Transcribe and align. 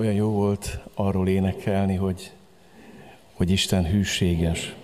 Olyan 0.00 0.14
jó 0.14 0.30
volt 0.30 0.78
arról 0.94 1.28
énekelni, 1.28 1.94
hogy, 1.94 2.30
hogy 3.32 3.50
Isten 3.50 3.86
hűséges. 3.86 4.74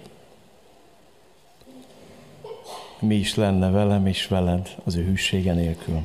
Mi 3.00 3.14
is 3.14 3.34
lenne 3.34 3.71
velem 3.71 4.06
és 4.06 4.26
veled 4.26 4.74
az 4.84 4.94
ő 4.96 5.04
hűsége 5.04 5.52
nélkül. 5.52 6.00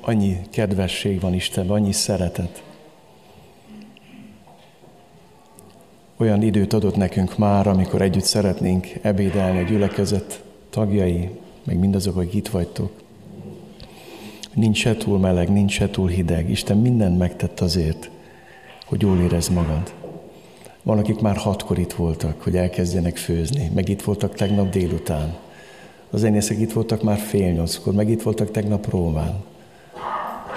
Annyi 0.00 0.40
kedvesség 0.50 1.20
van 1.20 1.34
Istenben, 1.34 1.76
annyi 1.76 1.92
szeretet. 1.92 2.62
Olyan 6.16 6.42
időt 6.42 6.72
adott 6.72 6.96
nekünk 6.96 7.38
már, 7.38 7.66
amikor 7.66 8.02
együtt 8.02 8.24
szeretnénk 8.24 8.86
ebédelni 9.02 9.58
a 9.58 9.62
gyülekezet 9.62 10.44
tagjai, 10.76 11.30
meg 11.64 11.78
mindazok, 11.78 12.16
akik 12.16 12.34
itt 12.34 12.48
vagytok. 12.48 12.90
Nincs 14.54 14.78
se 14.78 14.96
túl 14.96 15.18
meleg, 15.18 15.52
nincs 15.52 15.72
se 15.72 15.90
túl 15.90 16.08
hideg. 16.08 16.50
Isten 16.50 16.78
mindent 16.78 17.18
megtett 17.18 17.60
azért, 17.60 18.10
hogy 18.86 19.02
jól 19.02 19.18
érezd 19.20 19.52
magad. 19.52 19.92
Van, 20.82 20.98
akik 20.98 21.20
már 21.20 21.36
hatkor 21.36 21.78
itt 21.78 21.92
voltak, 21.92 22.42
hogy 22.42 22.56
elkezdjenek 22.56 23.16
főzni, 23.16 23.70
meg 23.74 23.88
itt 23.88 24.02
voltak 24.02 24.34
tegnap 24.34 24.70
délután. 24.70 25.36
Az 26.10 26.20
zenészek 26.20 26.58
itt 26.58 26.72
voltak 26.72 27.02
már 27.02 27.18
fél 27.18 27.52
nyolckor, 27.52 27.94
meg 27.94 28.10
itt 28.10 28.22
voltak 28.22 28.50
tegnap 28.50 28.90
Rómán. 28.90 29.44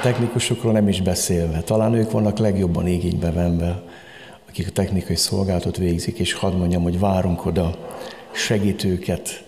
Technikusokról 0.02 0.72
nem 0.72 0.88
is 0.88 1.02
beszélve. 1.02 1.61
Talán 1.61 1.94
ők 1.94 2.11
vannak 2.11 2.38
legjobban 2.38 2.88
igénybe 2.88 3.31
venve, 3.31 3.83
akik 4.49 4.67
a 4.67 4.72
technikai 4.72 5.16
szolgálatot 5.16 5.77
végzik, 5.77 6.20
és 6.20 6.33
hadd 6.33 6.53
mondjam, 6.53 6.83
hogy 6.83 6.99
várunk 6.99 7.45
oda 7.45 7.77
segítőket, 8.31 9.47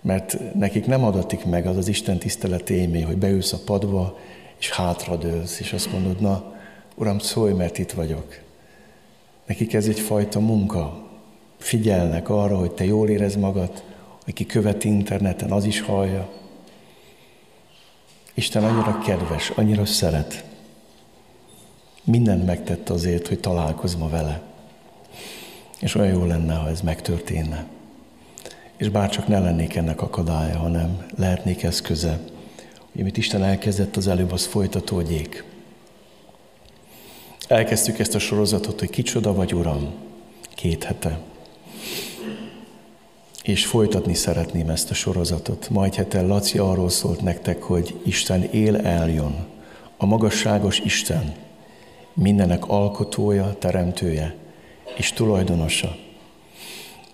mert 0.00 0.54
nekik 0.54 0.86
nem 0.86 1.04
adatik 1.04 1.44
meg 1.44 1.66
az 1.66 1.76
az 1.76 1.88
Isten 1.88 2.18
tisztelet 2.18 2.70
élmény, 2.70 3.04
hogy 3.04 3.16
beülsz 3.16 3.52
a 3.52 3.58
padba, 3.64 4.18
és 4.58 4.70
hátradőlsz, 4.70 5.60
és 5.60 5.72
azt 5.72 5.92
mondod, 5.92 6.20
na, 6.20 6.54
Uram, 6.94 7.18
szólj, 7.18 7.52
mert 7.52 7.78
itt 7.78 7.92
vagyok. 7.92 8.38
Nekik 9.46 9.74
ez 9.74 9.86
egyfajta 9.86 10.40
munka. 10.40 11.08
Figyelnek 11.58 12.28
arra, 12.28 12.58
hogy 12.58 12.72
te 12.72 12.84
jól 12.84 13.08
érez 13.08 13.36
magad, 13.36 13.82
aki 14.26 14.46
követi 14.46 14.88
interneten, 14.88 15.50
az 15.50 15.64
is 15.64 15.80
hallja. 15.80 16.28
Isten 18.34 18.64
annyira 18.64 18.98
kedves, 18.98 19.50
annyira 19.50 19.84
szeret. 19.84 20.44
Mindent 22.04 22.46
megtett 22.46 22.88
azért, 22.88 23.28
hogy 23.28 23.40
találkozma 23.40 24.08
vele. 24.08 24.42
És 25.80 25.94
olyan 25.94 26.12
jó 26.12 26.24
lenne, 26.24 26.54
ha 26.54 26.68
ez 26.68 26.80
megtörténne 26.80 27.66
és 28.80 28.88
bárcsak 28.88 29.26
ne 29.26 29.38
lennék 29.38 29.74
ennek 29.74 30.02
akadálya, 30.02 30.58
hanem 30.58 31.06
lehetnék 31.16 31.62
eszköze, 31.62 32.18
hogy 32.92 33.00
amit 33.00 33.16
Isten 33.16 33.44
elkezdett 33.44 33.96
az 33.96 34.08
előbb, 34.08 34.32
az 34.32 34.46
folytatódjék. 34.46 35.44
Elkezdtük 37.48 37.98
ezt 37.98 38.14
a 38.14 38.18
sorozatot, 38.18 38.78
hogy 38.78 38.90
kicsoda 38.90 39.34
vagy, 39.34 39.54
Uram, 39.54 39.94
két 40.54 40.84
hete. 40.84 41.20
És 43.42 43.66
folytatni 43.66 44.14
szeretném 44.14 44.68
ezt 44.68 44.90
a 44.90 44.94
sorozatot. 44.94 45.70
Majd 45.70 45.94
hete 45.94 46.22
Laci 46.22 46.58
arról 46.58 46.90
szólt 46.90 47.20
nektek, 47.20 47.62
hogy 47.62 48.00
Isten 48.04 48.42
él 48.42 48.76
eljön. 48.76 49.46
A 49.96 50.06
magasságos 50.06 50.78
Isten, 50.78 51.34
mindenek 52.12 52.68
alkotója, 52.68 53.56
teremtője 53.58 54.34
és 54.96 55.12
tulajdonosa 55.12 55.96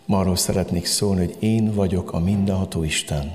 Ma 0.06 0.18
arról 0.18 0.36
szeretnék 0.36 0.84
szólni, 0.84 1.24
hogy 1.24 1.36
én 1.38 1.74
vagyok 1.74 2.12
a 2.12 2.18
mindenható 2.18 2.82
Isten. 2.82 3.32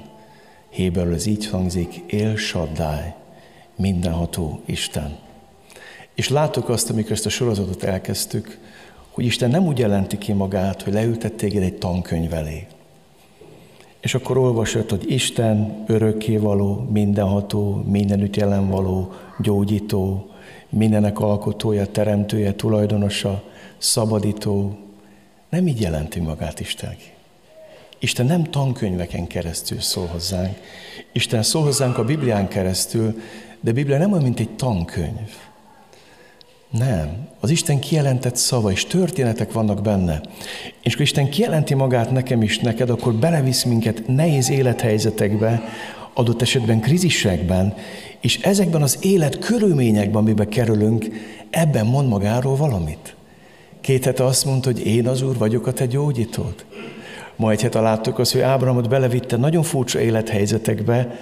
Héberül 0.69 1.13
ez 1.13 1.25
így 1.25 1.47
hangzik, 1.47 2.03
él 2.08 2.36
Shaddai, 2.36 3.13
mindenható 3.75 4.61
Isten. 4.66 5.17
És 6.16 6.30
láttuk 6.30 6.69
azt, 6.69 6.90
amikor 6.90 7.12
ezt 7.12 7.25
a 7.25 7.29
sorozatot 7.29 7.84
elkezdtük, 7.84 8.59
hogy 9.12 9.25
Isten 9.25 9.50
nem 9.50 9.66
úgy 9.66 9.79
jelenti 9.79 10.18
ki 10.18 10.31
magát, 10.31 10.81
hogy 10.81 10.94
leültett 10.94 11.38
téged 11.38 11.63
egy 11.63 11.78
tankönyv 11.78 12.34
elé. 12.34 12.68
És 14.00 14.13
akkor 14.13 14.38
olvasod, 14.38 14.90
hogy 14.90 15.12
Isten 15.12 15.84
örökkévaló, 15.88 16.88
mindenható, 16.91 17.84
mindenütt 17.88 18.35
jelenvaló, 18.35 19.12
gyógyító, 19.40 20.29
mindenek 20.69 21.19
alkotója, 21.19 21.85
teremtője, 21.85 22.53
tulajdonosa, 22.53 23.44
szabadító, 23.78 24.78
nem 25.51 25.67
így 25.67 25.81
jelenti 25.81 26.19
magát 26.19 26.59
Isten. 26.59 26.95
Isten 28.00 28.25
nem 28.25 28.44
tankönyveken 28.44 29.28
keresztül 29.28 29.79
szól 29.79 30.06
hozzánk. 30.06 30.57
Isten 31.12 31.44
szól 31.44 31.63
hozzánk 31.63 31.97
a 31.97 32.03
Biblián 32.03 32.47
keresztül, 32.47 33.22
de 33.59 33.69
a 33.69 33.73
Biblia 33.73 33.97
nem 33.97 34.12
olyan, 34.12 34.23
mint 34.23 34.39
egy 34.39 34.56
tankönyv. 34.56 35.29
Nem. 36.69 37.28
Az 37.39 37.50
Isten 37.50 37.79
kijelentett 37.79 38.35
szava, 38.35 38.72
és 38.72 38.85
történetek 38.85 39.51
vannak 39.51 39.81
benne. 39.81 40.22
És 40.81 40.94
akkor 40.94 41.06
Isten 41.06 41.29
kijelenti 41.29 41.73
magát 41.73 42.12
nekem 42.12 42.41
is, 42.41 42.59
neked, 42.59 42.89
akkor 42.89 43.13
belevisz 43.13 43.63
minket 43.63 44.07
nehéz 44.07 44.50
élethelyzetekbe, 44.50 45.62
adott 46.13 46.41
esetben 46.41 46.79
krizisekben, 46.79 47.75
és 48.19 48.38
ezekben 48.41 48.81
az 48.81 48.97
élet 49.01 49.39
körülményekben, 49.39 50.22
amiben 50.22 50.50
kerülünk, 50.50 51.06
ebben 51.50 51.85
mond 51.85 52.07
magáról 52.07 52.56
valamit. 52.56 53.16
Két 53.81 54.06
hete 54.06 54.25
azt 54.25 54.46
mondta, 54.46 54.72
hogy 54.72 54.86
én 54.86 55.08
az 55.08 55.22
Úr 55.22 55.38
vagyok 55.38 55.68
a 55.68 55.74
te 55.74 55.86
gyógyítód. 55.86 56.66
Ma 57.36 57.52
egy 57.52 57.62
hete 57.62 57.80
láttuk 57.80 58.19
azt, 58.19 58.31
hogy 58.31 58.42
Ábrahamot 58.42 58.90
belevitte 58.90 59.38
nagyon 59.38 59.64
furcsa 59.64 60.00
élethelyzetekbe, 60.00 61.19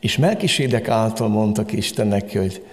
és 0.00 0.16
Melkisédek 0.16 0.88
által 0.88 1.28
mondtak 1.28 1.72
Istennek, 1.72 2.32
hogy 2.32 2.64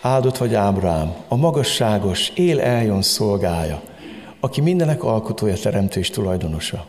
áldott 0.00 0.36
vagy 0.36 0.54
Ábrám, 0.54 1.14
a 1.28 1.36
magasságos, 1.36 2.32
él 2.34 2.60
eljön 2.60 3.02
szolgája, 3.02 3.82
aki 4.40 4.60
mindenek 4.60 5.02
alkotója, 5.02 5.54
teremtő 5.54 6.00
és 6.00 6.10
tulajdonosa. 6.10 6.86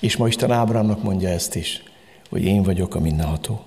És 0.00 0.16
ma 0.16 0.26
Isten 0.26 0.50
Ábrámnak 0.50 1.02
mondja 1.02 1.28
ezt 1.28 1.54
is, 1.54 1.82
hogy 2.30 2.44
én 2.44 2.62
vagyok 2.62 2.94
a 2.94 3.00
mindenható. 3.00 3.60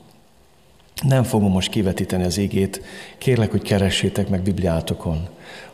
Nem 1.07 1.23
fogom 1.23 1.51
most 1.51 1.69
kivetíteni 1.69 2.23
az 2.23 2.37
igét, 2.37 2.81
kérlek, 3.17 3.51
hogy 3.51 3.61
keressétek 3.61 4.29
meg 4.29 4.41
Bibliátokon. 4.41 5.27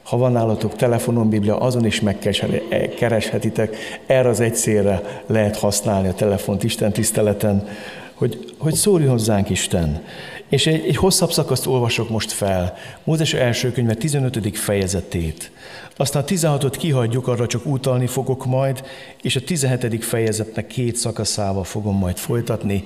Ha 0.09 0.17
van 0.17 0.31
nálatok 0.31 0.75
telefonon 0.75 1.29
Biblia, 1.29 1.57
azon 1.57 1.85
is 1.85 2.01
megkereshetitek. 2.01 3.75
Erre 4.05 4.29
az 4.29 4.39
egyszerre 4.39 5.23
lehet 5.25 5.57
használni 5.57 6.07
a 6.07 6.13
telefont 6.13 6.63
Isten 6.63 6.91
tiszteleten, 6.91 7.67
hogy, 8.13 8.53
hogy 8.57 8.73
szóljon 8.73 9.09
hozzánk 9.09 9.49
Isten. 9.49 10.03
És 10.47 10.67
egy, 10.67 10.85
egy 10.87 10.95
hosszabb 10.95 11.31
szakaszt 11.31 11.65
olvasok 11.65 12.09
most 12.09 12.31
fel. 12.31 12.73
Mózes 13.03 13.33
első 13.33 13.71
könyve 13.71 13.93
15. 13.93 14.57
fejezetét. 14.57 15.51
Aztán 15.95 16.23
a 16.23 16.25
16-ot 16.25 16.75
kihagyjuk, 16.77 17.27
arra 17.27 17.47
csak 17.47 17.65
utalni 17.65 18.07
fogok 18.07 18.45
majd, 18.45 18.83
és 19.21 19.35
a 19.35 19.43
17. 19.43 20.05
fejezetnek 20.05 20.67
két 20.67 20.95
szakaszával 20.95 21.63
fogom 21.63 21.97
majd 21.97 22.17
folytatni, 22.17 22.83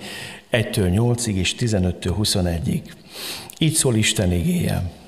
1-től 0.51 1.15
8-ig 1.15 1.35
és 1.35 1.55
15-től 1.59 2.13
21-ig. 2.21 2.81
Így 3.57 3.73
szól 3.73 3.95
Isten 3.95 4.31
igéje. 4.31 5.01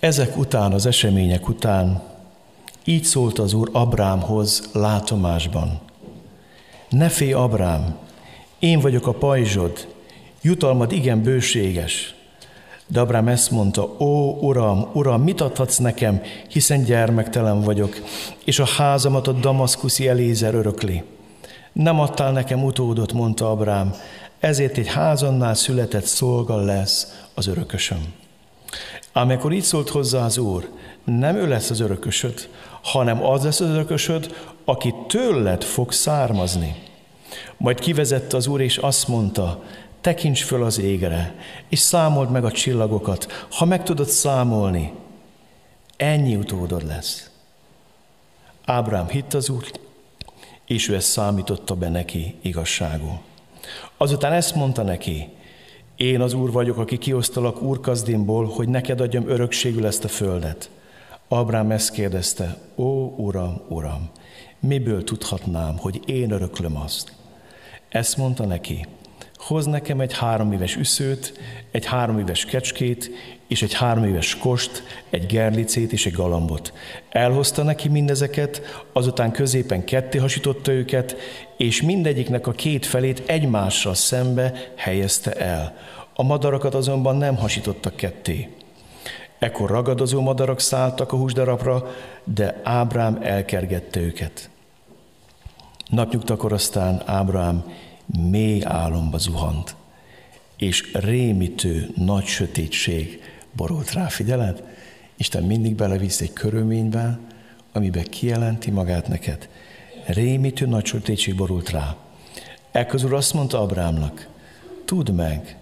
Ezek 0.00 0.36
után, 0.36 0.72
az 0.72 0.86
események 0.86 1.48
után 1.48 2.02
így 2.84 3.04
szólt 3.04 3.38
az 3.38 3.52
Úr 3.52 3.68
Abrámhoz 3.72 4.68
látomásban. 4.72 5.80
Ne 6.88 7.08
félj, 7.08 7.32
Abrám, 7.32 7.96
én 8.58 8.80
vagyok 8.80 9.06
a 9.06 9.12
pajzsod, 9.12 9.88
jutalmad 10.40 10.92
igen 10.92 11.22
bőséges. 11.22 12.14
De 12.86 13.00
Abrám 13.00 13.28
ezt 13.28 13.50
mondta, 13.50 13.96
ó, 13.98 14.38
Uram, 14.40 14.88
Uram, 14.92 15.22
mit 15.22 15.40
adhatsz 15.40 15.76
nekem, 15.76 16.22
hiszen 16.48 16.84
gyermektelen 16.84 17.60
vagyok, 17.60 17.96
és 18.44 18.58
a 18.58 18.66
házamat 18.66 19.26
a 19.26 19.32
damaszkuszi 19.32 20.08
Elézer 20.08 20.54
örökli. 20.54 21.02
Nem 21.72 22.00
adtál 22.00 22.32
nekem 22.32 22.64
utódot, 22.64 23.12
mondta 23.12 23.50
Abrám, 23.50 23.94
ezért 24.38 24.78
egy 24.78 24.88
házannál 24.88 25.54
született 25.54 26.04
szolga 26.04 26.56
lesz 26.56 27.22
az 27.34 27.46
örökösöm. 27.46 28.18
Amikor 29.12 29.52
így 29.52 29.62
szólt 29.62 29.88
hozzá 29.88 30.24
az 30.24 30.38
Úr, 30.38 30.68
nem 31.04 31.36
ő 31.36 31.48
lesz 31.48 31.70
az 31.70 31.80
örökösöd, 31.80 32.48
hanem 32.82 33.24
az 33.24 33.44
lesz 33.44 33.60
az 33.60 33.68
örökösöd, 33.68 34.34
aki 34.64 34.94
tőled 35.08 35.64
fog 35.64 35.92
származni. 35.92 36.82
Majd 37.56 37.78
kivezette 37.78 38.36
az 38.36 38.46
Úr, 38.46 38.60
és 38.60 38.76
azt 38.76 39.08
mondta, 39.08 39.62
tekints 40.00 40.44
föl 40.44 40.64
az 40.64 40.78
égre, 40.78 41.34
és 41.68 41.78
számold 41.78 42.30
meg 42.30 42.44
a 42.44 42.52
csillagokat. 42.52 43.46
Ha 43.50 43.64
meg 43.64 43.82
tudod 43.82 44.08
számolni, 44.08 44.92
ennyi 45.96 46.36
utódod 46.36 46.86
lesz. 46.86 47.30
Ábrám 48.64 49.08
hitt 49.08 49.34
az 49.34 49.48
Úr, 49.48 49.70
és 50.66 50.88
ő 50.88 50.94
ezt 50.94 51.08
számította 51.08 51.74
be 51.74 51.88
neki 51.88 52.34
igazságul. 52.42 53.20
Azután 53.96 54.32
ezt 54.32 54.54
mondta 54.54 54.82
neki, 54.82 55.28
én 56.00 56.20
az 56.20 56.34
Úr 56.34 56.52
vagyok, 56.52 56.78
aki 56.78 56.98
kiosztalak 56.98 57.62
Úrkazdimból, 57.62 58.44
hogy 58.46 58.68
neked 58.68 59.00
adjam 59.00 59.28
örökségül 59.28 59.86
ezt 59.86 60.04
a 60.04 60.08
földet. 60.08 60.70
Abrám 61.28 61.70
ezt 61.70 61.92
kérdezte, 61.92 62.56
ó, 62.76 63.14
uram, 63.16 63.60
uram, 63.68 64.10
miből 64.60 65.04
tudhatnám, 65.04 65.76
hogy 65.76 66.00
én 66.06 66.30
öröklöm 66.30 66.76
azt? 66.76 67.12
Ezt 67.88 68.16
mondta 68.16 68.44
neki, 68.44 68.86
hoz 69.36 69.66
nekem 69.66 70.00
egy 70.00 70.12
három 70.18 70.52
éves 70.52 70.76
üszőt, 70.76 71.32
egy 71.70 71.86
három 71.86 72.18
éves 72.18 72.44
kecskét, 72.44 73.10
és 73.48 73.62
egy 73.62 73.72
három 73.72 74.18
kost, 74.40 74.82
egy 75.10 75.26
gerlicét 75.26 75.92
és 75.92 76.06
egy 76.06 76.12
galambot. 76.12 76.72
Elhozta 77.08 77.62
neki 77.62 77.88
mindezeket, 77.88 78.60
azután 78.92 79.30
középen 79.30 79.84
ketté 79.84 80.18
hasította 80.18 80.72
őket, 80.72 81.16
és 81.60 81.82
mindegyiknek 81.82 82.46
a 82.46 82.52
két 82.52 82.86
felét 82.86 83.22
egymással 83.26 83.94
szembe 83.94 84.52
helyezte 84.76 85.32
el. 85.32 85.76
A 86.14 86.22
madarakat 86.22 86.74
azonban 86.74 87.16
nem 87.16 87.36
hasítottak 87.36 87.96
ketté. 87.96 88.48
Ekkor 89.38 89.70
ragadozó 89.70 90.20
madarak 90.20 90.60
szálltak 90.60 91.12
a 91.12 91.16
húsdarabra, 91.16 91.90
de 92.24 92.60
Ábrám 92.64 93.18
elkergette 93.22 94.00
őket. 94.00 94.50
Napnyugtakor 95.88 96.52
aztán 96.52 97.02
Ábrám 97.06 97.64
mély 98.30 98.60
álomba 98.64 99.18
zuhant, 99.18 99.74
és 100.56 100.92
rémítő 100.92 101.90
nagy 101.96 102.24
sötétség 102.24 103.22
borult 103.52 103.92
rá. 103.92 104.06
Figyeled? 104.06 104.62
Isten 105.16 105.42
mindig 105.42 105.74
belevisz 105.74 106.20
egy 106.20 106.32
körülménybe, 106.32 107.18
amiben 107.72 108.04
kijelenti 108.04 108.70
magát 108.70 109.08
neked. 109.08 109.48
Rémítő 110.12 110.66
nagy 110.66 110.84
sötétség 110.84 111.34
borult 111.34 111.70
rá. 111.70 111.96
Ekközül 112.70 113.16
azt 113.16 113.34
mondta 113.34 113.60
Abrámnak, 113.60 114.28
tudd 114.84 115.12
meg, 115.12 115.56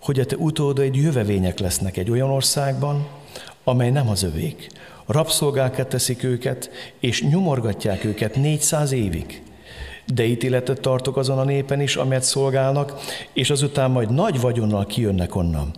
hogy 0.00 0.20
a 0.20 0.26
te 0.26 0.36
utódaid 0.36 0.94
jövevények 0.94 1.58
lesznek 1.58 1.96
egy 1.96 2.10
olyan 2.10 2.30
országban, 2.30 3.06
amely 3.64 3.90
nem 3.90 4.08
az 4.08 4.22
övék. 4.22 4.66
Rabszolgákat 5.06 5.88
teszik 5.88 6.22
őket, 6.22 6.70
és 7.00 7.22
nyomorgatják 7.22 8.04
őket 8.04 8.36
400 8.36 8.92
évig. 8.92 9.42
De 10.06 10.24
ítéletet 10.24 10.80
tartok 10.80 11.16
azon 11.16 11.38
a 11.38 11.44
népen 11.44 11.80
is, 11.80 11.96
amelyet 11.96 12.22
szolgálnak, 12.22 13.00
és 13.32 13.50
azután 13.50 13.90
majd 13.90 14.10
nagy 14.10 14.40
vagyonnal 14.40 14.86
kijönnek 14.86 15.34
onnan. 15.34 15.70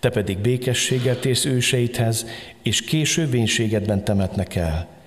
Te 0.00 0.10
pedig 0.10 0.38
békességgel 0.38 1.18
tész 1.18 1.44
őseidhez, 1.44 2.26
és 2.62 2.82
később 2.82 3.34
temetnek 4.04 4.54
el. 4.54 4.97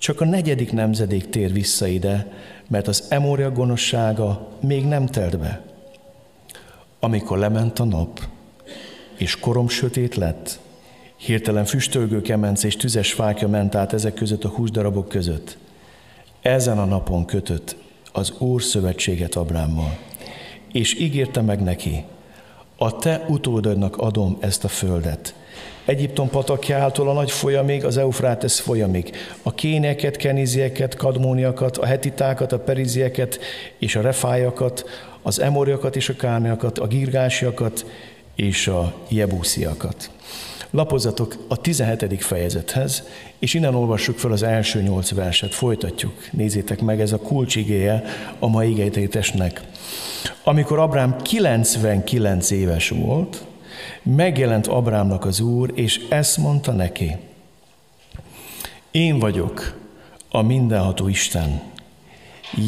Csak 0.00 0.20
a 0.20 0.24
negyedik 0.24 0.72
nemzedék 0.72 1.28
tér 1.28 1.52
vissza 1.52 1.86
ide, 1.86 2.32
mert 2.68 2.88
az 2.88 3.04
emória 3.08 3.52
gonoszsága 3.52 4.48
még 4.60 4.84
nem 4.84 5.06
telt 5.06 5.38
be. 5.38 5.62
Amikor 7.00 7.38
lement 7.38 7.78
a 7.78 7.84
nap, 7.84 8.20
és 9.16 9.36
korom 9.36 9.68
sötét 9.68 10.14
lett, 10.14 10.58
hirtelen 11.16 11.64
füstölgő 11.64 12.20
kemence 12.20 12.66
és 12.66 12.76
tüzes 12.76 13.12
fákja 13.12 13.48
ment 13.48 13.74
át 13.74 13.92
ezek 13.92 14.14
között 14.14 14.44
a 14.44 14.48
húsdarabok 14.48 15.08
között. 15.08 15.58
Ezen 16.42 16.78
a 16.78 16.84
napon 16.84 17.24
kötött 17.24 17.76
az 18.12 18.32
Úr 18.38 18.62
szövetséget 18.62 19.34
Abrámmal, 19.34 19.98
és 20.72 20.94
ígérte 20.94 21.40
meg 21.40 21.62
neki, 21.62 22.04
a 22.76 22.96
te 22.96 23.24
utódodnak 23.28 23.96
adom 23.96 24.36
ezt 24.40 24.64
a 24.64 24.68
földet. 24.68 25.34
Egyiptom 25.90 26.28
patakjától 26.28 27.08
a 27.08 27.12
nagy 27.12 27.30
folyamig, 27.30 27.84
az 27.84 27.96
Eufrátesz 27.96 28.58
folyamig. 28.58 29.16
A 29.42 29.54
kéneket, 29.54 30.16
kenizieket, 30.16 30.96
kadmóniakat, 30.96 31.76
a 31.76 31.86
hetitákat, 31.86 32.52
a 32.52 32.58
perizieket 32.58 33.40
és 33.78 33.96
a 33.96 34.00
refájakat, 34.00 34.84
az 35.22 35.40
emoriakat 35.40 35.96
és 35.96 36.08
a 36.08 36.16
kániakat, 36.16 36.78
a 36.78 36.86
girgásiakat 36.86 37.86
és 38.34 38.66
a 38.66 38.94
jebúsziakat. 39.08 40.10
Lapozatok 40.70 41.36
a 41.48 41.56
17. 41.56 42.22
fejezethez, 42.22 43.02
és 43.38 43.54
innen 43.54 43.74
olvassuk 43.74 44.18
fel 44.18 44.32
az 44.32 44.42
első 44.42 44.82
nyolc 44.82 45.14
verset. 45.14 45.54
Folytatjuk. 45.54 46.12
Nézzétek 46.30 46.80
meg, 46.80 47.00
ez 47.00 47.12
a 47.12 47.18
kulcsigéje 47.18 48.04
a 48.38 48.48
mai 48.48 48.70
igejtétesnek. 48.70 49.62
Amikor 50.44 50.78
Abrám 50.78 51.16
99 51.22 52.50
éves 52.50 52.88
volt, 52.88 53.48
megjelent 54.02 54.66
Abrámnak 54.66 55.24
az 55.24 55.40
Úr, 55.40 55.72
és 55.74 56.06
ezt 56.08 56.36
mondta 56.36 56.72
neki. 56.72 57.16
Én 58.90 59.18
vagyok 59.18 59.78
a 60.30 60.42
mindenható 60.42 61.08
Isten. 61.08 61.62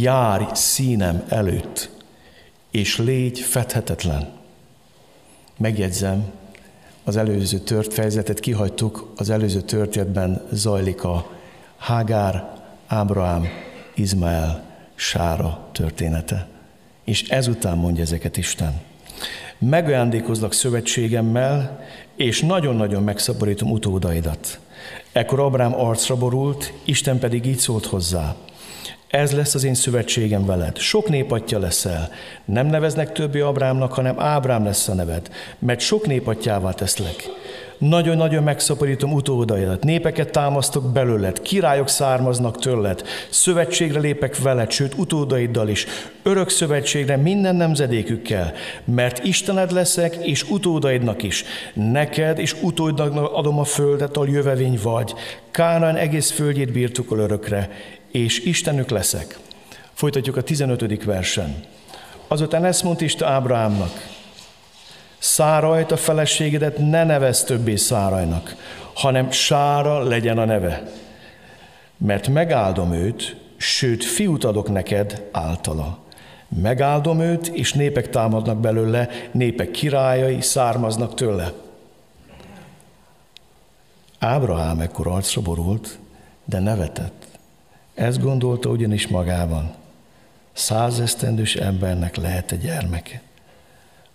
Járj 0.01 0.45
színem 0.53 1.25
előtt, 1.29 1.91
és 2.71 2.99
légy 2.99 3.39
fedhetetlen. 3.41 4.29
Megjegyzem, 5.57 6.31
az 7.05 7.17
előző 7.17 7.59
tört 7.59 7.93
fejezetet 7.93 8.41
kihagytuk, 8.41 9.13
az 9.17 9.31
előző 9.31 9.61
történetben 9.61 10.47
zajlik 10.53 11.05
a 11.05 11.31
Hágár, 11.77 12.51
Ábrahám, 12.87 13.47
Izmael, 13.95 14.65
Sára 14.95 15.69
története. 15.73 16.49
És 17.05 17.29
ezután 17.29 17.79
mondja 17.79 18.03
ezeket 18.03 18.37
Isten. 18.37 18.81
Megajándékozlak 19.71 20.53
szövetségemmel, 20.53 21.85
és 22.17 22.41
nagyon-nagyon 22.41 23.03
megszaporítom 23.03 23.71
utódaidat. 23.71 24.59
Ekkor 25.13 25.41
Abrám 25.41 25.81
arcra 25.81 26.17
borult, 26.17 26.73
Isten 26.85 27.19
pedig 27.19 27.47
így 27.47 27.59
szólt 27.59 27.87
hozzá. 27.87 28.35
Ez 29.09 29.33
lesz 29.33 29.55
az 29.55 29.65
én 29.65 29.75
szövetségem 29.75 30.47
veled. 30.47 30.79
Sok 30.79 31.09
népatja 31.09 31.59
leszel. 31.59 32.11
Nem 32.45 32.67
neveznek 32.67 33.13
többi 33.13 33.41
Abrámnak, 33.41 33.93
hanem 33.93 34.21
Ábrám 34.21 34.65
lesz 34.65 34.89
a 34.89 34.95
neved, 34.95 35.31
mert 35.59 35.81
sok 35.81 36.07
népatjává 36.07 36.71
teszlek. 36.71 37.29
Nagyon-nagyon 37.89 38.43
megszaporítom 38.43 39.13
utódaidat, 39.13 39.85
népeket 39.85 40.31
támasztok 40.31 40.93
belőled, 40.93 41.41
királyok 41.41 41.89
származnak 41.89 42.59
tőled, 42.59 43.03
szövetségre 43.31 44.01
lépek 44.01 44.39
veled, 44.39 44.71
sőt 44.71 44.95
utódaiddal 44.95 45.69
is, 45.69 45.87
örök 46.23 46.49
szövetségre 46.49 47.17
minden 47.17 47.57
nemzedékükkel, 47.57 48.53
mert 48.85 49.25
Istened 49.25 49.73
leszek, 49.73 50.15
és 50.15 50.51
utódaidnak 50.51 51.23
is. 51.23 51.45
Neked 51.75 52.39
és 52.39 52.57
utódnak 52.61 53.33
adom 53.35 53.59
a 53.59 53.65
földet, 53.65 54.17
ahol 54.17 54.29
jövevény 54.29 54.79
vagy. 54.83 55.15
Kánán 55.51 55.97
egész 55.97 56.31
földjét 56.31 56.73
birtokol 56.73 57.19
örökre, 57.19 57.71
és 58.13 58.41
Istenük 58.41 58.91
leszek. 58.91 59.39
Folytatjuk 59.93 60.37
a 60.37 60.43
15. 60.43 61.05
versen. 61.05 61.65
Azután 62.29 62.65
ezt 62.65 62.83
mondta 62.83 63.05
Isten 63.05 63.29
Ábrahámnak, 63.29 64.22
Szárajt 65.23 65.93
a 65.93 65.97
feleségedet 65.97 66.79
ne 66.79 67.05
nevez 67.05 67.45
többé 67.45 67.77
Szárajnak, 67.77 68.57
hanem 68.95 69.31
Sára 69.31 70.03
legyen 70.03 70.39
a 70.39 70.45
neve. 70.45 70.83
Mert 71.97 72.29
megáldom 72.29 72.93
őt, 72.93 73.37
sőt 73.57 74.05
fiút 74.05 74.45
adok 74.45 74.71
neked 74.71 75.29
általa. 75.33 75.99
Megáldom 76.49 77.21
őt, 77.21 77.47
és 77.47 77.73
népek 77.73 78.11
támadnak 78.11 78.61
belőle, 78.61 79.09
népek 79.33 79.71
királyai 79.71 80.41
származnak 80.41 81.15
tőle. 81.15 81.53
Ábrahám 84.19 84.81
ekkor 84.81 85.07
arcra 85.07 85.41
borult, 85.41 85.99
de 86.45 86.59
nevetett. 86.59 87.27
Ezt 87.95 88.21
gondolta 88.21 88.69
ugyanis 88.69 89.09
magában. 89.09 89.75
Százesztendős 90.53 91.55
embernek 91.55 92.17
lehet 92.17 92.53
egy 92.53 92.61
gyermeke, 92.61 93.23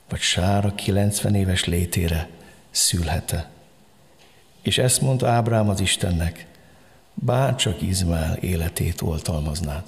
vagy 0.09 0.19
Sára 0.19 0.75
90 0.75 1.35
éves 1.35 1.65
létére 1.65 2.29
szülhete. 2.71 3.49
És 4.61 4.77
ezt 4.77 5.01
mondta 5.01 5.27
Ábrám 5.27 5.69
az 5.69 5.79
Istennek, 5.79 6.47
bár 7.13 7.55
csak 7.55 7.81
Izmael 7.81 8.35
életét 8.35 9.01
oltalmaznád. 9.01 9.83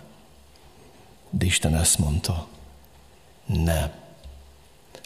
De 1.30 1.46
Isten 1.46 1.76
ezt 1.76 1.98
mondta, 1.98 2.48
nem. 3.46 3.92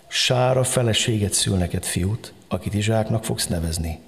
Sára 0.08 0.64
feleséget 0.64 1.34
szül 1.34 1.58
neked 1.58 1.84
fiút, 1.84 2.34
akit 2.48 2.74
Izsáknak 2.74 3.24
fogsz 3.26 3.48
nevezni. 3.48 4.00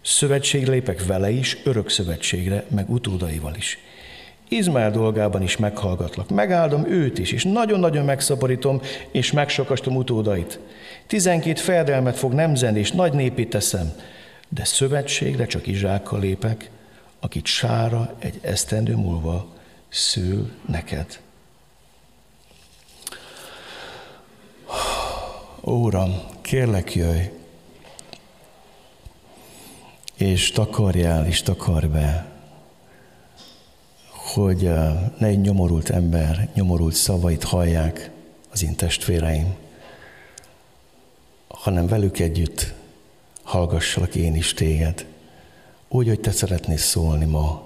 Szövetségre 0.00 0.70
lépek 0.70 1.06
vele 1.06 1.30
is, 1.30 1.56
örök 1.64 1.90
szövetségre, 1.90 2.64
meg 2.68 2.90
utódaival 2.90 3.54
is. 3.54 3.78
Izmael 4.52 4.90
dolgában 4.90 5.42
is 5.42 5.56
meghallgatlak. 5.56 6.28
Megáldom 6.28 6.86
őt 6.86 7.18
is, 7.18 7.32
és 7.32 7.44
nagyon-nagyon 7.44 8.04
megszaporítom, 8.04 8.80
és 9.10 9.32
megsokastom 9.32 9.96
utódait. 9.96 10.58
Tizenkét 11.06 11.60
fejedelmet 11.60 12.16
fog 12.16 12.32
nemzen, 12.32 12.76
és 12.76 12.90
nagy 12.90 13.12
népét 13.12 13.50
teszem, 13.50 13.92
de 14.48 14.64
szövetségre 14.64 15.46
csak 15.46 15.66
Izsákkal 15.66 16.20
lépek, 16.20 16.70
akit 17.20 17.46
sára 17.46 18.14
egy 18.18 18.38
esztendő 18.40 18.96
múlva 18.96 19.46
szül 19.88 20.50
neked. 20.66 21.20
Óram, 25.64 26.20
kérlek 26.40 26.94
jöjj, 26.94 27.22
és 30.14 30.50
takarjál, 30.50 31.26
és 31.26 31.42
takar 31.42 31.88
be 31.88 32.31
hogy 34.32 34.62
ne 35.18 35.26
egy 35.26 35.40
nyomorult 35.40 35.90
ember, 35.90 36.48
nyomorult 36.54 36.94
szavait 36.94 37.44
hallják 37.44 38.10
az 38.50 38.62
én 38.62 38.74
testvéreim, 38.74 39.54
hanem 41.48 41.86
velük 41.86 42.18
együtt 42.18 42.74
hallgassalak 43.42 44.14
én 44.14 44.34
is 44.34 44.54
téged. 44.54 45.06
úgy, 45.88 46.08
hogy 46.08 46.20
te 46.20 46.30
szeretnél 46.30 46.76
szólni 46.76 47.24
ma 47.24 47.62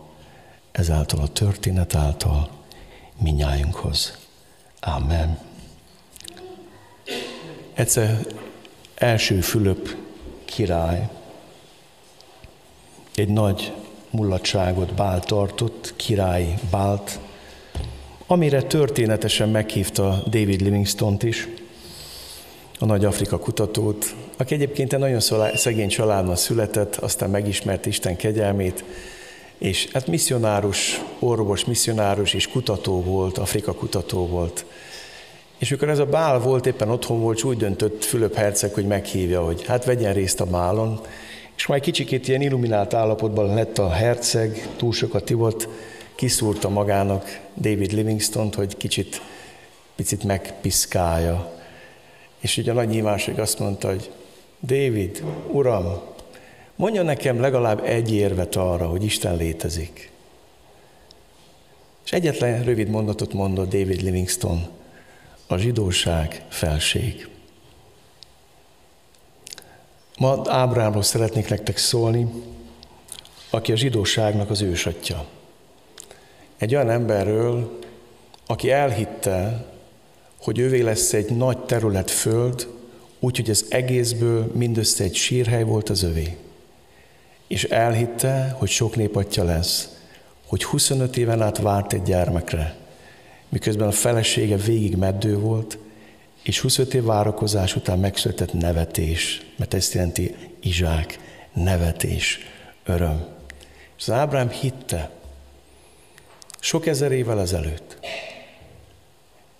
ezáltal 0.73 1.21
a 1.21 1.29
történet 1.29 1.95
által 1.95 2.51
minnyájunkhoz. 3.19 4.19
Amen. 4.81 5.39
Egyszer 7.75 8.27
első 8.95 9.41
Fülöp 9.41 9.97
király 10.45 11.09
egy 13.15 13.29
nagy 13.29 13.73
mullatságot 14.17 14.95
Bál 14.95 15.21
tartott, 15.21 15.93
király 15.97 16.55
Bált, 16.71 17.19
amire 18.27 18.63
történetesen 18.63 19.49
meghívta 19.49 20.23
David 20.25 20.61
Livingstone-t 20.61 21.23
is, 21.23 21.49
a 22.79 22.85
nagy 22.85 23.05
Afrika 23.05 23.39
kutatót, 23.39 24.15
aki 24.37 24.55
egyébként 24.55 24.93
egy 24.93 24.99
nagyon 24.99 25.21
szegény 25.55 25.89
családban 25.89 26.37
született, 26.37 26.97
aztán 26.97 27.31
megismert 27.31 27.87
Isten 27.87 28.17
kegyelmét, 28.17 28.85
és 29.59 29.89
hát 29.93 30.07
misszionárus, 30.07 31.01
orvos, 31.19 31.65
misszionárus 31.65 32.35
és 32.35 32.49
kutató 32.49 33.03
volt, 33.03 33.39
Afrika 33.39 33.73
kutató 33.73 34.27
volt. 34.27 34.65
És 35.59 35.71
mikor 35.71 35.89
ez 35.89 35.99
a 35.99 36.07
bál 36.07 36.39
volt, 36.39 36.67
éppen 36.67 36.91
otthon 36.91 37.21
volt, 37.21 37.45
úgy 37.45 37.57
döntött 37.57 38.05
Fülöp 38.05 38.35
herceg, 38.35 38.75
hogy 38.75 38.87
meghívja, 38.87 39.45
hogy 39.45 39.67
hát 39.67 39.85
vegyen 39.85 40.13
részt 40.13 40.41
a 40.41 40.45
bálon, 40.45 41.01
és 41.57 41.67
majd 41.67 41.83
kicsikét 41.83 42.29
ilyen 42.29 42.41
illuminált 42.41 42.95
állapotban 42.95 43.55
lett 43.55 43.79
a 43.79 43.91
herceg, 43.91 44.69
túl 44.77 44.93
sokat 44.93 45.31
ivott, 45.31 45.69
kiszúrta 46.15 46.69
magának 46.69 47.41
David 47.55 47.93
Livingstone-t, 47.93 48.55
hogy 48.55 48.77
kicsit, 48.77 49.21
picit 49.95 50.25
megpiszkálja. 50.25 51.55
És 52.39 52.57
ugye 52.57 52.71
a 52.71 52.75
nagy 52.75 52.89
nyilvánosság 52.89 53.39
azt 53.39 53.59
mondta, 53.59 53.89
hogy 53.89 54.11
David, 54.61 55.25
uram, 55.51 56.01
mondja 56.77 57.03
nekem 57.03 57.41
legalább 57.41 57.85
egy 57.85 58.15
érvet 58.15 58.57
arra, 58.57 58.87
hogy 58.87 59.05
Isten 59.05 59.37
létezik. 59.37 60.11
És 62.05 62.13
egyetlen 62.13 62.65
rövid 62.65 62.89
mondatot 62.89 63.33
mondott 63.33 63.71
David 63.71 64.03
Livingstone, 64.03 64.69
a 65.47 65.57
zsidóság 65.57 66.45
felség. 66.49 67.29
Ma 70.19 70.43
Ábrámról 70.45 71.03
szeretnék 71.03 71.49
nektek 71.49 71.77
szólni, 71.77 72.27
aki 73.51 73.73
a 73.73 73.77
zsidóságnak 73.77 74.51
az 74.51 74.63
ősatja. 74.63 75.25
Egy 76.57 76.75
olyan 76.75 76.91
emberről, 76.91 77.79
aki 78.47 78.71
elhitte, 78.71 79.67
hogy 80.43 80.59
ővé 80.59 80.81
lesz 80.81 81.13
egy 81.13 81.31
nagy 81.31 81.59
terület 81.59 82.11
föld, 82.11 82.69
úgyhogy 83.21 83.51
az 83.51 83.67
egészből 83.69 84.51
mindössze 84.55 85.05
egy 85.05 85.15
sírhely 85.15 85.63
volt 85.63 85.89
az 85.89 86.03
övé. 86.03 86.37
És 87.47 87.65
elhitte, 87.65 88.55
hogy 88.59 88.69
sok 88.69 88.97
népatja 88.97 89.45
lesz, 89.45 89.89
hogy 90.47 90.65
25 90.65 91.17
éven 91.17 91.43
át 91.43 91.59
várt 91.59 91.93
egy 91.93 92.03
gyermekre, 92.03 92.77
miközben 93.49 93.89
a 93.89 93.93
felesége 93.93 94.57
végig 94.57 94.97
meddő 94.97 95.39
volt, 95.39 95.79
és 96.47 96.61
25 96.61 96.95
év 96.95 97.05
várakozás 97.05 97.77
után 97.77 97.99
megszületett 97.99 98.53
nevetés, 98.53 99.47
mert 99.57 99.75
ezt 99.75 99.93
jelenti 99.93 100.35
Izsák, 100.61 101.19
nevetés, 101.53 102.39
öröm. 102.85 103.27
És 103.97 104.03
az 104.03 104.11
Ábrám 104.11 104.51
hitte, 104.51 105.11
sok 106.61 106.87
ezer 106.87 107.13
évvel 107.13 107.41
ezelőtt, 107.41 107.99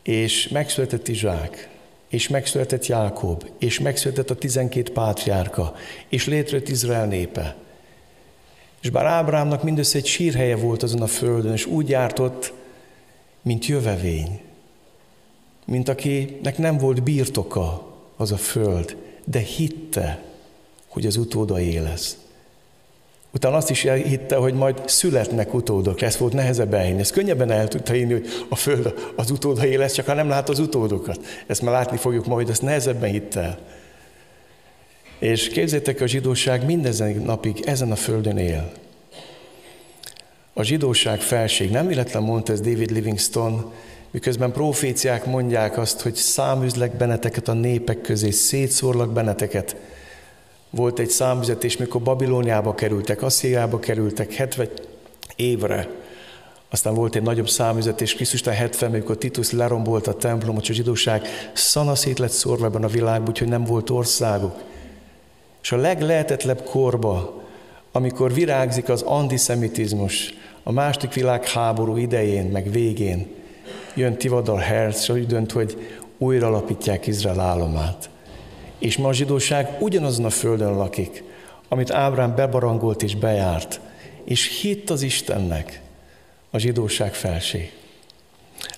és 0.03 0.49
megszületett 0.49 1.09
Izsák, 1.09 1.69
és 2.09 2.29
megszületett 2.29 2.87
Jákob, 2.87 3.49
és 3.59 3.81
megszületett 3.81 4.31
a 4.31 4.35
tizenkét 4.35 4.91
pátriárka, 4.91 5.75
és 6.09 6.27
létrejött 6.27 6.69
Izrael 6.69 7.07
népe. 7.07 7.57
És 8.83 8.91
bár 8.91 9.07
Ábrámnak 9.07 9.63
mindössze 9.63 9.99
egy 9.99 10.07
sírhelye 10.07 10.57
volt 10.57 10.83
azon 10.83 11.03
a 11.03 11.07
földön, 11.07 11.53
és 11.53 11.67
úgy 11.67 11.89
jártott, 11.89 12.53
mint 13.43 13.67
jövevény, 13.67 14.41
mint 15.67 15.89
akinek 15.89 16.59
nem 16.59 16.79
volt 16.79 17.03
birtoka 17.03 17.97
az 18.17 18.33
a 18.33 18.37
föld, 18.37 18.97
de 19.25 19.39
hitte, 19.39 20.23
hogy 20.89 21.07
az 21.07 21.17
utódai 21.17 21.79
lesz. 21.79 22.17
Utána 23.37 23.57
azt 23.57 23.71
is 23.71 23.81
hitte, 23.83 24.37
hogy 24.37 24.55
majd 24.55 24.89
születnek 24.89 25.55
utódok. 25.55 26.03
Ez 26.03 26.19
volt 26.19 26.33
nehezebb 26.33 26.75
elhinni. 26.75 27.01
Ez 27.01 27.11
könnyebben 27.11 27.51
el 27.51 27.69
tudta 27.69 27.93
hinni, 27.93 28.13
hogy 28.13 28.29
a 28.49 28.57
Föld 28.57 28.95
az 29.17 29.31
utódai 29.31 29.77
lesz, 29.77 29.93
csak 29.93 30.07
ha 30.07 30.15
nem 30.15 30.29
lát 30.29 30.49
az 30.49 30.59
utódokat. 30.59 31.21
Ezt 31.47 31.63
már 31.63 31.73
látni 31.73 31.97
fogjuk 31.97 32.27
majd, 32.27 32.49
ezt 32.49 32.63
nehezebben 32.63 33.11
hitte 33.11 33.41
el. 33.41 33.59
És 35.19 35.49
képzétek, 35.49 36.01
a 36.01 36.07
zsidóság 36.07 36.65
mindezen 36.65 37.23
napig 37.25 37.63
ezen 37.65 37.91
a 37.91 37.97
Földön 37.97 38.39
él. 38.39 38.73
A 40.53 40.63
zsidóság 40.63 41.21
felség, 41.21 41.71
nem 41.71 41.87
véletlen 41.87 42.23
mondta 42.23 42.53
ez 42.53 42.61
David 42.61 42.91
Livingstone, 42.91 43.65
miközben 44.17 44.53
proféciák 44.53 45.27
mondják 45.27 45.79
azt, 45.79 46.01
hogy 46.01 46.15
száműzlek 46.15 46.97
benneteket 46.97 47.49
a 47.49 47.53
népek 47.53 48.01
közé, 48.01 48.31
szétszórlak 48.31 49.13
benneteket, 49.13 49.77
volt 50.71 50.99
egy 50.99 51.09
számüzetés, 51.09 51.77
mikor 51.77 52.03
Babilóniába 52.03 52.75
kerültek, 52.75 53.23
Asszíriába 53.23 53.79
kerültek 53.79 54.33
70 54.33 54.69
évre. 55.37 55.89
Aztán 56.71 56.95
volt 56.95 57.15
egy 57.15 57.23
nagyobb 57.23 57.49
számüzetés, 57.49 58.15
Krisztus 58.15 58.43
70, 58.43 58.91
amikor 58.91 59.17
Titus 59.17 59.51
lerombolt 59.51 60.07
a 60.07 60.17
templomot, 60.17 60.69
a 60.69 60.73
zsidóság 60.73 61.27
szanaszét 61.53 62.19
lett 62.19 62.31
szórva 62.31 62.67
ebben 62.67 62.85
a 62.85 62.89
világban, 62.89 63.29
úgyhogy 63.29 63.49
nem 63.49 63.65
volt 63.65 63.91
országuk. 63.91 64.55
És 65.63 65.73
a 65.73 65.77
leglehetetlebb 65.77 66.63
korba, 66.63 67.43
amikor 67.93 68.33
virágzik 68.33 68.89
az 68.89 69.03
antiszemitizmus, 69.03 70.35
a 70.63 70.73
második 70.73 71.13
világháború 71.13 71.97
idején, 71.97 72.47
meg 72.47 72.71
végén, 72.71 73.36
jön 73.97 74.17
Tivadar 74.17 74.61
Herz, 74.61 75.01
és 75.01 75.09
úgy 75.09 75.27
dönt, 75.27 75.53
hogy 75.53 75.77
újra 76.19 76.47
alapítják 76.47 77.07
Izrael 77.07 77.41
államát. 77.41 78.11
És 78.79 78.97
ma 78.97 79.09
a 79.09 79.13
zsidóság 79.13 79.77
ugyanazon 79.81 80.25
a 80.25 80.31
földön 80.31 80.77
lakik, 80.77 81.25
amit 81.69 81.91
Ábrám 81.91 82.35
bebarangolt 82.35 83.03
és 83.03 83.17
bejárt, 83.17 83.81
és 84.25 84.61
hitt 84.61 84.91
az 84.91 85.03
Istennek, 85.03 85.81
a 86.51 86.59
zsidóság 86.59 87.15
felség. 87.15 87.73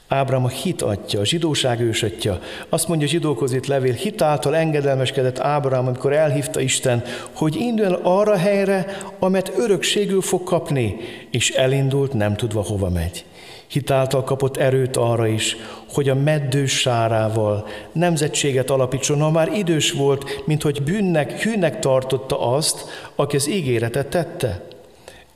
Ábrám 0.08 0.44
a 0.44 0.48
hit 0.48 0.82
atya, 0.82 1.20
a 1.20 1.24
zsidóság 1.24 1.80
ősatja. 1.80 2.40
Azt 2.68 2.88
mondja 2.88 3.06
a 3.06 3.10
zsidókhoz 3.10 3.52
itt 3.52 3.66
levél, 3.66 3.92
hitáltal 3.92 4.56
engedelmeskedett 4.56 5.38
Ábrám, 5.38 5.86
amikor 5.86 6.12
elhívta 6.12 6.60
Isten, 6.60 7.02
hogy 7.32 7.56
induljon 7.56 8.00
arra 8.02 8.36
helyre, 8.36 8.86
amet 9.18 9.52
örökségül 9.56 10.20
fog 10.20 10.42
kapni, 10.42 10.96
és 11.30 11.50
elindult, 11.50 12.12
nem 12.12 12.36
tudva 12.36 12.62
hova 12.62 12.88
megy. 12.90 13.24
Hitáltal 13.68 14.24
kapott 14.24 14.56
erőt 14.56 14.96
arra 14.96 15.26
is, 15.26 15.56
hogy 15.92 16.08
a 16.08 16.14
meddős 16.14 16.78
sárával 16.78 17.66
nemzetséget 17.92 18.70
alapítson, 18.70 19.20
ha 19.20 19.30
már 19.30 19.52
idős 19.52 19.92
volt, 19.92 20.42
mint 20.46 20.62
hogy 20.62 20.82
bűnnek, 20.82 21.42
hűnek 21.42 21.78
tartotta 21.78 22.52
azt, 22.52 22.84
aki 23.14 23.36
az 23.36 23.48
ígéretet 23.48 24.06
tette. 24.06 24.64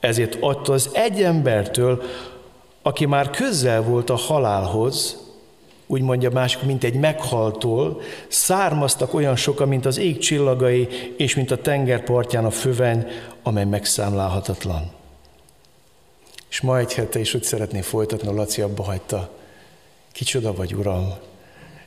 Ezért 0.00 0.36
adta 0.40 0.72
az 0.72 0.90
egy 0.92 1.22
embertől, 1.22 2.02
aki 2.82 3.06
már 3.06 3.30
közel 3.30 3.82
volt 3.82 4.10
a 4.10 4.16
halálhoz, 4.16 5.20
úgy 5.86 6.02
mondja 6.02 6.30
másik, 6.30 6.62
mint 6.62 6.84
egy 6.84 6.94
meghaltól, 6.94 8.00
származtak 8.28 9.14
olyan 9.14 9.36
sokan, 9.36 9.68
mint 9.68 9.86
az 9.86 9.98
ég 9.98 10.18
csillagai, 10.18 10.88
és 11.16 11.34
mint 11.34 11.50
a 11.50 11.60
tengerpartján 11.60 12.44
a 12.44 12.50
föveny, 12.50 13.06
amely 13.42 13.64
megszámlálhatatlan. 13.64 15.01
És 16.52 16.60
ma 16.60 16.78
egy 16.78 16.94
hete 16.94 17.18
is 17.18 17.34
úgy 17.34 17.42
szeretné 17.42 17.80
folytatni, 17.80 18.28
a 18.28 18.32
Laci 18.32 18.60
abba 18.60 18.82
hagyta. 18.82 19.30
Kicsoda 20.12 20.54
vagy, 20.54 20.74
Uram? 20.74 21.12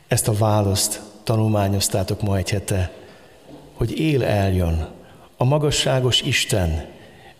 Ezt 0.08 0.28
a 0.28 0.32
választ 0.32 1.00
tanulmányoztátok 1.22 2.22
ma 2.22 2.36
egy 2.36 2.50
hete, 2.50 2.92
hogy 3.74 3.98
él 3.98 4.24
eljön 4.24 4.88
a 5.36 5.44
magasságos 5.44 6.20
Isten, 6.20 6.86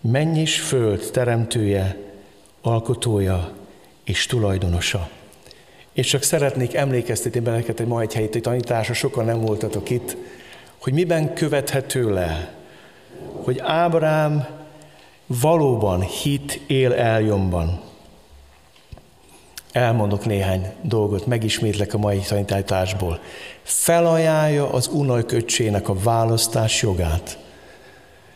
menny 0.01 0.35
és 0.35 0.59
föld 0.59 1.09
teremtője, 1.11 1.97
alkotója 2.61 3.51
és 4.03 4.25
tulajdonosa. 4.25 5.09
És 5.93 6.07
csak 6.07 6.23
szeretnék 6.23 6.73
emlékeztetni 6.73 7.39
benneket 7.39 7.79
egy 7.79 7.87
ma 7.87 8.01
egy 8.01 8.13
helyi 8.13 8.29
tanításra, 8.29 8.93
sokan 8.93 9.25
nem 9.25 9.41
voltatok 9.41 9.89
itt, 9.89 10.17
hogy 10.77 10.93
miben 10.93 11.33
követhető 11.33 12.13
le, 12.13 12.53
hogy 13.43 13.59
Ábrám 13.59 14.56
valóban 15.27 16.01
hit 16.01 16.61
él 16.67 16.93
eljomban. 16.93 17.79
Elmondok 19.71 20.25
néhány 20.25 20.71
dolgot, 20.81 21.25
megismétlek 21.25 21.93
a 21.93 21.97
mai 21.97 22.19
tanításból. 22.19 23.19
Felajánlja 23.63 24.71
az 24.71 24.87
unajköcsének 24.87 25.89
a 25.89 25.95
választás 26.03 26.81
jogát. 26.81 27.37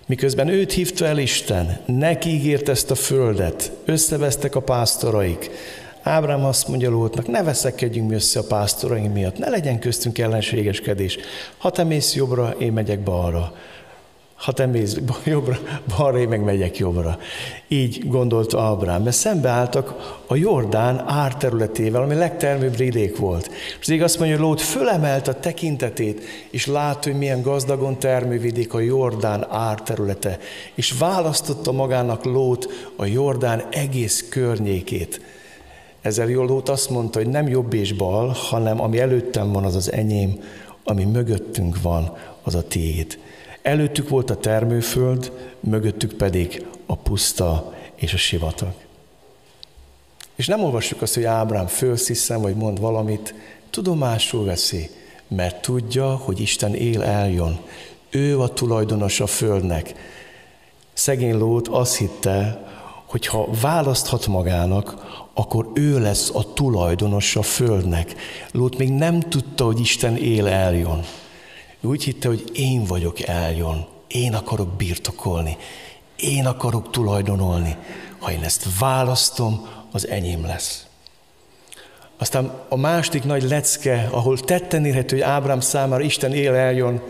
Miközben 0.05 0.47
őt 0.47 0.71
hívta 0.71 1.05
el 1.05 1.17
Isten, 1.17 1.79
neki 1.85 2.29
ígért 2.29 2.69
ezt 2.69 2.91
a 2.91 2.95
földet, 2.95 3.71
összevesztek 3.85 4.55
a 4.55 4.59
pásztoraik. 4.59 5.49
Ábrám 6.03 6.45
azt 6.45 6.67
mondja 6.67 6.89
Lótnak, 6.89 7.27
ne 7.27 7.43
veszekedjünk 7.43 8.09
mi 8.09 8.15
össze 8.15 8.39
a 8.39 8.43
pásztoraink 8.43 9.13
miatt, 9.13 9.37
ne 9.37 9.49
legyen 9.49 9.79
köztünk 9.79 10.17
ellenségeskedés. 10.17 11.17
Ha 11.57 11.69
te 11.69 11.83
mész 11.83 12.15
jobbra, 12.15 12.55
én 12.59 12.73
megyek 12.73 12.99
balra. 12.99 13.53
Ha 14.41 14.51
te 14.51 14.65
mész 14.65 14.97
jobbra, 15.23 15.57
balra, 15.97 16.17
én 16.17 16.27
meg 16.27 16.43
megyek 16.43 16.77
jobbra. 16.77 17.17
Így 17.67 18.07
gondolta 18.07 18.61
Ábrám, 18.61 19.03
mert 19.03 19.15
szembeálltak 19.15 20.19
a 20.27 20.35
Jordán 20.35 21.03
árterületével, 21.07 22.01
ami 22.01 22.15
legtermőbb 22.15 22.77
vidék 22.77 23.17
volt. 23.17 23.51
És 23.79 23.87
az 23.87 24.01
azt 24.01 24.19
mondja, 24.19 24.37
hogy 24.37 24.45
Lót 24.45 24.61
fölemelt 24.61 25.27
a 25.27 25.39
tekintetét, 25.39 26.21
és 26.49 26.65
látta, 26.65 27.09
hogy 27.09 27.17
milyen 27.17 27.41
gazdagon 27.41 27.99
termővidék 27.99 28.73
a 28.73 28.79
Jordán 28.79 29.47
árterülete, 29.49 30.37
és 30.75 30.91
választotta 30.91 31.71
magának 31.71 32.25
Lót 32.25 32.93
a 32.95 33.05
Jordán 33.05 33.63
egész 33.71 34.25
környékét. 34.29 35.21
Ezzel 36.01 36.29
jól 36.29 36.45
Lót 36.45 36.69
azt 36.69 36.89
mondta, 36.89 37.19
hogy 37.19 37.29
nem 37.29 37.47
jobb 37.47 37.73
és 37.73 37.93
bal, 37.93 38.27
hanem 38.27 38.81
ami 38.81 38.99
előttem 38.99 39.51
van, 39.51 39.63
az 39.63 39.75
az 39.75 39.91
enyém, 39.91 40.43
ami 40.83 41.03
mögöttünk 41.03 41.81
van, 41.81 42.17
az 42.43 42.55
a 42.55 42.67
tiéd. 42.67 43.17
Előttük 43.61 44.09
volt 44.09 44.29
a 44.29 44.37
termőföld, 44.37 45.31
mögöttük 45.59 46.13
pedig 46.13 46.65
a 46.85 46.95
puszta 46.95 47.73
és 47.95 48.13
a 48.13 48.17
sivatag. 48.17 48.73
És 50.35 50.47
nem 50.47 50.63
olvassuk 50.63 51.01
azt, 51.01 51.13
hogy 51.13 51.23
Ábrám 51.23 51.67
fölsziszen, 51.67 52.41
vagy 52.41 52.55
mond 52.55 52.79
valamit, 52.79 53.33
tudomásul 53.69 54.45
veszi, 54.45 54.89
mert 55.27 55.61
tudja, 55.61 56.15
hogy 56.15 56.39
Isten 56.39 56.75
él 56.75 57.03
eljön. 57.03 57.59
Ő 58.09 58.39
a 58.39 58.47
tulajdonos 58.47 59.19
a 59.19 59.27
földnek. 59.27 59.93
Szegény 60.93 61.37
Lót 61.37 61.67
azt 61.67 61.97
hitte, 61.97 62.65
hogy 63.05 63.25
ha 63.25 63.47
választhat 63.61 64.27
magának, 64.27 64.95
akkor 65.33 65.71
ő 65.73 65.99
lesz 65.99 66.29
a 66.33 66.53
tulajdonos 66.53 67.35
a 67.35 67.41
földnek. 67.41 68.15
Lót 68.51 68.77
még 68.77 68.89
nem 68.89 69.19
tudta, 69.19 69.65
hogy 69.65 69.79
Isten 69.79 70.17
él 70.17 70.47
eljön. 70.47 71.05
Ő 71.81 71.87
úgy 71.87 72.03
hitte, 72.03 72.27
hogy 72.27 72.43
én 72.53 72.83
vagyok 72.83 73.21
eljön, 73.21 73.85
én 74.07 74.33
akarok 74.33 74.67
birtokolni, 74.67 75.57
én 76.15 76.45
akarok 76.45 76.91
tulajdonolni. 76.91 77.75
Ha 78.19 78.31
én 78.31 78.43
ezt 78.43 78.79
választom, 78.79 79.67
az 79.91 80.07
enyém 80.07 80.45
lesz. 80.45 80.85
Aztán 82.17 82.51
a 82.69 82.75
másik 82.75 83.23
nagy 83.23 83.43
lecke, 83.43 84.07
ahol 84.11 84.39
tetten 84.39 84.85
érhető, 84.85 85.15
hogy 85.15 85.25
Ábrám 85.25 85.59
számára 85.59 86.03
Isten 86.03 86.33
él 86.33 86.53
eljön, 86.53 87.01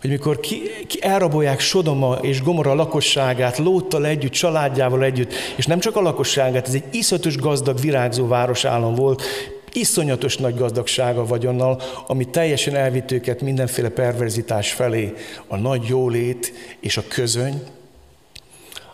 hogy 0.00 0.10
mikor 0.10 0.40
ki, 0.40 0.62
ki 0.86 1.02
elrabolják 1.02 1.60
Sodoma 1.60 2.14
és 2.14 2.42
Gomora 2.42 2.74
lakosságát, 2.74 3.58
Lóttal 3.58 4.06
együtt, 4.06 4.32
családjával 4.32 5.04
együtt, 5.04 5.32
és 5.56 5.66
nem 5.66 5.78
csak 5.78 5.96
a 5.96 6.00
lakosságát, 6.00 6.66
ez 6.66 6.74
egy 6.74 6.84
iszatos 6.90 7.36
gazdag, 7.36 7.80
virágzó 7.80 8.26
városállam 8.26 8.94
volt, 8.94 9.22
iszonyatos 9.72 10.36
nagy 10.36 10.56
gazdagsága 10.56 11.26
vagyonnal, 11.26 11.82
ami 12.06 12.24
teljesen 12.24 12.74
elvitt 12.74 13.10
őket 13.10 13.40
mindenféle 13.40 13.88
perverzitás 13.88 14.72
felé, 14.72 15.14
a 15.46 15.56
nagy 15.56 15.84
jólét 15.84 16.52
és 16.80 16.96
a 16.96 17.02
közöny, 17.08 17.62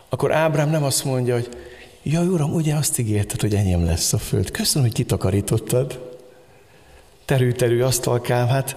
akkor 0.09 0.33
Ábrám 0.33 0.69
nem 0.69 0.83
azt 0.83 1.03
mondja, 1.03 1.33
hogy 1.33 1.49
jaj, 2.03 2.27
uram, 2.27 2.53
ugye 2.53 2.75
azt 2.75 2.99
ígérted, 2.99 3.41
hogy 3.41 3.55
enyém 3.55 3.85
lesz 3.85 4.13
a 4.13 4.17
föld. 4.17 4.51
Köszönöm, 4.51 4.87
hogy 4.87 4.95
kitakarítottad. 4.95 6.13
Terű-terű 7.25 7.81
asztalkám, 7.81 8.47
hát 8.47 8.75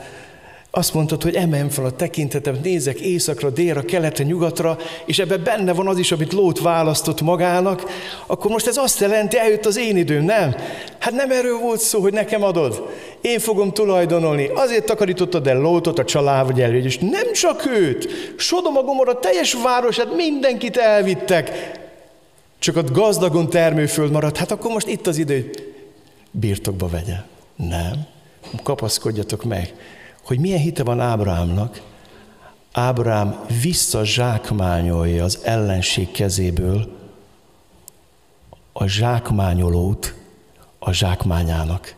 azt 0.70 0.94
mondtad, 0.94 1.22
hogy 1.22 1.34
emeljem 1.34 1.68
fel 1.68 1.84
a 1.84 1.90
tekintetem, 1.90 2.58
nézek 2.62 3.00
északra, 3.00 3.50
délre, 3.50 3.82
keletre, 3.82 4.25
nyugatra, 4.25 4.78
és 5.06 5.18
ebben 5.18 5.42
benne 5.44 5.72
van 5.72 5.88
az 5.88 5.98
is, 5.98 6.12
amit 6.12 6.32
Lót 6.32 6.60
választott 6.60 7.20
magának, 7.20 7.82
akkor 8.26 8.50
most 8.50 8.66
ez 8.66 8.76
azt 8.76 9.00
jelenti, 9.00 9.38
eljött 9.38 9.66
az 9.66 9.76
én 9.76 9.96
időm, 9.96 10.25
nem? 10.25 10.56
Hát 10.98 11.12
nem 11.12 11.30
erről 11.30 11.58
volt 11.58 11.80
szó, 11.80 12.00
hogy 12.00 12.12
nekem 12.12 12.42
adod. 12.42 12.88
Én 13.20 13.38
fogom 13.38 13.72
tulajdonolni. 13.72 14.50
Azért 14.54 14.84
takarítottad 14.84 15.46
el 15.46 15.58
Lótot, 15.58 15.98
a 15.98 16.04
család 16.04 16.58
elő, 16.58 16.84
és 16.84 16.98
nem 16.98 17.32
csak 17.32 17.66
őt. 17.66 18.08
Sodom 18.37 18.76
a 18.76 18.82
Gomorra 18.82 19.18
teljes 19.18 19.52
városát, 19.52 20.16
mindenkit 20.16 20.76
elvittek. 20.76 21.50
Csak 22.58 22.76
a 22.76 22.82
gazdagon 22.82 23.50
termőföld 23.50 24.10
maradt. 24.10 24.37
Hát 24.37 24.50
akkor 24.50 24.70
most 24.70 24.88
itt 24.88 25.06
az 25.06 25.18
idő, 25.18 25.50
birtokba 26.30 26.88
vegye. 26.88 27.16
Nem. 27.56 28.06
Kapaszkodjatok 28.62 29.44
meg 29.44 29.75
hogy 30.28 30.38
milyen 30.38 30.59
hite 30.59 30.83
van 30.83 31.00
Ábrahámnak. 31.00 31.81
Ábrám 32.72 33.44
visszazsákmányolja 33.62 35.24
az 35.24 35.38
ellenség 35.42 36.11
kezéből 36.11 36.88
a 38.72 38.87
zsákmányolót 38.87 40.14
a 40.79 40.92
zsákmányának. 40.92 41.94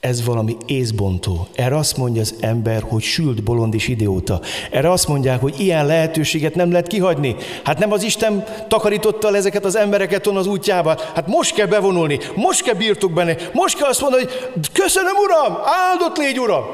Ez 0.00 0.24
valami 0.24 0.56
észbontó. 0.66 1.48
Erre 1.54 1.76
azt 1.76 1.96
mondja 1.96 2.20
az 2.20 2.34
ember, 2.40 2.82
hogy 2.82 3.02
sült 3.02 3.42
bolond 3.42 3.74
is 3.74 3.88
idióta. 3.88 4.40
Erre 4.70 4.90
azt 4.90 5.08
mondják, 5.08 5.40
hogy 5.40 5.60
ilyen 5.60 5.86
lehetőséget 5.86 6.54
nem 6.54 6.70
lehet 6.70 6.86
kihagyni. 6.86 7.36
Hát 7.64 7.78
nem 7.78 7.92
az 7.92 8.02
Isten 8.02 8.44
takarította 8.68 9.28
el 9.28 9.36
ezeket 9.36 9.64
az 9.64 9.76
embereket 9.76 10.26
on 10.26 10.36
az 10.36 10.46
útjába. 10.46 11.00
Hát 11.14 11.26
most 11.26 11.54
kell 11.54 11.66
bevonulni, 11.66 12.18
most 12.34 12.62
kell 12.62 12.74
birtok 12.74 13.12
benne, 13.12 13.36
most 13.52 13.78
kell 13.78 13.88
azt 13.88 14.00
mondani, 14.00 14.24
hogy 14.52 14.72
köszönöm 14.72 15.16
Uram, 15.16 15.58
áldott 15.64 16.16
légy 16.16 16.38
Uram. 16.38 16.64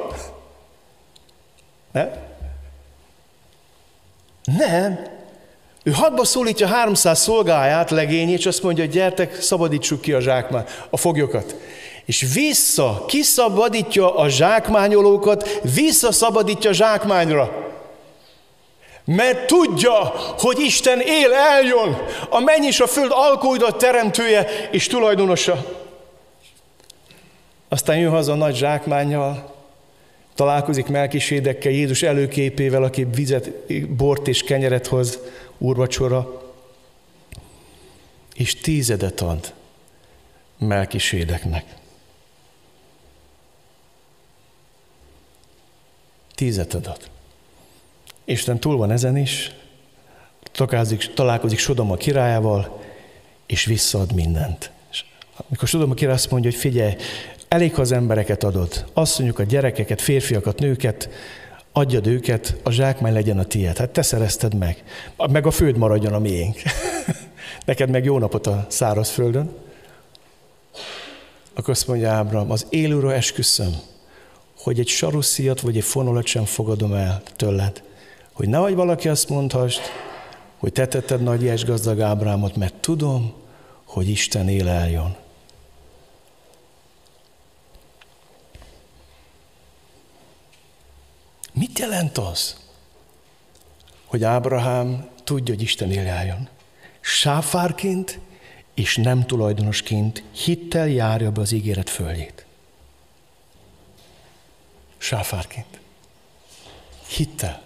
Nem? 1.96 2.10
Nem. 4.44 5.00
Ő 5.82 5.90
hadba 5.90 6.24
szólítja 6.24 6.66
300 6.66 7.18
szolgáját, 7.18 7.90
legényét, 7.90 8.38
és 8.38 8.46
azt 8.46 8.62
mondja, 8.62 8.84
hogy 8.84 8.92
gyertek, 8.92 9.40
szabadítsuk 9.40 10.00
ki 10.00 10.12
a 10.12 10.20
zsákmány, 10.20 10.64
a 10.90 10.96
foglyokat. 10.96 11.56
És 12.04 12.26
vissza, 12.34 13.04
kiszabadítja 13.08 14.16
a 14.16 14.28
zsákmányolókat, 14.28 15.60
visszaszabadítja 15.74 16.70
a 16.70 16.72
zsákmányra. 16.72 17.74
Mert 19.04 19.46
tudja, 19.46 19.94
hogy 20.38 20.60
Isten 20.60 21.00
él, 21.00 21.32
eljön, 21.32 21.96
a 22.30 22.40
menny 22.40 22.64
és 22.64 22.80
a 22.80 22.86
föld 22.86 23.10
alkóidat 23.14 23.78
teremtője 23.78 24.46
és 24.70 24.86
tulajdonosa. 24.86 25.64
Aztán 27.68 27.98
jön 27.98 28.10
haza 28.10 28.32
a 28.32 28.36
nagy 28.36 28.56
zsákmányjal, 28.56 29.55
Találkozik 30.36 30.86
Melkisédekkel, 30.86 31.72
Jézus 31.72 32.02
előképével, 32.02 32.82
aki 32.82 33.04
vizet, 33.04 33.50
bort 33.88 34.28
és 34.28 34.42
kenyeret 34.42 34.86
hoz 34.86 35.18
úrvacsora, 35.58 36.42
és 38.34 38.54
tízedet 38.54 39.20
ad 39.20 39.54
Melkisédeknek. 40.58 41.64
Tízet 46.34 46.74
adott. 46.74 47.10
Isten 48.24 48.60
túl 48.60 48.76
van 48.76 48.90
ezen 48.90 49.16
is, 49.16 49.54
találkozik, 50.52 51.14
találkozik 51.14 51.58
Sodoma 51.58 51.96
királyával, 51.96 52.84
és 53.46 53.64
visszaad 53.64 54.12
mindent. 54.12 54.70
És 54.90 55.04
amikor 55.48 55.68
Sodoma 55.68 55.94
király 55.94 56.14
azt 56.14 56.30
mondja, 56.30 56.50
hogy 56.50 56.60
figyelj, 56.60 56.94
Elég, 57.48 57.74
ha 57.74 57.80
az 57.80 57.92
embereket 57.92 58.44
adod. 58.44 58.84
Asszonyokat, 58.92 59.46
gyerekeket, 59.46 60.00
férfiakat, 60.00 60.58
nőket, 60.58 61.08
adjad 61.72 62.06
őket, 62.06 62.56
a 62.62 62.70
zsákmány 62.70 63.12
legyen 63.12 63.38
a 63.38 63.44
tiéd. 63.44 63.76
Hát 63.76 63.90
te 63.90 64.02
szerezted 64.02 64.54
meg. 64.54 64.84
Meg 65.30 65.46
a 65.46 65.50
föld 65.50 65.76
maradjon 65.76 66.12
a 66.12 66.18
miénk. 66.18 66.56
Neked 67.66 67.90
meg 67.90 68.04
jó 68.04 68.18
napot 68.18 68.46
a 68.46 68.66
száraz 68.68 69.10
földön. 69.10 69.50
Akkor 71.54 71.70
azt 71.70 71.86
mondja 71.86 72.10
Ábram, 72.10 72.50
az 72.50 72.66
élőről 72.70 73.12
esküszöm, 73.12 73.72
hogy 74.58 74.78
egy 74.78 74.88
sarussziat 74.88 75.60
vagy 75.60 75.76
egy 75.76 75.84
fonolat 75.84 76.26
sem 76.26 76.44
fogadom 76.44 76.94
el 76.94 77.22
tőled. 77.36 77.82
Hogy 78.32 78.48
nehogy 78.48 78.74
valaki 78.74 79.08
azt 79.08 79.28
mondhast, 79.28 79.80
hogy 80.58 80.72
te 80.72 80.86
tetted 80.86 81.22
nagy 81.22 81.42
és 81.42 81.64
gazdag 81.64 82.00
Ábrámot, 82.00 82.56
mert 82.56 82.74
tudom, 82.74 83.32
hogy 83.84 84.08
Isten 84.08 84.48
él 84.48 84.68
Mit 91.58 91.78
jelent 91.78 92.18
az, 92.18 92.56
hogy 94.04 94.24
Ábrahám 94.24 95.08
tudja, 95.24 95.54
hogy 95.54 95.62
Isten 95.62 95.90
éljájon? 95.90 96.48
Sáfárként 97.00 98.18
és 98.74 98.96
nem 98.96 99.26
tulajdonosként 99.26 100.22
hittel 100.30 100.88
járja 100.88 101.30
be 101.30 101.40
az 101.40 101.52
ígéret 101.52 101.90
földjét. 101.90 102.44
Sáfárként. 104.96 105.80
Hittel. 107.06 107.62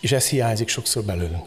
És 0.00 0.12
ez 0.12 0.28
hiányzik 0.28 0.68
sokszor 0.68 1.04
belőlünk. 1.04 1.46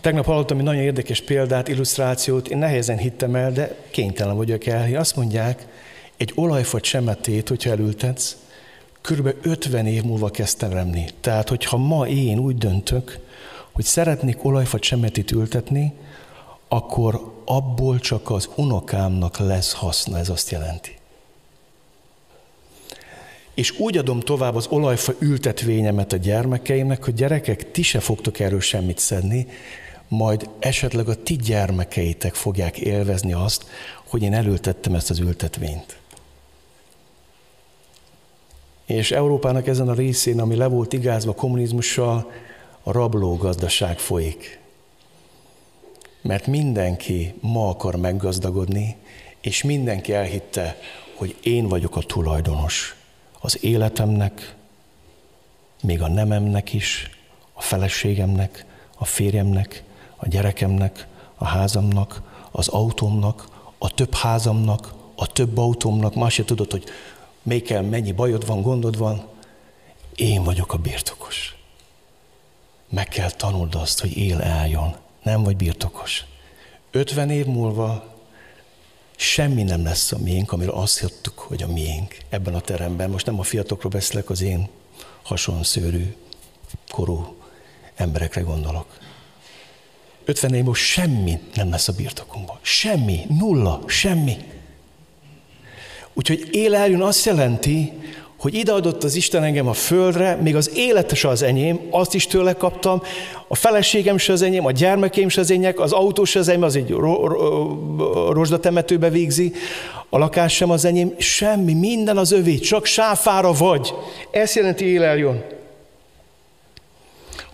Tegnap 0.00 0.24
hallottam 0.24 0.58
egy 0.58 0.64
nagyon 0.64 0.82
érdekes 0.82 1.20
példát, 1.20 1.68
illusztrációt, 1.68 2.48
én 2.48 2.58
nehezen 2.58 2.98
hittem 2.98 3.34
el, 3.34 3.52
de 3.52 3.76
kénytelen 3.90 4.36
vagyok 4.36 4.66
el. 4.66 4.96
Azt 4.96 5.16
mondják, 5.16 5.66
egy 6.16 6.32
olajfa 6.34 6.80
csemetét, 6.80 7.48
hogyha 7.48 7.70
elültetsz, 7.70 8.36
Körülbelül 9.00 9.40
50 9.42 9.86
év 9.86 10.02
múlva 10.02 10.30
kezd 10.30 10.58
teremni. 10.58 11.08
Tehát, 11.20 11.48
hogyha 11.48 11.76
ma 11.76 12.06
én 12.06 12.38
úgy 12.38 12.58
döntök, 12.58 13.18
hogy 13.72 13.84
szeretnék 13.84 14.44
olajfa 14.44 14.78
csemetit 14.78 15.30
ültetni, 15.30 15.92
akkor 16.68 17.42
abból 17.44 17.98
csak 17.98 18.30
az 18.30 18.48
unokámnak 18.54 19.38
lesz 19.38 19.72
haszna, 19.72 20.18
ez 20.18 20.28
azt 20.28 20.50
jelenti. 20.50 20.98
és 23.60 23.78
úgy 23.78 23.96
adom 23.96 24.20
tovább 24.20 24.54
az 24.54 24.66
olajfa 24.66 25.12
ültetvényemet 25.18 26.12
a 26.12 26.16
gyermekeimnek, 26.16 27.04
hogy 27.04 27.14
gyerekek, 27.14 27.70
ti 27.70 27.82
se 27.82 28.00
fogtok 28.00 28.40
erről 28.40 28.60
semmit 28.60 28.98
szedni, 28.98 29.46
majd 30.08 30.48
esetleg 30.58 31.08
a 31.08 31.22
ti 31.22 31.36
gyermekeitek 31.36 32.34
fogják 32.34 32.78
élvezni 32.78 33.32
azt, 33.32 33.64
hogy 34.08 34.22
én 34.22 34.34
elültettem 34.34 34.94
ezt 34.94 35.10
az 35.10 35.18
ültetvényt. 35.18 35.96
És 38.90 39.10
Európának 39.10 39.66
ezen 39.66 39.88
a 39.88 39.94
részén, 39.94 40.40
ami 40.40 40.56
le 40.56 40.66
volt 40.66 40.92
igázva 40.92 41.34
kommunizmussal, 41.34 42.30
a 42.82 42.92
rabló 42.92 43.36
gazdaság 43.36 43.98
folyik. 43.98 44.60
Mert 46.20 46.46
mindenki 46.46 47.34
ma 47.40 47.68
akar 47.68 47.96
meggazdagodni, 47.96 48.96
és 49.40 49.62
mindenki 49.62 50.12
elhitte, 50.12 50.76
hogy 51.14 51.36
én 51.42 51.68
vagyok 51.68 51.96
a 51.96 52.00
tulajdonos 52.00 52.96
az 53.40 53.64
életemnek, 53.64 54.54
még 55.82 56.02
a 56.02 56.08
nememnek 56.08 56.72
is, 56.72 57.10
a 57.52 57.62
feleségemnek, 57.62 58.64
a 58.98 59.04
férjemnek, 59.04 59.82
a 60.16 60.28
gyerekemnek, 60.28 61.06
a 61.34 61.44
házamnak, 61.44 62.22
az 62.50 62.68
autómnak, 62.68 63.48
a 63.78 63.94
több 63.94 64.14
házamnak, 64.14 64.94
a 65.14 65.26
több 65.26 65.58
autómnak, 65.58 66.14
más 66.14 66.34
se 66.34 66.44
tudod, 66.44 66.70
hogy 66.70 66.84
még 67.42 67.62
kell, 67.62 67.82
mennyi 67.82 68.12
bajod 68.12 68.46
van, 68.46 68.62
gondod 68.62 68.98
van. 68.98 69.28
Én 70.14 70.42
vagyok 70.42 70.72
a 70.72 70.76
birtokos. 70.76 71.56
Meg 72.88 73.08
kell 73.08 73.30
tanuld 73.30 73.74
azt, 73.74 74.00
hogy 74.00 74.16
él 74.16 74.40
eljön. 74.40 74.96
Nem 75.22 75.42
vagy 75.42 75.56
birtokos. 75.56 76.24
50 76.90 77.30
év 77.30 77.46
múlva 77.46 78.18
semmi 79.16 79.62
nem 79.62 79.84
lesz 79.84 80.12
a 80.12 80.18
miénk, 80.18 80.52
amiről 80.52 80.74
azt 80.74 81.00
hittük, 81.00 81.38
hogy 81.38 81.62
a 81.62 81.66
miénk 81.66 82.16
ebben 82.28 82.54
a 82.54 82.60
teremben. 82.60 83.10
Most 83.10 83.26
nem 83.26 83.38
a 83.38 83.42
fiatalokról 83.42 83.92
beszélek, 83.92 84.30
az 84.30 84.40
én 84.40 84.68
hasonszőrű, 85.22 86.14
korú 86.88 87.36
emberekre 87.94 88.40
gondolok. 88.40 88.98
50 90.24 90.54
év 90.54 90.64
most 90.64 90.82
semmi 90.82 91.38
nem 91.54 91.70
lesz 91.70 91.88
a 91.88 91.92
birtokunkban. 91.92 92.58
Semmi, 92.62 93.24
nulla, 93.28 93.82
semmi. 93.86 94.36
Úgyhogy 96.14 96.48
él 96.50 96.74
eljön 96.74 97.02
azt 97.02 97.24
jelenti, 97.24 97.92
hogy 98.40 98.54
ideadott 98.54 99.04
az 99.04 99.14
Isten 99.14 99.42
engem 99.42 99.68
a 99.68 99.72
földre, 99.72 100.34
még 100.34 100.56
az 100.56 100.70
élet 100.74 101.14
se 101.14 101.28
az 101.28 101.42
enyém, 101.42 101.80
azt 101.90 102.14
is 102.14 102.26
tőle 102.26 102.52
kaptam, 102.52 103.02
a 103.48 103.54
feleségem 103.54 104.18
se 104.18 104.32
az 104.32 104.42
enyém, 104.42 104.64
a 104.66 104.70
gyermekeim 104.70 105.28
se 105.28 105.40
az 105.40 105.50
enyém, 105.50 105.72
az 105.76 105.92
autó 105.92 106.24
se 106.24 106.38
az 106.38 106.48
enyém, 106.48 106.62
az 106.62 106.76
egy 106.76 106.90
ro- 106.90 107.24
ro- 107.24 108.32
rozsdatemetőbe 108.32 109.10
végzi, 109.10 109.52
a 110.08 110.18
lakás 110.18 110.54
sem 110.54 110.70
az 110.70 110.84
enyém, 110.84 111.14
semmi, 111.18 111.74
minden 111.74 112.16
az 112.16 112.32
övé, 112.32 112.58
csak 112.58 112.84
sáfára 112.86 113.52
vagy. 113.52 113.94
Ez 114.30 114.54
jelenti 114.54 114.84
él 114.84 115.02
eljön. 115.02 115.44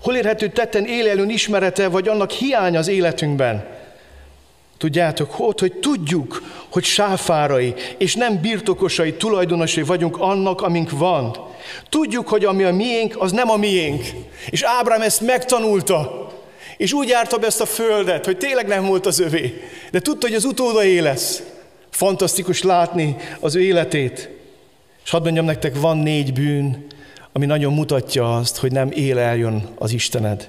Hol 0.01 0.17
érhető 0.17 0.49
tetten 0.49 0.85
élelőn 0.85 1.31
ismerete, 1.31 1.89
vagy 1.89 2.09
annak 2.09 2.31
hiánya 2.31 2.79
az 2.79 2.89
életünkben? 2.89 3.76
Tudjátok, 4.79 5.35
ott, 5.39 5.61
hogy 5.61 5.73
tudjuk, 5.73 6.43
hogy 6.71 6.85
sáfárai, 6.85 7.75
és 7.99 8.15
nem 8.15 8.41
birtokosai, 8.41 9.15
tulajdonosai 9.15 9.83
vagyunk 9.83 10.17
annak, 10.19 10.63
amink 10.63 10.91
van. 10.91 11.37
Tudjuk, 11.89 12.29
hogy 12.29 12.45
ami 12.45 12.63
a 12.63 12.73
miénk, 12.73 13.15
az 13.19 13.33
nem 13.33 13.51
a 13.51 13.57
miénk. 13.57 14.05
És 14.51 14.63
Ábrám 14.63 15.01
ezt 15.01 15.21
megtanulta. 15.21 16.27
És 16.77 16.93
úgy 16.93 17.09
járta 17.09 17.39
be 17.39 17.47
ezt 17.47 17.61
a 17.61 17.67
földet, 17.67 18.25
hogy 18.25 18.39
tényleg 18.39 18.67
nem 18.67 18.87
volt 18.87 19.07
az 19.07 19.21
övé. 19.21 19.63
De 19.91 20.01
tudta, 20.01 20.27
hogy 20.27 20.37
az 20.37 20.45
utódai 20.45 21.01
lesz. 21.01 21.43
Fantasztikus 21.91 22.63
látni 22.63 23.17
az 23.41 23.55
ő 23.55 23.63
életét. 23.63 24.31
És 25.05 25.11
hadd 25.11 25.23
mondjam 25.23 25.45
nektek, 25.45 25.81
van 25.81 25.97
négy 25.99 26.33
bűn, 26.33 26.87
ami 27.33 27.47
nagyon 27.47 27.73
mutatja 27.73 28.37
azt, 28.37 28.57
hogy 28.57 28.73
nem 28.73 28.91
él 28.91 29.19
eljön 29.19 29.69
az 29.79 29.93
Istened. 29.93 30.49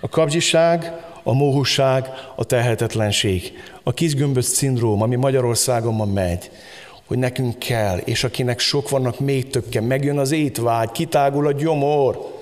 A 0.00 0.08
kapzsiság, 0.08 0.92
a 1.28 1.32
móhusság, 1.32 2.08
a 2.36 2.44
tehetetlenség, 2.44 3.52
a 3.82 3.92
kizgömbös 3.92 4.44
szindróm, 4.44 5.02
ami 5.02 5.16
Magyarországon 5.16 5.94
ma 5.94 6.04
megy, 6.04 6.50
hogy 7.06 7.18
nekünk 7.18 7.58
kell, 7.58 7.98
és 7.98 8.24
akinek 8.24 8.58
sok 8.58 8.88
vannak, 8.88 9.20
még 9.20 9.50
több 9.50 9.68
kell, 9.68 9.82
megjön 9.82 10.18
az 10.18 10.32
étvágy, 10.32 10.90
kitágul 10.92 11.46
a 11.46 11.52
gyomor. 11.52 12.40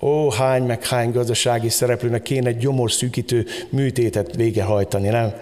Ó, 0.00 0.30
hány 0.30 0.62
meg 0.62 0.86
hány 0.86 1.10
gazdasági 1.10 1.68
szereplőnek 1.68 2.22
kéne 2.22 2.48
egy 2.48 2.56
gyomorszűkítő 2.56 3.46
műtétet 3.68 4.34
végehajtani, 4.34 5.08
nem? 5.08 5.34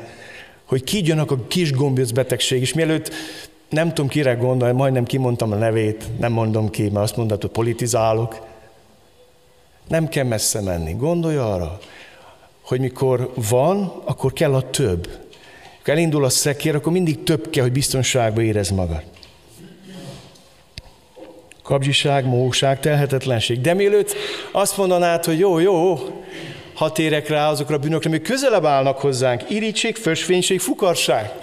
Hogy 0.64 0.84
kigyönök 0.84 1.30
a 1.30 1.46
kis 1.48 1.72
gombóc 1.72 2.10
betegség, 2.10 2.60
és 2.60 2.74
mielőtt 2.74 3.10
nem 3.68 3.88
tudom 3.88 4.08
kire 4.08 4.34
gondolni, 4.34 4.76
majdnem 4.76 5.04
kimondtam 5.04 5.52
a 5.52 5.56
nevét, 5.56 6.04
nem 6.18 6.32
mondom 6.32 6.70
ki, 6.70 6.82
mert 6.82 7.04
azt 7.04 7.16
mondta, 7.16 7.36
hogy 7.40 7.50
politizálok. 7.50 8.46
Nem 9.88 10.08
kell 10.08 10.24
messze 10.24 10.60
menni. 10.60 10.92
Gondolj 10.92 11.36
arra, 11.36 11.78
hogy 12.64 12.80
mikor 12.80 13.32
van, 13.48 14.02
akkor 14.04 14.32
kell 14.32 14.54
a 14.54 14.70
több. 14.70 15.08
Ha 15.84 15.92
elindul 15.92 16.24
a 16.24 16.28
szekér, 16.28 16.74
akkor 16.74 16.92
mindig 16.92 17.22
több 17.22 17.50
kell, 17.50 17.62
hogy 17.62 17.72
biztonságban 17.72 18.44
érez 18.44 18.70
magad. 18.70 19.02
Kapzsiság, 21.62 22.26
móság, 22.26 22.80
telhetetlenség. 22.80 23.60
De 23.60 23.74
mielőtt 23.74 24.14
azt 24.52 24.76
mondanád, 24.76 25.24
hogy 25.24 25.38
jó, 25.38 25.58
jó, 25.58 25.98
ha 26.74 26.92
térek 26.92 27.28
rá 27.28 27.50
azokra 27.50 27.74
a 27.74 27.78
bűnökre, 27.78 28.08
amik 28.08 28.22
közelebb 28.22 28.64
állnak 28.64 28.98
hozzánk, 28.98 29.50
irítség, 29.50 29.96
fösvénység, 29.96 30.60
fukarság. 30.60 31.32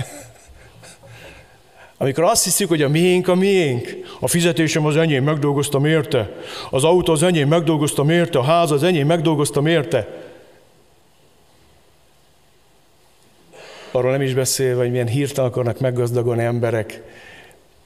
Amikor 1.98 2.24
azt 2.24 2.44
hiszük, 2.44 2.68
hogy 2.68 2.82
a 2.82 2.90
miénk 2.90 3.28
a 3.28 3.36
miénk, 3.36 3.98
a 4.20 4.28
fizetésem 4.28 4.86
az 4.86 4.98
enyém, 4.98 5.24
megdolgoztam 5.24 5.86
érte, 5.86 6.32
az 6.70 6.84
autó 6.84 7.14
az 7.14 7.24
enyém, 7.24 7.48
megdolgoztam 7.48 8.10
érte, 8.10 8.40
a 8.40 8.44
ház 8.44 8.72
az 8.72 8.84
enyém, 8.84 9.08
megdolgoztam 9.08 9.66
érte. 9.66 10.21
Arról 13.92 14.12
nem 14.12 14.22
is 14.22 14.34
beszélve, 14.34 14.82
hogy 14.82 14.92
milyen 14.92 15.08
hirtelen 15.08 15.50
akarnak 15.50 15.80
meggazdagodni 15.80 16.44
emberek 16.44 17.02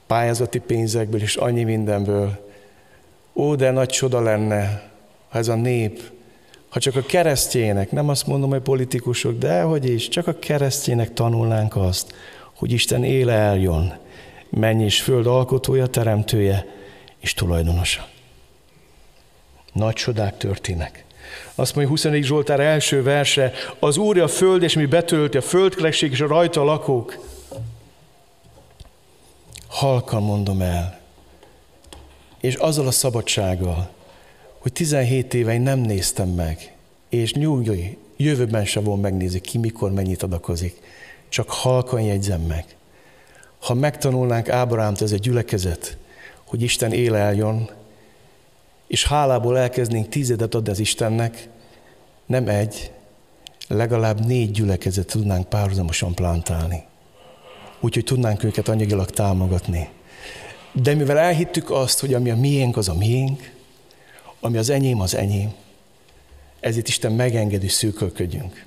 pályázati 0.06 0.58
pénzekből 0.58 1.20
és 1.20 1.36
annyi 1.36 1.64
mindenből. 1.64 2.44
Ó, 3.34 3.54
de 3.54 3.70
nagy 3.70 3.88
csoda 3.88 4.20
lenne, 4.20 4.90
ha 5.28 5.38
ez 5.38 5.48
a 5.48 5.54
nép, 5.54 6.00
ha 6.68 6.80
csak 6.80 6.96
a 6.96 7.02
keresztjének, 7.02 7.90
nem 7.90 8.08
azt 8.08 8.26
mondom, 8.26 8.50
hogy 8.50 8.60
politikusok, 8.60 9.38
de 9.38 9.62
hogy 9.62 9.90
is, 9.90 10.08
csak 10.08 10.26
a 10.26 10.38
keresztjének 10.38 11.12
tanulnánk 11.12 11.76
azt, 11.76 12.14
hogy 12.54 12.72
Isten 12.72 13.04
éle 13.04 13.32
eljön, 13.32 13.98
menny 14.50 14.80
és 14.80 15.02
föld 15.02 15.26
alkotója, 15.26 15.86
teremtője 15.86 16.66
és 17.20 17.34
tulajdonosa. 17.34 18.08
Nagy 19.72 19.94
csodák 19.94 20.36
történnek. 20.36 21.05
Azt 21.54 21.74
mondja 21.74 21.92
24 21.92 22.24
Zsoltár 22.24 22.60
első 22.60 23.02
verse, 23.02 23.52
az 23.78 23.96
Úr 23.96 24.18
a 24.18 24.28
föld, 24.28 24.62
és 24.62 24.74
mi 24.74 24.86
betölti 24.86 25.36
a 25.36 25.42
földkerekség 25.42 26.10
és 26.10 26.20
a 26.20 26.26
rajta 26.26 26.64
lakók. 26.64 27.18
Halkan 29.66 30.22
mondom 30.22 30.60
el, 30.60 31.00
és 32.40 32.54
azzal 32.54 32.86
a 32.86 32.90
szabadsággal, 32.90 33.90
hogy 34.58 34.72
17 34.72 35.34
éve 35.34 35.52
én 35.52 35.60
nem 35.60 35.78
néztem 35.78 36.28
meg, 36.28 36.74
és 37.08 37.32
nyugodj, 37.32 37.96
jövőben 38.16 38.64
sem 38.64 38.82
von 38.82 39.00
megnézni, 39.00 39.40
ki 39.40 39.58
mikor 39.58 39.92
mennyit 39.92 40.22
adakozik. 40.22 40.80
Csak 41.28 41.50
halkan 41.50 42.00
jegyzem 42.00 42.40
meg. 42.40 42.76
Ha 43.58 43.74
megtanulnánk 43.74 44.48
Ábrahámt, 44.48 45.02
ez 45.02 45.12
egy 45.12 45.20
gyülekezet, 45.20 45.96
hogy 46.44 46.62
Isten 46.62 46.92
éle 46.92 47.18
eljön, 47.18 47.70
és 48.86 49.06
hálából 49.06 49.58
elkezdnénk 49.58 50.08
tízedet 50.08 50.54
adni 50.54 50.70
az 50.70 50.78
Istennek, 50.78 51.48
nem 52.26 52.48
egy, 52.48 52.90
legalább 53.68 54.26
négy 54.26 54.50
gyülekezet 54.50 55.06
tudnánk 55.06 55.48
párhuzamosan 55.48 56.14
plantálni. 56.14 56.84
Úgyhogy 57.80 58.04
tudnánk 58.04 58.44
őket 58.44 58.68
anyagilag 58.68 59.10
támogatni. 59.10 59.88
De 60.72 60.94
mivel 60.94 61.18
elhittük 61.18 61.70
azt, 61.70 62.00
hogy 62.00 62.14
ami 62.14 62.30
a 62.30 62.36
miénk, 62.36 62.76
az 62.76 62.88
a 62.88 62.94
miénk, 62.94 63.52
ami 64.40 64.56
az 64.56 64.70
enyém, 64.70 65.00
az 65.00 65.14
enyém, 65.14 65.54
ezért 66.60 66.88
Isten 66.88 67.12
megengedi, 67.12 67.68
szűkölködjünk. 67.68 68.65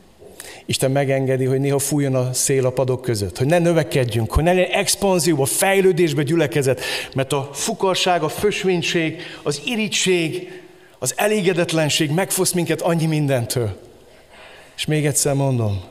Isten 0.70 0.92
megengedi, 0.92 1.46
hogy 1.46 1.60
néha 1.60 1.80
fújjon 1.80 2.16
a 2.16 2.34
szél 2.34 2.66
a 2.66 2.70
padok 2.70 3.02
között, 3.02 3.38
hogy 3.38 3.48
ne 3.48 3.60
növekedjünk, 3.60 4.32
hogy 4.32 4.44
ne 4.44 4.54
legyen 4.54 4.72
expanzió, 4.72 5.42
a 5.42 5.46
fejlődésbe 5.46 6.24
gyülekezet, 6.24 6.82
mert 7.14 7.34
a 7.34 7.50
fukarság, 7.54 8.24
a 8.24 8.30
fösvénység, 8.30 9.22
az 9.44 9.62
irítség, 9.66 10.52
az 11.00 11.14
elégedetlenség 11.16 12.12
megfosz 12.12 12.52
minket 12.52 12.82
annyi 12.82 13.06
mindentől. 13.06 13.80
És 14.76 14.86
még 14.86 15.06
egyszer 15.06 15.34
mondom, 15.34 15.84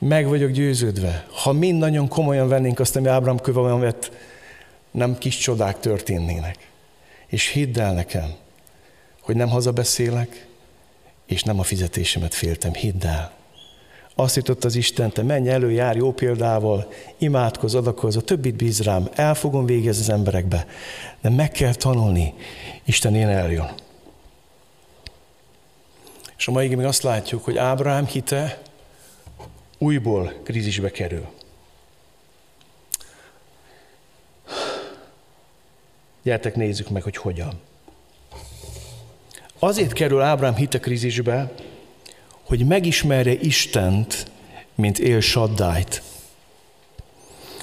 meg 0.00 0.28
vagyok 0.28 0.50
győződve, 0.50 1.26
ha 1.30 1.52
mindannyian 1.52 2.08
komolyan 2.08 2.48
vennénk 2.48 2.80
azt, 2.80 2.96
ami 2.96 3.08
Ábrám 3.08 3.38
köve 3.38 3.60
vett, 3.60 4.10
nem 4.90 5.18
kis 5.18 5.36
csodák 5.36 5.80
történnének. 5.80 6.56
És 7.26 7.48
hidd 7.48 7.80
el 7.80 7.94
nekem, 7.94 8.34
hogy 9.20 9.36
nem 9.36 9.48
hazabeszélek, 9.48 10.46
és 11.26 11.42
nem 11.42 11.58
a 11.58 11.62
fizetésemet 11.62 12.34
féltem, 12.34 12.72
hidd 12.72 13.06
el 13.06 13.36
azt 14.20 14.36
jutott 14.36 14.64
az 14.64 14.74
Isten, 14.74 15.10
te 15.10 15.22
menj 15.22 15.48
elő, 15.48 15.70
jár 15.70 15.96
jó 15.96 16.12
példával, 16.12 16.92
imádkozz, 17.18 17.74
adakozz, 17.74 18.16
a 18.16 18.20
többit 18.20 18.56
bíz 18.56 18.82
rám, 18.82 19.08
el 19.14 19.34
fogom 19.34 19.66
végezni 19.66 20.02
az 20.02 20.08
emberekbe. 20.08 20.66
De 21.20 21.30
meg 21.30 21.50
kell 21.50 21.74
tanulni, 21.74 22.34
Isten 22.84 23.14
én 23.14 23.28
eljön. 23.28 23.74
És 26.38 26.48
a 26.48 26.50
mai 26.50 26.74
még 26.74 26.86
azt 26.86 27.02
látjuk, 27.02 27.44
hogy 27.44 27.56
Ábrahám 27.56 28.06
hite 28.06 28.62
újból 29.78 30.32
krízisbe 30.42 30.90
kerül. 30.90 31.26
Gyertek, 36.22 36.56
nézzük 36.56 36.88
meg, 36.88 37.02
hogy 37.02 37.16
hogyan. 37.16 37.60
Azért 39.58 39.92
kerül 39.92 40.20
Ábrám 40.20 40.54
hite 40.54 40.80
krízisbe, 40.80 41.52
hogy 42.48 42.66
megismerje 42.66 43.36
Istent, 43.40 44.26
mint 44.74 44.98
él 44.98 45.20
Saddájt. 45.20 46.02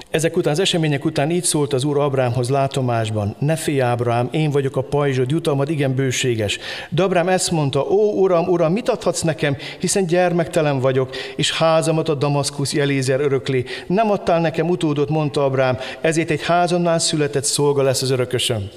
Ezek 0.10 0.38
után, 0.38 0.52
az 0.52 0.60
események 0.60 1.06
után 1.06 1.32
így 1.32 1.43
szólt 1.43 1.74
az 1.74 1.84
Úr 1.84 1.98
Abrámhoz 1.98 2.50
látomásban, 2.50 3.36
ne 3.39 3.56
félj 3.56 3.82
Ábrám, 3.82 4.30
én 4.32 4.52
vagyok 4.52 4.76
a 4.76 4.82
pajzsod, 4.82 5.32
jutalmad 5.32 5.69
igen 5.69 5.95
bőséges. 5.95 6.60
De 6.89 7.04
Abrám 7.04 7.28
ezt 7.28 7.52
mondta, 7.52 7.88
ó 7.89 8.21
Uram, 8.21 8.48
Uram, 8.48 8.71
mit 8.71 8.89
adhatsz 8.89 9.21
nekem, 9.21 9.58
hiszen 9.80 10.06
gyermektelen 10.06 10.80
vagyok, 10.80 11.15
és 11.36 11.52
házamat 11.52 12.10
a 12.10 12.13
Damaszkusz 12.13 12.74
Elézer 12.74 13.19
örökli. 13.19 13.65
Nem 13.88 14.12
adtál 14.12 14.39
nekem 14.39 14.69
utódot, 14.69 15.10
mondta 15.10 15.45
Abrám, 15.45 15.78
ezért 16.02 16.30
egy 16.30 16.43
házamnál 16.43 17.00
született 17.00 17.43
szolga 17.43 17.82
lesz 17.82 18.02
az 18.02 18.10
örökösöm. 18.10 18.69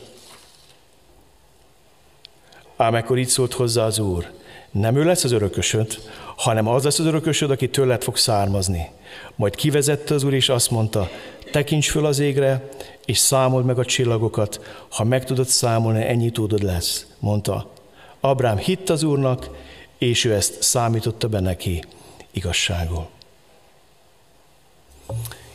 Ám 2.77 2.95
ekkor 2.95 3.19
így 3.19 3.29
szólt 3.29 3.53
hozzá 3.53 3.85
az 3.85 3.99
Úr, 3.99 4.38
nem 4.71 4.97
ő 4.97 5.05
lesz 5.05 5.25
az 5.25 5.33
örökösöd, 5.33 5.99
hanem 6.37 6.69
az 6.69 6.85
lesz 6.85 6.99
az 6.99 7.07
örökösöd, 7.07 7.51
aki 7.51 7.69
tőled 7.69 8.03
fog 8.03 8.17
származni. 8.17 8.91
Majd 9.37 9.55
kivezette 9.55 10.15
az 10.15 10.23
Úr, 10.23 10.35
és 10.35 10.49
azt 10.49 10.71
mondta, 10.71 11.09
tekints 11.53 11.91
föl 11.91 12.07
az 12.07 12.19
égre, 12.19 12.69
és 13.05 13.19
számold 13.19 13.65
meg 13.65 13.79
a 13.79 13.85
csillagokat, 13.85 14.61
ha 14.89 15.05
meg 15.05 15.25
tudod 15.25 15.47
számolni, 15.47 16.05
ennyi 16.05 16.31
tudod 16.31 16.63
lesz, 16.63 17.07
mondta. 17.19 17.71
Abrám 18.21 18.57
hitt 18.57 18.91
az 18.91 19.03
Úrnak, 19.03 19.51
és 19.99 20.25
ő 20.25 20.35
ezt 20.35 20.63
számította 20.63 21.29
be 21.29 21.41
neki 21.41 21.83
igazságul. 22.31 23.09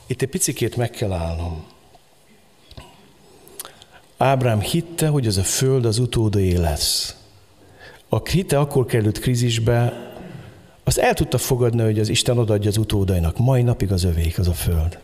Itt 0.05 0.21
egy 0.21 0.29
picikét 0.29 0.75
meg 0.75 0.89
kell 0.89 1.11
állnom. 1.11 1.65
Ábrám 4.17 4.59
hitte, 4.59 5.07
hogy 5.07 5.27
ez 5.27 5.37
a 5.37 5.43
föld 5.43 5.85
az 5.85 5.97
utódai 5.97 6.57
lesz. 6.57 7.15
A 8.13 8.21
hite 8.29 8.59
akkor 8.59 8.85
került 8.85 9.19
krízisbe, 9.19 10.11
azt 10.83 10.97
el 10.97 11.13
tudta 11.13 11.37
fogadni, 11.37 11.81
hogy 11.81 11.99
az 11.99 12.09
Isten 12.09 12.37
odaadja 12.37 12.69
az 12.69 12.77
utódainak. 12.77 13.37
Mai 13.37 13.61
napig 13.61 13.91
az 13.91 14.03
övék 14.03 14.39
az 14.39 14.47
a 14.47 14.53
föld. 14.53 14.99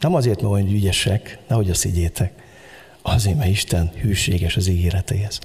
Nem 0.00 0.14
azért, 0.14 0.40
mert 0.40 0.52
olyan 0.52 0.68
ügyesek, 0.68 1.38
nehogy 1.48 1.70
azt 1.70 1.82
higgyétek. 1.82 2.32
Azért, 3.02 3.36
mert 3.36 3.50
Isten 3.50 3.90
hűséges 4.00 4.56
az 4.56 4.66
ígéreteihez. 4.66 5.38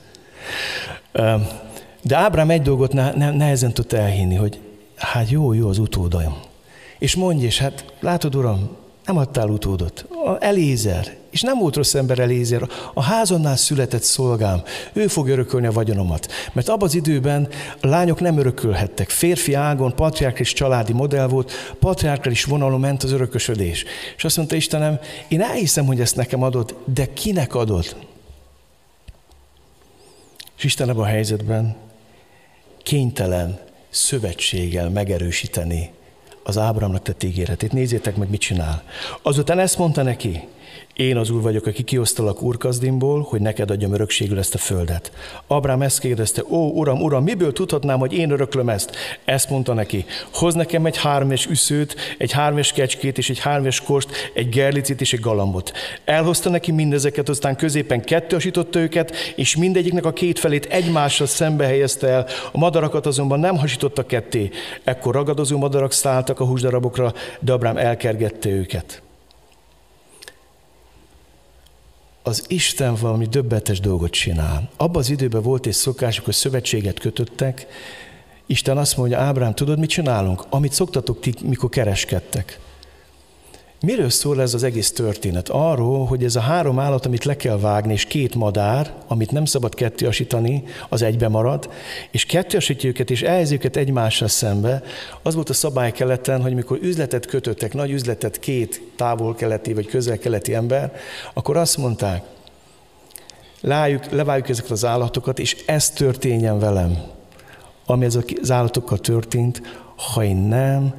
De 2.02 2.16
Ábrám 2.16 2.50
egy 2.50 2.62
dolgot 2.62 2.94
nehezen 3.16 3.74
tudta 3.74 3.98
elhinni, 3.98 4.36
hogy 4.36 4.60
hát 4.96 5.30
jó, 5.30 5.54
jó 5.54 5.70
az 5.70 5.78
utódaim. 5.78 6.34
És 7.00 7.16
mondja, 7.16 7.46
és 7.46 7.58
hát 7.58 7.94
látod, 8.00 8.36
uram, 8.36 8.78
nem 9.06 9.18
adtál 9.18 9.50
utódot. 9.50 10.06
Elézer, 10.40 11.16
és 11.30 11.42
nem 11.42 11.58
volt 11.58 11.76
rossz 11.76 11.94
ember 11.94 12.20
Elézer, 12.20 12.70
a 12.94 13.02
házonnál 13.02 13.56
született 13.56 14.02
szolgám, 14.02 14.64
ő 14.94 15.08
fog 15.08 15.28
örökölni 15.28 15.68
a 15.68 15.72
vagyonomat. 15.72 16.32
Mert 16.54 16.70
abban 16.70 16.88
az 16.88 16.96
időben 16.96 17.48
a 17.82 17.88
lányok 17.88 18.20
nem 18.20 18.38
örökölhettek. 18.38 19.10
Férfi 19.10 19.54
ágon, 19.54 19.96
patriárkis 19.96 20.54
családi 20.54 20.94
modell 20.94 21.28
volt, 21.28 21.52
patriárkis 21.80 22.44
vonalon 22.44 22.80
ment 22.80 23.04
az 23.04 23.12
örökösödés. 23.12 23.86
És 24.18 24.24
azt 24.24 24.38
mondta 24.38 24.56
Istenem, 24.56 25.00
én 25.28 25.42
elhiszem, 25.42 25.86
hogy 25.86 26.00
ezt 26.00 26.16
nekem 26.16 26.44
adod, 26.44 26.76
de 26.86 27.14
kinek 27.14 27.56
adod? 27.56 27.96
És 30.58 30.64
Isten 30.64 30.90
a 30.90 31.06
helyzetben 31.06 31.76
kénytelen 32.84 33.60
szövetséggel 33.90 34.90
megerősíteni 34.90 35.92
az 36.44 36.58
Ábramnak 36.58 37.02
tett 37.02 37.24
ígéretét. 37.24 37.72
Nézzétek 37.72 38.16
meg, 38.16 38.30
mit 38.30 38.42
csinál. 38.42 38.84
Azután 39.22 39.60
ezt 39.60 39.78
mondta 39.78 40.04
neki, 40.04 40.48
én 40.94 41.18
az 41.18 41.30
úr 41.30 41.42
vagyok, 41.42 41.66
aki 41.66 41.84
kiosztalak 41.84 42.42
úrkazdimból, 42.42 43.22
hogy 43.30 43.42
neked 43.42 43.72
adjam 43.72 43.94
örökségül 43.94 44.38
ezt 44.38 44.54
a 44.54 44.58
földet. 44.58 45.12
Abrám 45.48 45.82
ezt 45.82 46.00
kérdezte, 46.00 46.44
ó, 46.50 46.70
uram, 46.72 47.02
uram, 47.02 47.24
miből 47.24 47.54
tudhatnám, 47.54 48.00
hogy 48.00 48.14
én 48.14 48.32
öröklöm 48.32 48.70
ezt? 48.70 48.96
Ezt 49.26 49.50
mondta 49.50 49.74
neki, 49.74 50.06
hoz 50.34 50.54
nekem 50.54 50.86
egy 50.86 50.98
hármes 50.98 51.46
üszőt, 51.46 51.96
egy 52.18 52.32
hármes 52.32 52.72
kecskét 52.72 53.18
és 53.18 53.30
egy 53.30 53.40
hármes 53.40 53.82
kost, 53.82 54.32
egy 54.34 54.50
gerlicit 54.50 55.02
és 55.02 55.14
egy 55.14 55.20
galambot. 55.20 55.72
Elhozta 56.06 56.50
neki 56.50 56.72
mindezeket, 56.72 57.30
aztán 57.30 57.56
középen 57.56 58.02
kettősította 58.02 58.80
őket, 58.80 59.16
és 59.36 59.56
mindegyiknek 59.56 60.06
a 60.06 60.14
két 60.14 60.40
felét 60.40 60.66
egymással 60.66 61.28
szembe 61.28 61.66
helyezte 61.66 62.08
el, 62.08 62.28
a 62.52 62.58
madarakat 62.58 63.06
azonban 63.06 63.40
nem 63.40 63.58
hasította 63.58 64.06
ketté. 64.06 64.50
Ekkor 64.84 65.14
ragadozó 65.14 65.58
madarak 65.58 65.92
szálltak 65.92 66.40
a 66.40 66.46
húsdarabokra, 66.46 67.14
de 67.40 67.52
Abrám 67.52 67.78
elkergette 67.78 68.50
őket. 68.50 69.02
Az 72.24 72.44
Isten 72.48 72.96
valami 72.96 73.26
döbbetes 73.26 73.80
dolgot 73.80 74.12
csinál. 74.12 74.70
Abban 74.78 75.02
az 75.02 75.10
időben 75.10 75.42
volt 75.42 75.66
egy 75.66 75.74
szokásuk, 75.74 76.26
hogy 76.26 76.34
szövetséget 76.34 77.00
kötöttek. 77.00 77.68
Isten 78.46 78.78
azt 78.78 78.98
mondja, 78.98 79.20
Ábrám, 79.20 79.54
tudod, 79.54 79.80
mit 79.80 79.90
csinálunk? 79.90 80.44
Amit 80.50 80.74
szoktatok 80.74 81.20
ti, 81.20 81.34
mikor 81.44 81.70
kereskedtek. 81.70 82.60
Miről 83.86 84.10
szól 84.10 84.42
ez 84.42 84.54
az 84.54 84.64
egész 84.64 84.92
történet? 84.92 85.50
Arról, 85.50 86.06
hogy 86.06 86.24
ez 86.24 86.36
a 86.36 86.40
három 86.40 86.80
állat, 86.80 87.06
amit 87.06 87.24
le 87.24 87.36
kell 87.36 87.58
vágni, 87.58 87.94
és 87.94 88.06
két 88.06 88.36
madár, 88.36 88.94
amit 89.08 89.32
nem 89.32 89.46
szabad 89.46 89.76
kettiasítani, 89.76 90.64
az 90.90 91.02
egybe 91.02 91.28
marad, 91.28 91.70
és 92.12 92.26
kettiasítja 92.26 92.90
őket, 92.90 93.12
és 93.12 93.22
elhelyezi 93.22 93.54
őket 93.54 93.76
egymással 93.76 94.28
szembe. 94.28 94.84
Az 95.22 95.36
volt 95.36 95.50
a 95.50 95.54
szabály 95.54 95.92
keleten, 95.92 96.42
hogy 96.42 96.54
mikor 96.54 96.80
üzletet 96.82 97.26
kötöttek, 97.26 97.74
nagy 97.74 97.92
üzletet 97.92 98.40
két 98.40 98.82
távol-keleti 98.96 99.74
vagy 99.74 99.88
közel-keleti 99.88 100.54
ember, 100.54 100.94
akkor 101.34 101.58
azt 101.58 101.78
mondták, 101.78 102.24
Lájuk, 103.62 104.12
levágjuk 104.12 104.50
ezeket 104.50 104.72
az 104.72 104.86
állatokat, 104.86 105.40
és 105.40 105.64
ez 105.66 105.90
történjen 105.90 106.60
velem, 106.60 106.98
ami 107.86 108.06
ez 108.06 108.20
az 108.42 108.52
állatokkal 108.52 108.98
történt, 108.98 109.62
ha 109.96 110.24
én 110.24 110.38
nem 110.38 110.94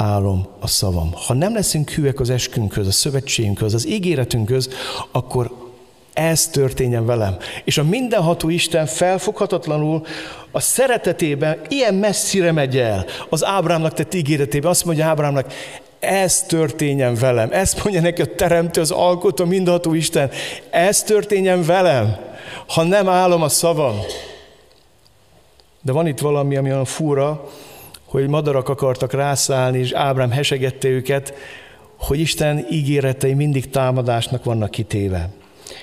állom 0.00 0.46
a 0.60 0.66
szavam. 0.66 1.12
Ha 1.26 1.34
nem 1.34 1.54
leszünk 1.54 1.90
hűek 1.90 2.20
az 2.20 2.30
eskünkhöz, 2.30 2.86
a 2.86 2.92
szövetségünkhöz, 2.92 3.74
az 3.74 3.86
ígéretünkhöz, 3.86 4.68
akkor 5.10 5.50
ez 6.12 6.48
történjen 6.48 7.06
velem. 7.06 7.36
És 7.64 7.78
a 7.78 7.84
mindenható 7.84 8.48
Isten 8.48 8.86
felfoghatatlanul 8.86 10.06
a 10.50 10.60
szeretetében 10.60 11.60
ilyen 11.68 11.94
messzire 11.94 12.52
megy 12.52 12.76
el 12.76 13.04
az 13.28 13.44
Ábrámnak 13.44 13.94
tett 13.94 14.14
ígéretében. 14.14 14.70
Azt 14.70 14.84
mondja 14.84 15.06
Ábrámnak, 15.06 15.52
ez 15.98 16.42
történjen 16.42 17.14
velem. 17.14 17.48
Ezt 17.52 17.84
mondja 17.84 18.00
neki 18.00 18.22
a 18.22 18.34
teremtő, 18.34 18.80
az 18.80 18.90
alkotó, 18.90 19.44
mindenható 19.44 19.94
Isten. 19.94 20.30
Ez 20.70 21.02
történjen 21.02 21.64
velem, 21.64 22.16
ha 22.66 22.82
nem 22.82 23.08
állom 23.08 23.42
a 23.42 23.48
szavam. 23.48 23.98
De 25.82 25.92
van 25.92 26.06
itt 26.06 26.18
valami, 26.18 26.56
ami 26.56 26.70
olyan 26.70 26.84
fura, 26.84 27.48
hogy 28.10 28.28
madarak 28.28 28.68
akartak 28.68 29.12
rászállni, 29.12 29.78
és 29.78 29.92
Ábrám 29.92 30.30
hesegette 30.30 30.88
őket, 30.88 31.34
hogy 31.96 32.20
Isten 32.20 32.66
ígéretei 32.70 33.34
mindig 33.34 33.70
támadásnak 33.70 34.44
vannak 34.44 34.70
kitéve. 34.70 35.30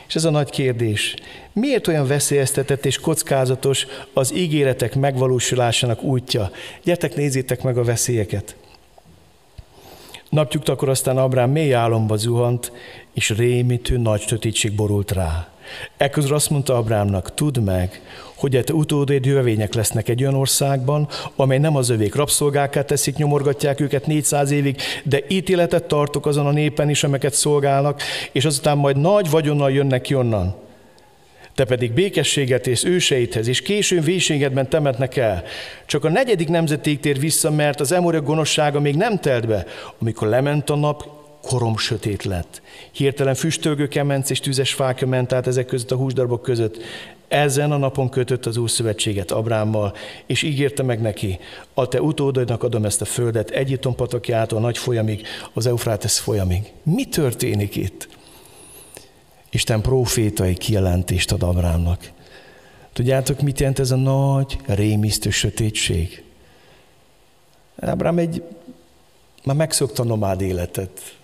És 0.08 0.16
ez 0.16 0.26
a 0.26 0.30
nagy 0.30 0.50
kérdés. 0.50 1.16
Miért 1.54 1.88
olyan 1.88 2.08
veszélyeztetett 2.08 2.86
és 2.86 3.00
kockázatos 3.00 3.86
az 4.14 4.36
ígéretek 4.36 4.96
megvalósulásának 4.96 6.04
útja? 6.04 6.52
Gyertek, 6.84 7.16
nézzétek 7.16 7.64
meg 7.64 7.78
a 7.78 7.84
veszélyeket. 7.84 8.56
akkor 10.70 10.90
aztán 10.90 11.18
Abrám 11.18 11.52
mély 11.52 11.74
álomba 11.74 12.16
zuhant, 12.16 12.72
és 13.14 13.30
rémítő 13.30 13.98
nagy 13.98 14.22
sötétség 14.22 14.76
borult 14.76 15.12
rá. 15.12 15.48
Ekközül 15.98 16.36
azt 16.36 16.50
mondta 16.50 16.78
Abrámnak, 16.78 17.34
tudd 17.34 17.60
meg, 17.60 18.02
hogy 18.36 18.56
a 18.56 18.64
te 18.64 18.74
utódéd 18.74 19.26
jövevények 19.26 19.74
lesznek 19.74 20.10
egy 20.10 20.22
olyan 20.22 20.34
országban, 20.34 21.08
amely 21.36 21.58
nem 21.58 21.76
az 21.76 21.90
övék 21.90 22.16
rabszolgáká 22.16 22.82
teszik, 22.82 23.16
nyomorgatják 23.16 23.80
őket 23.80 24.06
400 24.06 24.52
évig, 24.52 24.82
de 25.04 25.20
ítéletet 25.28 25.84
tartok 25.84 26.26
azon 26.26 26.46
a 26.46 26.52
népen 26.52 26.90
is, 26.90 27.04
amelyeket 27.04 27.34
szolgálnak, 27.34 28.02
és 28.32 28.46
azután 28.46 28.78
majd 28.78 28.98
nagy 28.98 29.30
vagyonnal 29.30 29.72
jönnek 29.72 30.02
ki 30.02 30.16
onnan. 30.16 30.56
Te 31.56 31.66
pedig 31.66 31.92
békességet 31.92 32.68
és 32.68 32.84
őseidhez, 32.84 33.48
és 33.48 33.62
későn 33.62 34.04
véségedben 34.04 34.70
temetnek 34.70 35.16
el. 35.16 35.44
Csak 35.86 36.06
a 36.06 36.10
negyedik 36.10 36.48
nemzetig 36.48 37.00
tér 37.00 37.20
vissza, 37.20 37.52
mert 37.52 37.80
az 37.80 37.92
emorek 37.92 38.24
gonoszsága 38.24 38.80
még 38.80 38.96
nem 38.96 39.20
telt 39.20 39.48
be. 39.48 39.66
Amikor 40.00 40.28
lement 40.28 40.70
a 40.70 40.76
nap, 40.76 41.17
korom 41.42 41.78
sötét 41.78 42.24
lett. 42.24 42.62
Hirtelen 42.92 43.36
füstölgő 43.36 43.88
kemenc 43.88 44.30
és 44.30 44.40
tüzes 44.40 44.74
fák 44.74 45.06
ment 45.06 45.34
át 45.34 45.48
ezek 45.48 45.66
között 45.66 45.92
a 45.92 45.96
húsdarbok 45.96 46.42
között. 46.42 46.78
Ezen 47.28 47.72
a 47.72 47.78
napon 47.78 48.10
kötött 48.10 48.46
az 48.46 48.58
Úr 48.58 48.70
szövetséget 48.70 49.32
Abrámmal, 49.32 49.94
és 50.26 50.42
ígérte 50.42 50.84
meg 50.84 51.02
neki, 51.02 51.40
a 51.74 51.88
te 51.88 52.02
utódodnak 52.02 52.64
adom 52.64 52.86
ezt 52.86 53.02
a 53.02 53.06
földet 53.06 53.50
Egyiptom 53.50 53.96
patakjától 53.96 54.58
a 54.58 54.62
nagy 54.62 54.78
folyamig, 54.78 55.28
az 55.54 55.66
Eufrátesz 55.66 56.18
folyamig. 56.18 56.72
Mi 56.84 57.06
történik 57.06 57.76
itt? 57.76 58.08
Isten 59.50 59.82
profétai 59.82 60.54
kijelentést 60.54 61.32
ad 61.32 61.44
Abrámnak. 61.44 62.12
Tudjátok, 62.94 63.42
mit 63.42 63.60
jelent 63.60 63.80
ez 63.80 63.92
a 63.92 63.96
nagy, 63.96 64.58
rémisztő 64.66 65.30
sötétség? 65.30 66.24
Ábrám 67.80 68.18
egy, 68.18 68.44
már 69.44 69.56
megszokta 69.56 70.04
nomád 70.04 70.42
életet. 70.42 71.17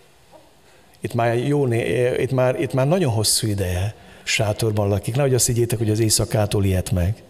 Itt 1.03 1.13
már, 1.13 1.37
jó, 1.37 1.73
itt, 2.17 2.31
már, 2.31 2.61
itt 2.61 2.73
már 2.73 2.87
nagyon 2.87 3.11
hosszú 3.11 3.47
ideje 3.47 3.95
sátorban 4.23 4.87
lakik. 4.87 5.15
Nehogy 5.15 5.33
azt 5.33 5.45
higgyétek, 5.45 5.77
hogy 5.77 5.89
az 5.89 5.99
éjszakától 5.99 6.65
ilyet 6.65 6.91
meg. 6.91 7.23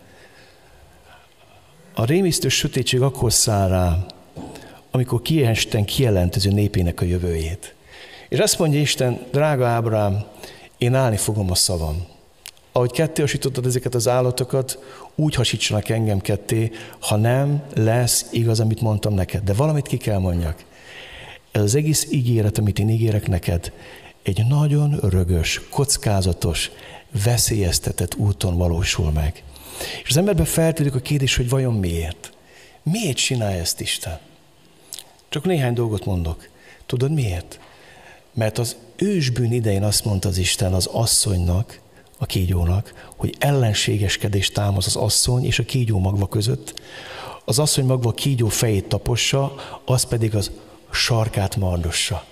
A 1.94 2.06
rémisztő 2.06 2.48
sötétség 2.48 3.02
akkor 3.02 3.34
száll 3.34 3.70
rá, 3.70 4.06
amikor 4.92 5.22
kiesten 5.22 5.86
kijelentező 5.86 6.52
népének 6.52 7.02
a 7.02 7.06
jövőjét. 7.06 7.76
És 8.30 8.40
azt 8.40 8.60
mondja 8.60 8.80
Isten, 8.80 9.20
drága 9.32 9.68
Ábrám, 9.68 10.24
én 10.78 10.96
állni 10.96 11.18
fogom 11.18 11.52
a 11.52 11.56
szavam. 11.56 12.06
Ahogy 12.72 12.92
ketté 12.92 13.22
hasítottad 13.22 13.66
ezeket 13.66 13.96
az 13.96 14.08
állatokat, 14.08 14.80
úgy 15.16 15.36
hasítsanak 15.36 15.90
engem 15.90 16.20
ketté, 16.20 16.72
ha 17.00 17.16
nem 17.16 17.64
lesz 17.76 18.26
igaz, 18.32 18.60
amit 18.60 18.82
mondtam 18.82 19.14
neked. 19.14 19.44
De 19.44 19.54
valamit 19.54 19.88
ki 19.88 19.98
kell 19.98 20.20
mondjak. 20.20 20.64
Ez 21.54 21.62
az 21.62 21.76
egész 21.76 22.08
ígéret, 22.12 22.58
amit 22.58 22.80
én 22.80 22.90
ígérek 22.90 23.28
neked, 23.28 23.72
egy 24.24 24.46
nagyon 24.48 25.00
rögös, 25.02 25.62
kockázatos, 25.70 26.72
veszélyeztetett 27.24 28.16
úton 28.16 28.58
valósul 28.58 29.12
meg. 29.12 29.44
És 30.04 30.10
az 30.10 30.18
emberben 30.18 30.46
feltűnik 30.46 30.96
a 30.96 31.00
kérdés, 31.00 31.36
hogy 31.36 31.50
vajon 31.50 31.74
miért? 31.74 32.32
Miért 32.84 33.18
csinálja 33.18 33.60
ezt 33.60 33.82
Isten? 33.82 34.20
Csak 35.30 35.46
néhány 35.46 35.74
dolgot 35.74 36.06
mondok. 36.06 36.50
Tudod 36.86 37.12
miért? 37.12 37.60
Mert 38.34 38.58
az 38.58 38.76
ősbűn 38.96 39.52
idején 39.52 39.84
azt 39.84 40.06
mondta 40.06 40.30
az 40.30 40.38
Isten 40.38 40.74
az 40.74 40.86
asszonynak, 40.86 41.80
a 42.18 42.26
kígyónak, 42.26 43.12
hogy 43.16 43.36
ellenségeskedés 43.40 44.52
támasz 44.52 44.86
az 44.86 44.96
asszony 44.96 45.46
és 45.46 45.60
a 45.60 45.64
kígyó 45.66 46.00
magva 46.00 46.28
között. 46.28 46.82
Az 47.46 47.60
asszony 47.60 47.86
magva 47.86 48.10
a 48.10 48.14
kígyó 48.14 48.48
fejét 48.48 48.88
tapossa, 48.88 49.56
az 49.86 50.04
pedig 50.04 50.36
az 50.36 50.52
sarkát 50.94 51.56
mardossa. 51.56 52.24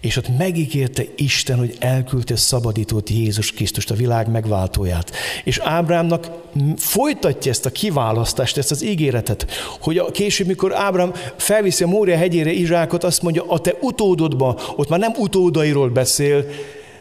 És 0.00 0.16
ott 0.16 0.38
megígérte 0.38 1.02
Isten, 1.16 1.58
hogy 1.58 1.76
elküldte 1.78 2.34
a 2.34 2.36
szabadítót 2.36 3.10
Jézus 3.10 3.52
Krisztust, 3.52 3.90
a 3.90 3.94
világ 3.94 4.30
megváltóját. 4.30 5.12
És 5.44 5.58
Ábrámnak 5.58 6.30
folytatja 6.76 7.50
ezt 7.50 7.66
a 7.66 7.70
kiválasztást, 7.70 8.56
ezt 8.56 8.70
az 8.70 8.84
ígéretet, 8.84 9.50
hogy 9.80 9.98
a 9.98 10.10
később, 10.10 10.46
mikor 10.46 10.74
Ábrám 10.74 11.12
felviszi 11.36 11.84
a 11.84 11.86
Mória 11.86 12.16
hegyére 12.16 12.50
Izsákot, 12.50 13.04
azt 13.04 13.22
mondja, 13.22 13.44
a 13.48 13.58
te 13.58 13.74
utódodban, 13.80 14.58
ott 14.76 14.88
már 14.88 14.98
nem 14.98 15.12
utódairól 15.18 15.88
beszél, 15.88 16.44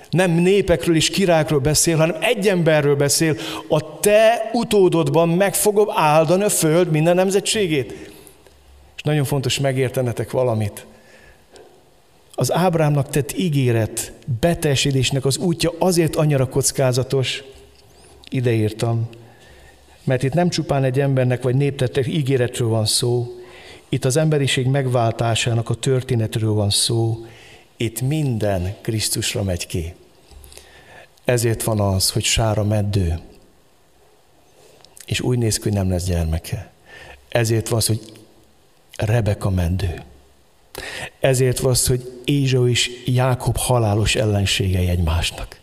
nem 0.09 0.31
népekről 0.31 0.95
és 0.95 1.09
királyokról 1.09 1.59
beszél, 1.59 1.97
hanem 1.97 2.17
egy 2.21 2.47
emberről 2.47 2.95
beszél, 2.95 3.35
a 3.69 3.99
te 3.99 4.49
utódodban 4.53 5.29
meg 5.29 5.55
fogom 5.55 5.87
áldani 5.95 6.43
a 6.43 6.49
föld 6.49 6.91
minden 6.91 7.15
nemzetségét. 7.15 7.91
És 8.95 9.01
nagyon 9.01 9.23
fontos 9.23 9.59
megértenetek 9.59 10.31
valamit. 10.31 10.85
Az 12.36 12.52
Ábrámnak 12.52 13.10
tett 13.10 13.38
ígéret 13.38 14.13
beteljesedésnek 14.39 15.26
az 15.26 15.38
útja 15.38 15.71
azért 15.80 16.15
annyira 16.15 16.50
kockázatos, 16.50 17.43
ideírtam, 18.30 19.10
mert 20.04 20.24
itt 20.24 20.34
nem 20.34 20.50
csupán 20.50 20.84
egy 20.84 21.00
embernek 21.00 21.41
vagy 21.41 21.56
néptettek 21.56 22.08
ígéretről 22.08 22.67
van 22.67 22.86
szó, 22.86 23.28
itt 23.89 24.06
az 24.06 24.17
emberiség 24.17 24.67
megváltásának 24.67 25.69
a 25.69 25.74
történetről 25.74 26.54
van 26.54 26.69
szó, 26.69 27.26
itt 27.78 28.02
minden 28.02 28.76
Krisztusra 28.82 29.43
megy 29.43 29.67
ki. 29.67 29.93
Ezért 31.26 31.63
van 31.63 31.80
az, 31.80 32.10
hogy 32.12 32.24
Sára 32.24 32.63
meddő, 32.63 33.19
és 35.06 35.21
úgy 35.21 35.38
néz 35.38 35.58
ki, 35.58 35.63
hogy 35.63 35.74
nem 35.74 35.89
lesz 35.89 36.06
gyermeke. 36.06 36.71
Ezért 37.30 37.67
van 37.67 37.78
az, 37.78 37.86
hogy 37.88 38.00
Rebeka 38.98 39.50
meddő. 39.50 40.04
Ezért 41.19 41.59
van 41.59 41.71
az, 41.71 41.88
hogy 41.88 42.21
Ézsó 42.23 42.67
és 42.67 42.91
Jákob 43.05 43.57
halálos 43.57 44.15
ellenségei 44.15 44.88
egymásnak. 44.88 45.59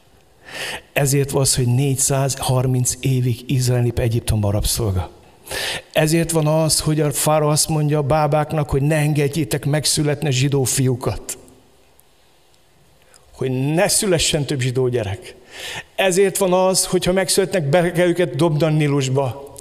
Ezért 0.93 1.31
van 1.31 1.43
az, 1.43 1.55
hogy 1.55 1.67
430 1.67 2.95
évig 3.01 3.45
Izrael 3.47 3.83
nép 3.83 3.99
Egyiptomban 3.99 4.51
rabszolga. 4.51 5.11
Ezért 5.93 6.31
van 6.31 6.47
az, 6.47 6.81
hogy 6.81 7.01
a 7.01 7.13
fára 7.13 7.49
azt 7.49 7.69
mondja 7.69 7.99
a 7.99 8.03
bábáknak, 8.03 8.71
hogy 8.71 8.83
ne 8.83 8.97
engedjétek 8.97 9.65
megszületni 9.65 10.33
zsidó 10.33 10.65
fiúkat. 10.65 11.39
Hogy 13.33 13.51
ne 13.75 13.89
szülessen 13.89 14.45
több 14.45 14.61
zsidó 14.61 14.89
gyerek. 14.89 15.35
Ezért 15.95 16.37
van 16.37 16.53
az, 16.53 16.87
hogyha 16.87 17.13
megszületnek, 17.13 17.69
be 17.69 17.93
kell 17.93 18.09
őket 18.09 18.37
dobni 18.37 18.65
a 18.65 18.69
Nilusba. 18.69 19.52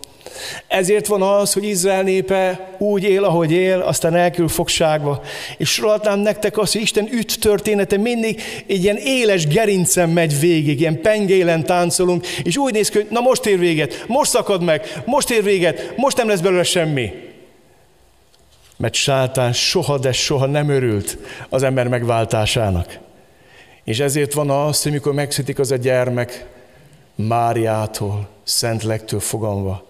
Ezért 0.67 1.08
van 1.08 1.21
az, 1.21 1.54
hogy 1.54 1.63
Izrael 1.63 2.04
népe 2.04 2.75
úgy 2.77 3.04
él, 3.04 3.23
ahogy 3.23 3.51
él, 3.51 3.80
aztán 3.80 4.15
elkül 4.15 4.47
fogságba. 4.47 5.21
És 5.58 5.69
sorolhatnám 5.69 6.19
nektek 6.19 6.58
azt, 6.58 6.73
hogy 6.73 6.82
Isten 6.82 7.08
üt 7.12 7.39
története 7.39 7.97
mindig 7.97 8.41
egy 8.67 8.84
ilyen 8.84 8.97
éles 8.97 9.47
gerincen 9.47 10.10
megy 10.10 10.39
végig, 10.39 10.80
ilyen 10.80 11.01
pengélen 11.01 11.63
táncolunk, 11.63 12.27
és 12.43 12.58
úgy 12.58 12.73
néz 12.73 12.89
ki, 12.89 12.97
hogy 12.97 13.08
na 13.10 13.19
most 13.19 13.45
ér 13.45 13.60
véget, 13.60 14.04
most 14.08 14.32
szakad 14.32 14.63
meg, 14.63 15.01
most 15.06 15.30
ér 15.30 15.43
véget, 15.43 15.93
most 15.95 16.17
nem 16.17 16.27
lesz 16.27 16.39
belőle 16.39 16.63
semmi. 16.63 17.12
Mert 18.77 18.93
sátán 18.93 19.54
soha, 19.54 19.97
de 19.97 20.12
soha 20.12 20.45
nem 20.45 20.69
örült 20.69 21.17
az 21.49 21.63
ember 21.63 21.88
megváltásának. 21.88 22.99
És 23.84 23.99
ezért 23.99 24.34
van 24.34 24.49
az, 24.49 24.84
hogy 24.84 24.91
mikor 24.91 25.13
megszütik 25.13 25.60
az 25.60 25.71
a 25.71 25.75
gyermek 25.75 26.45
Máriától, 27.15 28.30
Szentlektől 28.43 29.19
fogalma, 29.19 29.84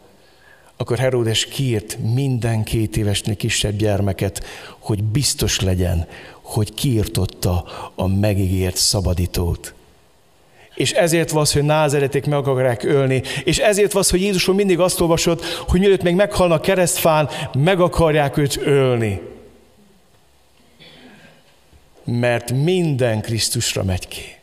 akkor 0.82 0.98
Heródes 0.98 1.46
kiírt 1.46 1.98
minden 2.14 2.64
két 2.64 2.98
évesnél 2.98 3.36
kisebb 3.36 3.76
gyermeket, 3.76 4.44
hogy 4.80 5.04
biztos 5.04 5.60
legyen, 5.60 6.08
hogy 6.42 6.74
kiirtotta 6.74 7.66
a 7.96 8.08
megígért 8.08 8.76
szabadítót. 8.76 9.74
És 10.76 10.92
ezért 10.92 11.32
van 11.32 11.46
hogy 11.52 11.64
názereték 11.64 12.26
meg 12.26 12.48
akarják 12.48 12.84
ölni. 12.84 13.22
És 13.44 13.58
ezért 13.58 13.92
van 13.92 14.04
hogy 14.10 14.22
Jézusról 14.22 14.56
mindig 14.56 14.80
azt 14.80 15.02
olvasott, 15.02 15.44
hogy 15.68 15.80
mielőtt 15.80 16.04
még 16.04 16.16
meghalnak 16.16 16.62
keresztfán, 16.62 17.30
meg 17.54 17.80
akarják 17.80 18.38
őt 18.38 18.58
ölni 18.58 19.22
mert 22.04 22.52
minden 22.52 23.22
Krisztusra 23.22 23.84
megy 23.84 24.08
ki. 24.08 24.41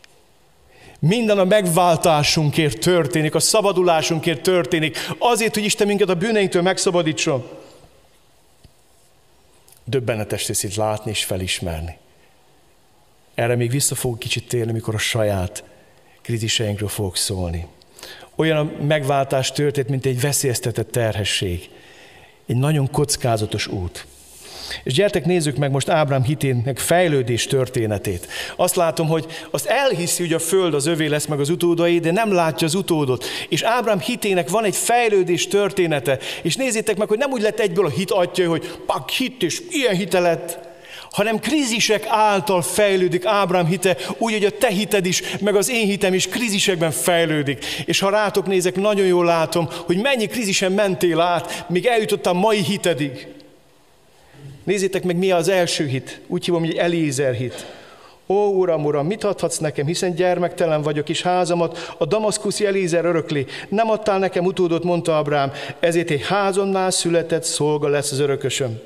Minden 0.99 1.39
a 1.39 1.43
megváltásunkért 1.43 2.79
történik, 2.79 3.35
a 3.35 3.39
szabadulásunkért 3.39 4.41
történik, 4.41 4.97
azért, 5.17 5.53
hogy 5.53 5.63
Isten 5.63 5.87
minket 5.87 6.09
a 6.09 6.15
bűneinktől 6.15 6.61
megszabadítson. 6.61 7.49
Döbbenetes 9.83 10.47
lesz 10.47 10.63
itt 10.63 10.75
látni 10.75 11.11
és 11.11 11.23
felismerni. 11.23 11.97
Erre 13.35 13.55
még 13.55 13.71
vissza 13.71 13.95
fogok 13.95 14.19
kicsit 14.19 14.47
térni, 14.47 14.71
mikor 14.71 14.95
a 14.95 14.97
saját 14.97 15.63
kriziseinkről 16.21 16.89
fogok 16.89 17.17
szólni. 17.17 17.67
Olyan 18.35 18.57
a 18.57 18.83
megváltás 18.83 19.51
történt, 19.51 19.89
mint 19.89 20.05
egy 20.05 20.21
veszélyeztetett 20.21 20.91
terhesség. 20.91 21.69
Egy 22.45 22.55
nagyon 22.55 22.91
kockázatos 22.91 23.67
út. 23.67 24.05
És 24.83 24.93
gyertek, 24.93 25.25
nézzük 25.25 25.57
meg 25.57 25.71
most 25.71 25.89
Ábrám 25.89 26.23
hitének 26.23 26.77
fejlődés 26.77 27.47
történetét. 27.47 28.27
Azt 28.55 28.75
látom, 28.75 29.07
hogy 29.07 29.25
azt 29.51 29.65
elhiszi, 29.65 30.21
hogy 30.21 30.33
a 30.33 30.39
föld 30.39 30.73
az 30.73 30.85
övé 30.85 31.05
lesz 31.05 31.25
meg 31.25 31.39
az 31.39 31.49
utódai, 31.49 31.99
de 31.99 32.11
nem 32.11 32.33
látja 32.33 32.67
az 32.67 32.75
utódot. 32.75 33.25
És 33.49 33.61
Ábrám 33.61 33.99
hitének 33.99 34.49
van 34.49 34.63
egy 34.63 34.75
fejlődés 34.75 35.47
története. 35.47 36.19
És 36.41 36.55
nézzétek 36.55 36.97
meg, 36.97 37.07
hogy 37.07 37.17
nem 37.17 37.31
úgy 37.31 37.41
lett 37.41 37.59
egyből 37.59 37.85
a 37.85 37.89
hit 37.89 38.11
atya, 38.11 38.49
hogy 38.49 38.79
pak 38.85 39.09
hit, 39.09 39.43
és 39.43 39.61
ilyen 39.69 39.95
hite 39.95 40.19
lett, 40.19 40.67
hanem 41.11 41.39
krízisek 41.39 42.05
által 42.07 42.61
fejlődik 42.61 43.25
Ábrám 43.25 43.65
hite, 43.65 43.97
úgy, 44.17 44.33
hogy 44.33 44.45
a 44.45 44.57
te 44.57 44.67
hited 44.67 45.05
is, 45.05 45.21
meg 45.39 45.55
az 45.55 45.69
én 45.69 45.85
hitem 45.85 46.13
is 46.13 46.27
krízisekben 46.27 46.91
fejlődik. 46.91 47.65
És 47.85 47.99
ha 47.99 48.09
rátok 48.09 48.47
nézek, 48.47 48.75
nagyon 48.75 49.05
jól 49.05 49.25
látom, 49.25 49.69
hogy 49.85 49.97
mennyi 49.97 50.25
krízisen 50.25 50.71
mentél 50.71 51.19
át, 51.19 51.65
míg 51.69 51.85
eljutottál 51.85 52.33
mai 52.33 52.63
hitedig. 52.63 53.27
Nézzétek 54.69 55.03
meg, 55.03 55.15
mi 55.15 55.31
az 55.31 55.47
első 55.47 55.87
hit. 55.87 56.21
Úgy 56.27 56.45
hívom, 56.45 56.61
hogy 56.61 56.75
Elízer 56.75 57.33
hit. 57.33 57.65
Ó, 58.27 58.47
Uram, 58.47 58.85
Uram, 58.85 59.05
mit 59.05 59.23
adhatsz 59.23 59.57
nekem, 59.57 59.85
hiszen 59.85 60.15
gyermektelen 60.15 60.81
vagyok, 60.81 61.09
és 61.09 61.21
házamat 61.21 61.95
a 61.97 62.05
damaszkuszi 62.05 62.65
Elízer 62.65 63.05
örökli. 63.05 63.45
Nem 63.69 63.89
adtál 63.89 64.19
nekem 64.19 64.45
utódot, 64.45 64.83
mondta 64.83 65.17
Abrám, 65.17 65.51
ezért 65.79 66.09
egy 66.09 66.25
házonnál 66.25 66.91
született 66.91 67.43
szolga 67.43 67.87
lesz 67.87 68.11
az 68.11 68.19
örökösöm. 68.19 68.79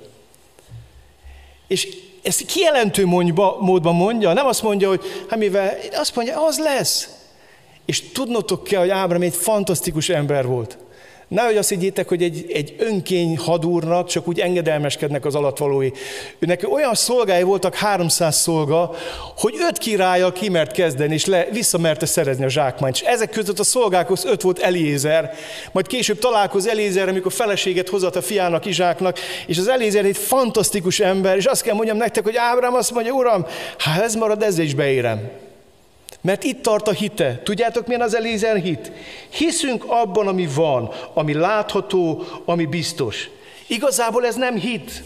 És 1.68 1.88
ezt 2.22 2.46
kijelentő 2.46 3.06
módban 3.06 3.96
mondja, 3.96 4.34
nem 4.34 4.46
azt 4.46 4.64
mondja, 4.64 4.88
hogy 4.88 5.02
hát 5.30 5.40
mivel, 5.40 5.74
azt 5.92 6.16
mondja, 6.16 6.46
az 6.46 6.60
lesz. 6.60 7.10
És 7.86 8.12
tudnotok 8.12 8.64
kell, 8.64 8.80
hogy 8.80 8.90
Ábrám 8.90 9.22
egy 9.22 9.36
fantasztikus 9.36 10.10
ember 10.10 10.46
volt. 10.46 10.78
Nehogy 11.34 11.58
azt 11.58 11.70
higgyétek, 11.70 12.08
hogy 12.08 12.24
egy, 12.24 12.46
egy 12.54 12.76
önkény 12.78 13.38
hadúrnak 13.38 14.08
csak 14.08 14.28
úgy 14.28 14.40
engedelmeskednek 14.40 15.26
az 15.26 15.36
alatvalói. 15.36 15.90
Őnek 16.40 16.72
olyan 16.72 16.94
szolgái 16.94 17.44
voltak, 17.44 17.76
300 17.76 18.36
szolga, 18.36 18.96
hogy 19.38 19.56
öt 19.70 19.78
királya 19.78 20.32
kimert 20.32 20.72
kezdeni, 20.72 21.14
és 21.14 21.26
le, 21.26 21.48
visszamerte 21.52 22.06
szerezni 22.06 22.44
a 22.44 22.50
zsákmányt. 22.50 22.96
És 22.96 23.02
ezek 23.02 23.30
között 23.30 23.60
a 23.60 23.64
szolgákhoz 23.64 24.26
öt 24.26 24.42
volt 24.42 24.60
Eliézer. 24.60 25.34
Majd 25.72 25.88
később 25.88 26.20
találkoz 26.20 26.68
Eliézer, 26.68 27.08
amikor 27.08 27.32
feleséget 27.32 27.90
hozott 27.90 28.16
a 28.16 28.22
fiának, 28.22 28.66
Izsáknak, 28.66 29.20
és 29.48 29.58
az 29.58 29.68
Eliézer 29.68 30.06
egy 30.06 30.18
fantasztikus 30.18 31.00
ember, 31.00 31.38
és 31.38 31.46
azt 31.46 31.62
kell 31.62 31.76
mondjam 31.76 31.98
nektek, 31.98 32.24
hogy 32.24 32.36
Ábrám 32.36 32.74
azt 32.74 32.94
mondja, 32.94 33.14
uram, 33.14 33.46
ha 33.78 34.04
ez 34.04 34.16
marad, 34.16 34.44
ezzel 34.44 34.66
is 34.66 34.74
beérem. 34.74 35.43
Mert 36.24 36.44
itt 36.44 36.62
tart 36.62 36.88
a 36.88 36.92
hite. 36.92 37.42
Tudjátok, 37.44 37.88
milyen 37.88 38.02
az 38.02 38.16
Elézer 38.16 38.56
hit? 38.56 38.92
Hiszünk 39.30 39.84
abban, 39.88 40.28
ami 40.28 40.48
van, 40.56 40.90
ami 41.14 41.34
látható, 41.34 42.24
ami 42.46 42.66
biztos. 42.66 43.30
Igazából 43.68 44.26
ez 44.26 44.36
nem 44.36 44.56
hit. 44.56 45.04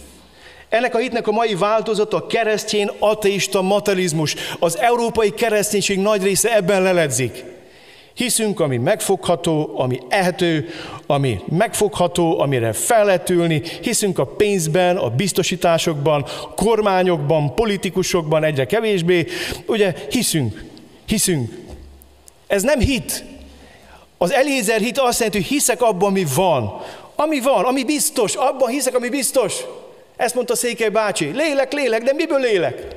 Ennek 0.70 0.96
a 0.96 0.98
hitnek 0.98 1.28
a 1.28 1.32
mai 1.32 1.56
változata 1.56 2.18
a 2.18 2.28
keresztény 2.28 2.90
ateista 3.00 3.62
materializmus. 3.62 4.36
Az 4.60 4.78
európai 4.78 5.30
kereszténység 5.30 6.00
nagy 6.00 6.24
része 6.24 6.56
ebben 6.56 6.82
leledzik. 6.82 7.44
Hiszünk, 8.14 8.60
ami 8.60 8.78
megfogható, 8.78 9.72
ami 9.76 10.00
ehető, 10.10 10.70
ami 11.06 11.40
megfogható, 11.48 12.40
amire 12.40 12.74
fel 12.74 13.06
lehet 13.06 13.30
ülni. 13.30 13.62
Hiszünk 13.82 14.20
a 14.20 14.26
pénzben, 14.26 14.98
a 14.98 15.10
biztosításokban, 15.10 16.26
kormányokban, 16.56 17.56
politikusokban 17.56 18.44
egyre 18.44 18.66
kevésbé. 18.66 19.26
Ugye 19.66 19.94
hiszünk. 20.10 20.76
Hiszünk. 21.08 21.54
Ez 22.48 22.62
nem 22.62 22.80
hit. 22.80 23.24
Az 24.18 24.32
Elézer 24.32 24.80
hit 24.80 24.98
azt 24.98 25.18
jelenti, 25.18 25.38
hogy 25.38 25.48
hiszek 25.48 25.82
abban, 25.82 26.10
ami 26.10 26.26
van. 26.36 26.82
Ami 27.16 27.40
van, 27.40 27.66
ami 27.66 27.84
biztos, 27.84 28.36
abban 28.36 28.70
hiszek, 28.70 28.96
ami 28.96 29.10
biztos. 29.10 29.56
Ezt 30.16 30.36
mondta 30.36 30.56
Székely 30.56 30.90
bácsi. 30.90 31.26
Lélek, 31.26 31.74
lélek, 31.74 32.04
de 32.04 32.14
miből 32.14 32.40
lélek? 32.40 32.96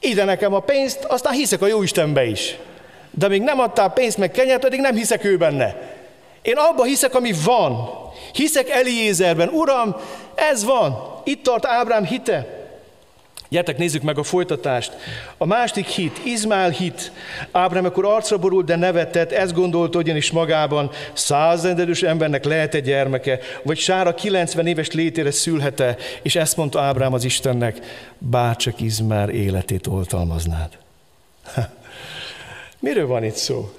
Ide 0.00 0.24
nekem 0.24 0.54
a 0.54 0.60
pénzt, 0.60 1.04
aztán 1.04 1.32
hiszek 1.32 1.62
a 1.62 1.66
Jóistenbe 1.66 2.24
is. 2.24 2.56
De 3.10 3.28
még 3.28 3.42
nem 3.42 3.60
adtál 3.60 3.92
pénzt 3.92 4.16
meg 4.16 4.30
kenyert, 4.30 4.60
pedig 4.60 4.80
nem 4.80 4.94
hiszek 4.94 5.24
ő 5.24 5.36
benne. 5.36 5.96
Én 6.42 6.56
abban 6.56 6.86
hiszek, 6.86 7.14
ami 7.14 7.32
van. 7.44 7.90
Hiszek 8.32 8.68
Eliézerben. 8.68 9.48
Uram, 9.48 9.96
ez 10.34 10.64
van. 10.64 11.20
Itt 11.24 11.42
tart 11.42 11.66
Ábrám 11.66 12.04
hite. 12.04 12.57
Gyertek, 13.48 13.78
nézzük 13.78 14.02
meg 14.02 14.18
a 14.18 14.22
folytatást. 14.22 14.92
A 15.36 15.46
másik 15.46 15.86
hit, 15.86 16.20
Izmál 16.24 16.70
hit. 16.70 17.12
Ábrám 17.50 17.84
akkor 17.84 18.04
arcra 18.04 18.38
borult, 18.38 18.66
de 18.66 18.76
nevetett, 18.76 19.32
ezt 19.32 19.54
gondolta 19.54 19.98
ugyanis 19.98 20.30
magában, 20.30 20.90
százendedős 21.12 22.02
embernek 22.02 22.44
lehet 22.44 22.74
egy 22.74 22.84
gyermeke, 22.84 23.38
vagy 23.62 23.78
Sára 23.78 24.14
90 24.14 24.66
éves 24.66 24.90
létére 24.90 25.30
szülhete, 25.30 25.96
és 26.22 26.36
ezt 26.36 26.56
mondta 26.56 26.80
Ábrám 26.80 27.12
az 27.12 27.24
Istennek, 27.24 27.78
bárcsak 28.18 28.80
Izmár 28.80 29.28
életét 29.28 29.86
oltalmaznád. 29.86 30.78
Miről 32.80 33.06
van 33.06 33.24
itt 33.24 33.34
szó? 33.34 33.72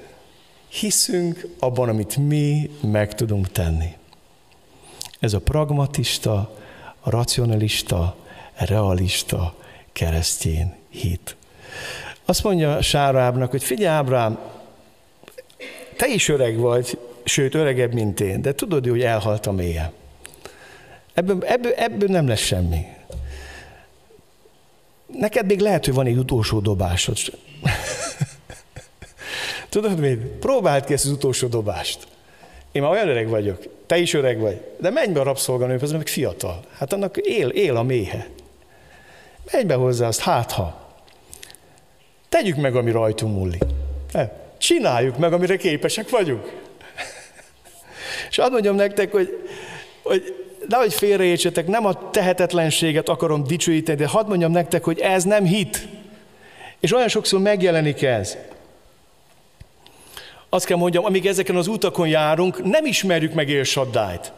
Hiszünk 0.67 1.47
abban, 1.59 1.89
amit 1.89 2.17
mi 2.17 2.69
meg 2.81 3.15
tudunk 3.15 3.51
tenni. 3.51 3.95
Ez 5.19 5.33
a 5.33 5.39
pragmatista, 5.39 6.55
a 6.99 7.09
racionalista, 7.09 8.15
realista, 8.65 9.55
keresztjén 9.91 10.75
hit. 10.89 11.35
Azt 12.25 12.43
mondja 12.43 12.81
Sárábnak, 12.81 13.51
hogy 13.51 13.63
figyelj 13.63 13.97
Ábrám, 13.97 14.39
te 15.97 16.07
is 16.07 16.29
öreg 16.29 16.57
vagy, 16.57 16.97
sőt 17.23 17.55
öregebb, 17.55 17.93
mint 17.93 18.19
én, 18.19 18.41
de 18.41 18.53
tudod, 18.53 18.87
hogy 18.87 19.01
elhalt 19.01 19.45
a 19.45 19.51
mélye. 19.51 19.91
Ebből, 21.13 21.43
ebből, 21.45 21.71
ebből 21.71 22.09
nem 22.09 22.27
lesz 22.27 22.39
semmi. 22.39 22.85
Neked 25.17 25.45
még 25.45 25.59
lehet, 25.59 25.85
hogy 25.85 25.93
van 25.93 26.05
egy 26.05 26.17
utolsó 26.17 26.59
dobásod. 26.59 27.17
Tudod 29.69 29.99
mit? 29.99 30.17
Próbáld 30.19 30.85
ki 30.85 30.93
ezt 30.93 31.05
az 31.05 31.11
utolsó 31.11 31.47
dobást. 31.47 32.07
Én 32.71 32.81
már 32.81 32.91
olyan 32.91 33.07
öreg 33.07 33.27
vagyok, 33.27 33.63
te 33.85 33.97
is 33.97 34.13
öreg 34.13 34.39
vagy, 34.39 34.61
de 34.79 34.89
menj 34.89 35.13
be 35.13 35.19
a 35.19 35.23
rabszolganőhöz, 35.23 35.91
meg 35.91 36.07
fiatal. 36.07 36.63
Hát 36.77 36.93
annak 36.93 37.17
él, 37.17 37.49
él 37.49 37.75
a 37.75 37.83
méhe. 37.83 38.27
Menj 39.51 39.63
be 39.63 39.73
hozzá 39.73 40.07
azt, 40.07 40.19
hát 40.19 40.51
ha. 40.51 40.87
Tegyük 42.29 42.55
meg, 42.55 42.75
ami 42.75 42.91
rajtunk 42.91 43.35
múlik. 43.35 43.63
Csináljuk 44.57 45.17
meg, 45.17 45.33
amire 45.33 45.57
képesek 45.57 46.09
vagyunk. 46.09 46.51
És 48.29 48.37
azt 48.37 48.51
mondjam 48.51 48.75
nektek, 48.75 49.11
hogy, 49.11 49.43
hogy 50.03 50.35
nehogy 50.67 50.93
félreértsetek, 50.93 51.67
nem 51.67 51.85
a 51.85 52.09
tehetetlenséget 52.09 53.09
akarom 53.09 53.43
dicsőíteni, 53.43 53.97
de 53.97 54.07
hadd 54.07 54.27
mondjam 54.27 54.51
nektek, 54.51 54.83
hogy 54.83 54.99
ez 54.99 55.23
nem 55.23 55.45
hit. 55.45 55.87
És 56.79 56.93
olyan 56.93 57.07
sokszor 57.07 57.39
megjelenik 57.39 58.01
ez. 58.01 58.37
Azt 60.49 60.65
kell 60.65 60.77
mondjam, 60.77 61.05
amíg 61.05 61.25
ezeken 61.25 61.55
az 61.55 61.67
utakon 61.67 62.07
járunk, 62.07 62.63
nem 62.63 62.85
ismerjük 62.85 63.33
meg 63.33 63.49
Élsaddájt. 63.49 64.31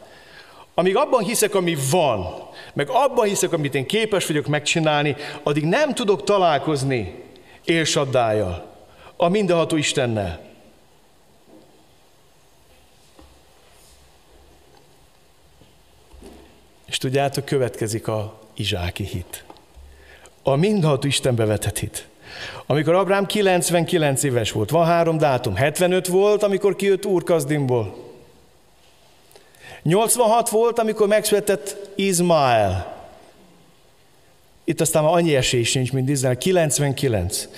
Amíg 0.74 0.96
abban 0.96 1.22
hiszek, 1.22 1.54
ami 1.54 1.76
van, 1.90 2.48
meg 2.74 2.88
abban 2.90 3.26
hiszek, 3.26 3.52
amit 3.52 3.74
én 3.74 3.86
képes 3.86 4.26
vagyok 4.26 4.46
megcsinálni, 4.46 5.16
addig 5.42 5.64
nem 5.64 5.94
tudok 5.94 6.24
találkozni 6.24 7.22
élsaddájjal, 7.64 8.70
a 9.16 9.28
mindenható 9.28 9.76
Istennel. 9.76 10.50
És 16.86 16.98
tudjátok, 16.98 17.44
következik 17.44 18.08
a 18.08 18.38
izsáki 18.54 19.04
hit. 19.04 19.44
A 20.42 20.56
mindenható 20.56 21.06
Istenbe 21.06 21.44
vetett 21.44 21.78
hit. 21.78 22.06
Amikor 22.66 22.94
Abrám 22.94 23.26
99 23.26 24.22
éves 24.22 24.52
volt, 24.52 24.70
van 24.70 24.86
három 24.86 25.18
dátum, 25.18 25.54
75 25.54 26.06
volt, 26.06 26.42
amikor 26.42 26.76
kijött 26.76 27.06
Úr 27.06 27.24
Kazdimból. 27.24 28.01
86 29.82 30.48
volt, 30.48 30.78
amikor 30.78 31.06
megszületett 31.06 31.76
Izmael. 31.94 33.00
Itt 34.64 34.80
aztán 34.80 35.02
már 35.02 35.12
annyi 35.12 35.36
esély 35.36 35.62
sincs, 35.62 35.92
mint 35.92 36.08
Izrael. 36.08 36.36
99. 36.36 37.48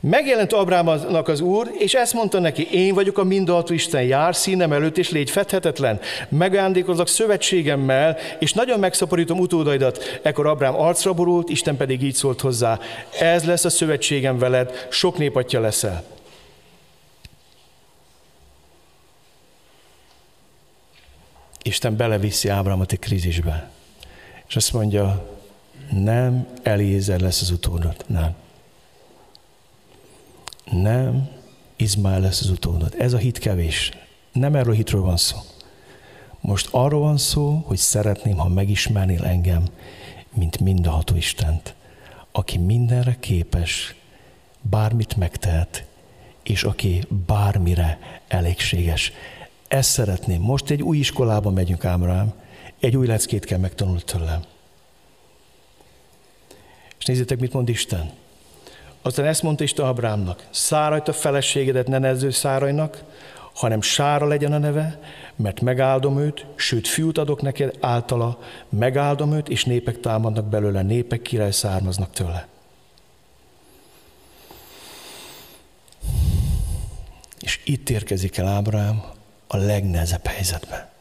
Megjelent 0.00 0.52
Abrámnak 0.52 1.28
az 1.28 1.40
Úr, 1.40 1.70
és 1.78 1.94
ezt 1.94 2.12
mondta 2.12 2.38
neki, 2.38 2.68
én 2.72 2.94
vagyok 2.94 3.18
a 3.18 3.24
mindenható 3.24 3.74
Isten, 3.74 4.02
jár 4.02 4.36
színem 4.36 4.72
előtt, 4.72 4.98
és 4.98 5.10
légy 5.10 5.30
fedhetetlen. 5.30 6.00
Megándékozok 6.28 7.08
szövetségemmel, 7.08 8.16
és 8.38 8.52
nagyon 8.52 8.78
megszaporítom 8.78 9.38
utódaidat. 9.38 10.20
Ekkor 10.22 10.46
Abrám 10.46 10.80
arcra 10.80 11.12
borult, 11.12 11.50
Isten 11.50 11.76
pedig 11.76 12.02
így 12.02 12.14
szólt 12.14 12.40
hozzá, 12.40 12.78
ez 13.20 13.44
lesz 13.44 13.64
a 13.64 13.70
szövetségem 13.70 14.38
veled, 14.38 14.86
sok 14.90 15.18
népatja 15.18 15.60
leszel. 15.60 16.11
Isten 21.62 21.96
beleviszi 21.96 22.48
Ábrámot 22.48 22.92
egy 22.92 22.98
krízisbe. 22.98 23.70
És 24.48 24.56
azt 24.56 24.72
mondja, 24.72 25.38
nem 25.90 26.46
Eliézer 26.62 27.20
lesz 27.20 27.40
az 27.40 27.50
utódod, 27.50 28.04
nem. 28.06 28.34
Nem 30.64 31.28
Izmael 31.76 32.20
lesz 32.20 32.40
az 32.40 32.50
utódod. 32.50 32.94
Ez 32.98 33.12
a 33.12 33.18
hit 33.18 33.38
kevés. 33.38 33.90
Nem 34.32 34.54
erről 34.54 34.72
a 34.72 34.76
hitről 34.76 35.02
van 35.02 35.16
szó. 35.16 35.36
Most 36.40 36.68
arról 36.70 37.00
van 37.00 37.18
szó, 37.18 37.62
hogy 37.66 37.76
szeretném, 37.76 38.36
ha 38.36 38.48
megismernél 38.48 39.24
engem, 39.24 39.64
mint 40.34 40.60
mindenható 40.60 41.16
Istent, 41.16 41.74
aki 42.32 42.58
mindenre 42.58 43.16
képes, 43.20 43.94
bármit 44.60 45.16
megtehet, 45.16 45.84
és 46.42 46.64
aki 46.64 47.04
bármire 47.26 47.98
elégséges. 48.28 49.12
Ezt 49.72 49.90
szeretném. 49.90 50.40
Most 50.40 50.70
egy 50.70 50.82
új 50.82 50.98
iskolába 50.98 51.50
megyünk, 51.50 51.84
Ábrám. 51.84 52.32
Egy 52.80 52.96
új 52.96 53.06
leckét 53.06 53.44
kell 53.44 53.58
megtanulni 53.58 54.02
tőlem. 54.02 54.42
És 56.98 57.04
nézzétek, 57.04 57.38
mit 57.38 57.52
mond 57.52 57.68
Isten. 57.68 58.10
Aztán 59.02 59.26
ezt 59.26 59.42
mondta 59.42 59.64
Isten 59.64 59.86
Abrámnak, 59.86 60.46
szárajt 60.50 61.08
a 61.08 61.12
feleségedet 61.12 61.88
ne 61.88 61.98
nezző 61.98 62.30
szárajnak, 62.30 63.02
hanem 63.54 63.80
Sára 63.80 64.26
legyen 64.26 64.52
a 64.52 64.58
neve, 64.58 65.00
mert 65.36 65.60
megáldom 65.60 66.18
őt, 66.18 66.46
sőt 66.54 66.88
fiút 66.88 67.18
adok 67.18 67.42
neked 67.42 67.76
általa, 67.80 68.38
megáldom 68.68 69.32
őt, 69.32 69.48
és 69.48 69.64
népek 69.64 70.00
támadnak 70.00 70.44
belőle, 70.44 70.82
népek 70.82 71.22
király 71.22 71.52
származnak 71.52 72.10
tőle. 72.10 72.46
És 77.40 77.60
itt 77.64 77.90
érkezik 77.90 78.36
el 78.36 78.46
Ábrám 78.46 79.20
a 79.52 79.56
legnehezebb 79.56 80.26
helyzetbe. 80.26 80.92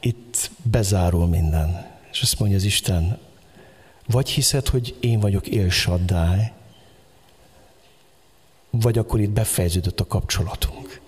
itt 0.00 0.50
bezárul 0.62 1.26
minden. 1.26 1.90
És 2.10 2.22
azt 2.22 2.38
mondja 2.38 2.56
az 2.56 2.64
Isten, 2.64 3.18
vagy 4.06 4.28
hiszed, 4.28 4.68
hogy 4.68 4.96
én 5.00 5.20
vagyok 5.20 5.46
élsaddály, 5.46 6.52
vagy 8.70 8.98
akkor 8.98 9.20
itt 9.20 9.30
befejeződött 9.30 10.00
a 10.00 10.06
kapcsolatunk. 10.06 11.00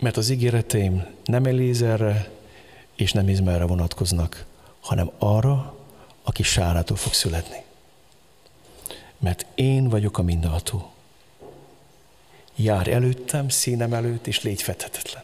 Mert 0.00 0.16
az 0.16 0.28
ígéreteim 0.28 1.06
nem 1.24 1.44
Elézerre 1.44 2.30
és 2.94 3.12
nem 3.12 3.28
Izmerre 3.28 3.64
vonatkoznak, 3.64 4.46
hanem 4.80 5.10
arra, 5.18 5.76
aki 6.22 6.42
sárától 6.42 6.96
fog 6.96 7.12
születni. 7.12 7.62
Mert 9.18 9.46
én 9.54 9.88
vagyok 9.88 10.18
a 10.18 10.22
mindenható. 10.22 10.93
Jár 12.56 12.88
előttem, 12.88 13.48
színem 13.48 13.92
előtt, 13.92 14.26
és 14.26 14.42
légy 14.42 14.62
fethetetlen. 14.62 15.22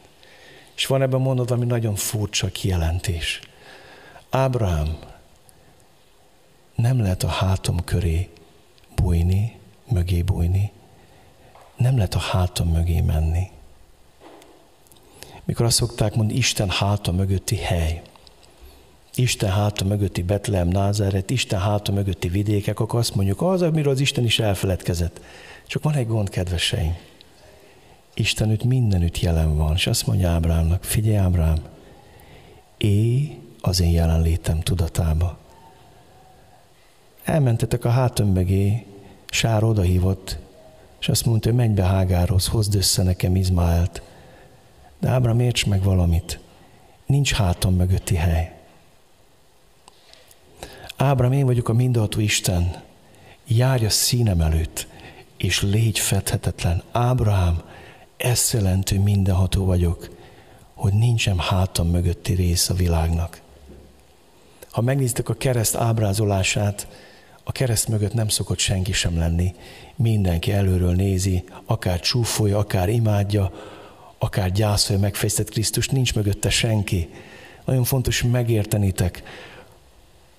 És 0.76 0.87
van 0.87 1.03
ebben 1.03 1.20
mondod, 1.20 1.51
ami 1.51 1.64
nagyon 1.64 1.95
furcsa 1.95 2.49
kijelentés. 2.49 3.41
Ábrám, 4.31 4.99
nem 6.74 7.01
lehet 7.01 7.22
a 7.22 7.28
hátam 7.28 7.85
köré 7.85 8.28
bújni, 8.95 9.59
mögé 9.89 10.22
bújni, 10.22 10.72
nem 11.76 11.97
lehet 11.97 12.14
a 12.14 12.18
hátam 12.18 12.68
mögé 12.68 13.01
menni. 13.01 13.51
Mikor 15.45 15.66
azt 15.66 15.76
szokták 15.76 16.14
mondani, 16.14 16.39
Isten 16.39 16.70
háta 16.70 17.12
mögötti 17.12 17.57
hely, 17.57 18.03
Isten 19.14 19.51
háta 19.51 19.85
mögötti 19.85 20.22
Betlehem, 20.22 20.68
Názáret, 20.68 21.31
Isten 21.31 21.61
háta 21.61 21.93
mögötti 21.93 22.28
vidékek, 22.28 22.81
akkor 22.81 22.99
azt 22.99 23.14
mondjuk, 23.14 23.43
az, 23.43 23.62
amiről 23.62 23.93
az 23.93 24.01
Isten 24.01 24.24
is 24.24 24.39
elfeledkezett. 24.39 25.20
Csak 25.66 25.83
van 25.83 25.95
egy 25.95 26.07
gond, 26.07 26.28
kedveseim. 26.28 26.97
Isten 28.15 28.51
őt 28.51 28.65
mindenütt 28.65 29.21
jelen 29.21 29.57
van, 29.57 29.75
és 29.75 29.87
azt 29.87 30.07
mondja 30.07 30.31
Ábrámnak, 30.31 30.85
figyelj 30.85 31.17
Ábrám, 31.17 31.59
éj 32.77 33.39
az 33.61 33.81
én 33.81 33.91
jelenlétem 33.91 34.61
tudatába. 34.61 35.39
Elmentetek 37.25 37.85
a 37.85 37.89
hátam 37.91 38.29
mögé, 38.29 38.87
Sár 39.31 39.65
odahívott, 39.65 40.39
és 41.01 41.09
azt 41.09 41.27
mondta, 41.27 41.49
hogy 41.49 41.59
menj 41.59 41.75
be 41.75 41.83
Hágárhoz, 41.83 42.47
hozd 42.47 42.75
össze 42.75 43.03
nekem 43.03 43.37
Izmaelt. 43.37 44.03
De 44.99 45.09
Ábrám, 45.09 45.41
érts 45.41 45.67
meg 45.67 45.83
valamit, 45.83 46.39
nincs 47.07 47.33
hátam 47.33 47.75
mögötti 47.75 48.15
hely. 48.15 48.59
Ábrám, 50.97 51.33
én 51.33 51.47
vagyok 51.47 51.69
a 51.69 51.73
mindenható 51.73 52.21
Isten, 52.21 52.83
járj 53.47 53.85
a 53.85 53.91
színem 53.91 54.41
előtt, 54.41 54.87
és 55.37 55.63
légy 55.63 55.99
fedhetetlen. 55.99 56.83
Ábrám, 56.93 57.63
ezt 58.21 58.53
jelentő 58.53 58.99
mindenható 58.99 59.64
vagyok, 59.64 60.11
hogy 60.75 60.93
nincsen 60.93 61.39
hátam 61.39 61.89
mögötti 61.89 62.33
rész 62.33 62.68
a 62.68 62.75
világnak. 62.75 63.41
Ha 64.71 64.81
megnéztek 64.81 65.29
a 65.29 65.35
kereszt 65.35 65.75
ábrázolását, 65.75 66.89
a 67.45 67.53
kereszt 67.53 67.89
mögött 67.89 68.14
nem 68.14 68.29
szokott 68.29 68.59
senki 68.59 68.93
sem 68.93 69.18
lenni. 69.18 69.55
Mindenki 69.97 70.53
előről 70.53 70.95
nézi, 70.95 71.45
akár 71.64 72.01
csúfolja, 72.01 72.59
akár 72.59 72.89
imádja, 72.89 73.53
akár 74.18 74.53
gyászolja 74.53 75.01
megfejtett 75.03 75.51
Krisztus, 75.51 75.89
nincs 75.89 76.14
mögötte 76.14 76.51
senki. 76.51 77.09
Nagyon 77.64 77.85
fontos 77.85 78.23
megértenitek, 78.23 79.23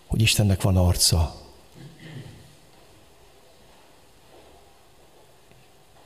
hogy 0.07 0.21
Istennek 0.21 0.61
van 0.61 0.77
arca. 0.77 1.40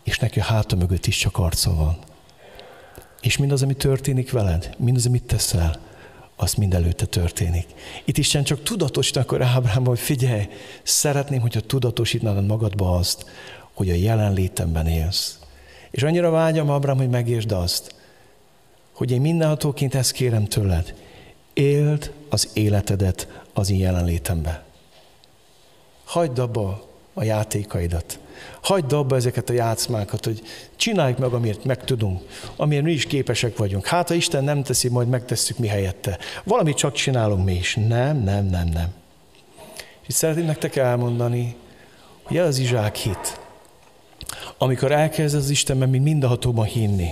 És 0.05 0.19
neki 0.19 0.39
a 0.39 0.43
háta 0.43 0.75
mögött 0.75 1.05
is 1.05 1.17
csak 1.17 1.37
arca 1.37 1.75
van. 1.75 1.97
És 3.21 3.37
mindaz, 3.37 3.61
ami 3.61 3.73
történik 3.73 4.31
veled, 4.31 4.75
mindaz, 4.77 5.05
amit 5.05 5.23
teszel, 5.23 5.79
az 6.35 6.53
mind 6.53 6.73
előtte 6.73 7.05
történik. 7.05 7.67
Itt 8.05 8.17
Isten 8.17 8.43
csak 8.43 8.63
tudatosít 8.63 9.15
akkor 9.15 9.41
Ábrám, 9.41 9.85
hogy 9.85 9.99
figyelj, 9.99 10.47
szeretném, 10.83 11.41
hogyha 11.41 11.59
tudatosítnád 11.59 12.45
magadba 12.45 12.95
azt, 12.95 13.25
hogy 13.73 13.89
a 13.89 13.93
jelenlétemben 13.93 14.87
élsz. 14.87 15.39
És 15.91 16.03
annyira 16.03 16.29
vágyam, 16.29 16.69
Ábrám, 16.69 16.97
hogy 16.97 17.09
megértsd 17.09 17.51
azt, 17.51 17.95
hogy 18.93 19.11
én 19.11 19.21
mindenhatóként 19.21 19.95
ezt 19.95 20.11
kérem 20.11 20.45
tőled. 20.45 20.93
Éld 21.53 22.13
az 22.29 22.49
életedet 22.53 23.41
az 23.53 23.69
én 23.69 23.79
jelenlétembe. 23.79 24.63
Hagyd 26.03 26.39
abba 26.39 26.87
a 27.13 27.23
játékaidat. 27.23 28.19
Hagyd 28.61 28.93
abba 28.93 29.15
ezeket 29.15 29.49
a 29.49 29.53
játszmákat, 29.53 30.25
hogy 30.25 30.41
csináljuk 30.75 31.17
meg, 31.17 31.33
amiért 31.33 31.63
meg 31.63 31.83
tudunk, 31.83 32.21
amiért 32.55 32.83
mi 32.83 32.91
is 32.91 33.05
képesek 33.05 33.57
vagyunk. 33.57 33.85
Hát, 33.85 34.07
ha 34.07 34.13
Isten 34.13 34.43
nem 34.43 34.63
teszi, 34.63 34.89
majd 34.89 35.07
megtesszük 35.07 35.57
mi 35.57 35.67
helyette. 35.67 36.17
Valamit 36.43 36.75
csak 36.77 36.93
csinálunk 36.93 37.45
mi 37.45 37.53
is. 37.53 37.75
Nem, 37.75 38.23
nem, 38.23 38.45
nem, 38.45 38.67
nem. 38.67 38.93
És 40.07 40.13
szeretném 40.13 40.45
nektek 40.45 40.75
elmondani, 40.75 41.55
hogy 42.23 42.37
ez 42.37 42.47
az 42.47 42.57
Izsák 42.57 42.95
hit. 42.95 43.39
Amikor 44.57 44.91
elkezd 44.91 45.35
az 45.35 45.49
Istenben, 45.49 45.89
mint 45.89 46.03
mindenhatóban 46.03 46.65
hinni. 46.65 47.09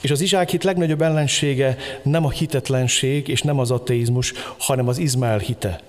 És 0.00 0.10
az 0.10 0.20
Izsák 0.20 0.50
hit 0.50 0.64
legnagyobb 0.64 1.02
ellensége 1.02 1.76
nem 2.02 2.24
a 2.24 2.30
hitetlenség 2.30 3.28
és 3.28 3.42
nem 3.42 3.58
az 3.58 3.70
ateizmus, 3.70 4.32
hanem 4.58 4.88
az 4.88 4.98
Izmael 4.98 5.38
hite. 5.38 5.80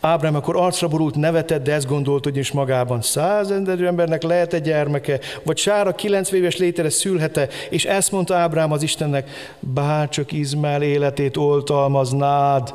Ábrám 0.00 0.34
akkor 0.34 0.56
arcra 0.56 0.88
borult, 0.88 1.14
nevetett, 1.14 1.64
de 1.64 1.72
ezt 1.72 1.86
gondolt, 1.86 2.24
hogy 2.24 2.36
is 2.36 2.52
magában 2.52 3.02
százenderű 3.02 3.86
embernek 3.86 4.22
lehet 4.22 4.52
egy 4.52 4.62
gyermeke, 4.62 5.18
vagy 5.42 5.56
Sára 5.56 5.94
kilenc 5.94 6.32
éves 6.32 6.56
létere 6.56 6.90
szülhete, 6.90 7.48
és 7.70 7.84
ezt 7.84 8.12
mondta 8.12 8.36
Ábrám 8.36 8.72
az 8.72 8.82
Istennek, 8.82 9.56
bárcsak 9.60 10.32
Izmael 10.32 10.82
életét 10.82 11.36
oltalmaznád. 11.36 12.74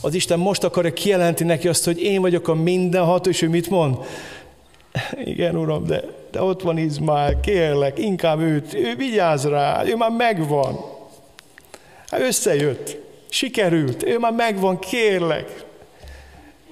Az 0.00 0.14
Isten 0.14 0.38
most 0.38 0.64
akarja 0.64 0.92
kijelenti 0.92 1.44
neki 1.44 1.68
azt, 1.68 1.84
hogy 1.84 2.02
én 2.02 2.20
vagyok 2.20 2.48
a 2.48 2.54
mindenható, 2.54 3.30
és 3.30 3.42
ő 3.42 3.48
mit 3.48 3.70
mond? 3.70 3.96
Igen, 5.24 5.56
Uram, 5.56 5.86
de, 5.86 6.02
de 6.30 6.42
ott 6.42 6.62
van 6.62 6.78
Izmael, 6.78 7.40
kérlek, 7.40 7.98
inkább 7.98 8.40
őt, 8.40 8.74
ő 8.74 8.94
vigyáz 8.96 9.44
rá, 9.44 9.84
ő 9.86 9.96
már 9.96 10.10
megvan. 10.10 10.76
Hát 12.10 12.20
összejött. 12.20 13.03
Sikerült, 13.34 14.02
ő 14.02 14.18
már 14.18 14.32
megvan, 14.32 14.78
kérlek. 14.78 15.64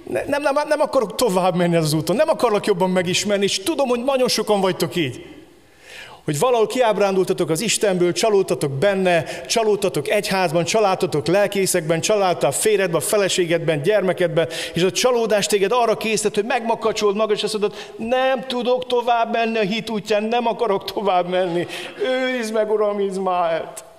Nem, 0.04 0.42
nem, 0.42 0.54
nem, 0.68 0.80
akarok 0.80 1.14
tovább 1.14 1.54
menni 1.54 1.76
az 1.76 1.92
úton, 1.92 2.16
nem 2.16 2.28
akarok 2.28 2.66
jobban 2.66 2.90
megismerni, 2.90 3.44
és 3.44 3.58
tudom, 3.58 3.88
hogy 3.88 4.04
nagyon 4.04 4.28
sokan 4.28 4.60
vagytok 4.60 4.96
így. 4.96 5.26
Hogy 6.24 6.38
valahol 6.38 6.66
kiábrándultatok 6.66 7.50
az 7.50 7.60
Istenből, 7.60 8.12
csalódtatok 8.12 8.72
benne, 8.72 9.24
csalódtatok 9.46 10.08
egyházban, 10.08 10.64
családtatok 10.64 11.26
lelkészekben, 11.26 12.00
családtál 12.00 12.52
férjedben, 12.52 13.00
a 13.00 13.04
feleségedben, 13.04 13.82
gyermekedben, 13.82 14.48
és 14.74 14.82
a 14.82 14.90
csalódás 14.90 15.46
téged 15.46 15.72
arra 15.72 15.96
készített, 15.96 16.34
hogy 16.34 16.44
megmakacsolod 16.44 17.16
magad, 17.16 17.36
és 17.36 17.42
azt 17.42 17.58
mondod, 17.58 17.78
nem 17.96 18.46
tudok 18.46 18.86
tovább 18.86 19.32
menni 19.32 19.58
a 19.58 19.62
hit 19.62 19.90
útján, 19.90 20.22
nem 20.22 20.46
akarok 20.46 20.84
tovább 20.84 21.28
menni. 21.28 21.66
Őrizd 22.04 22.52
meg, 22.52 22.70
Uram, 22.70 23.00
Izmáelt! 23.00 23.90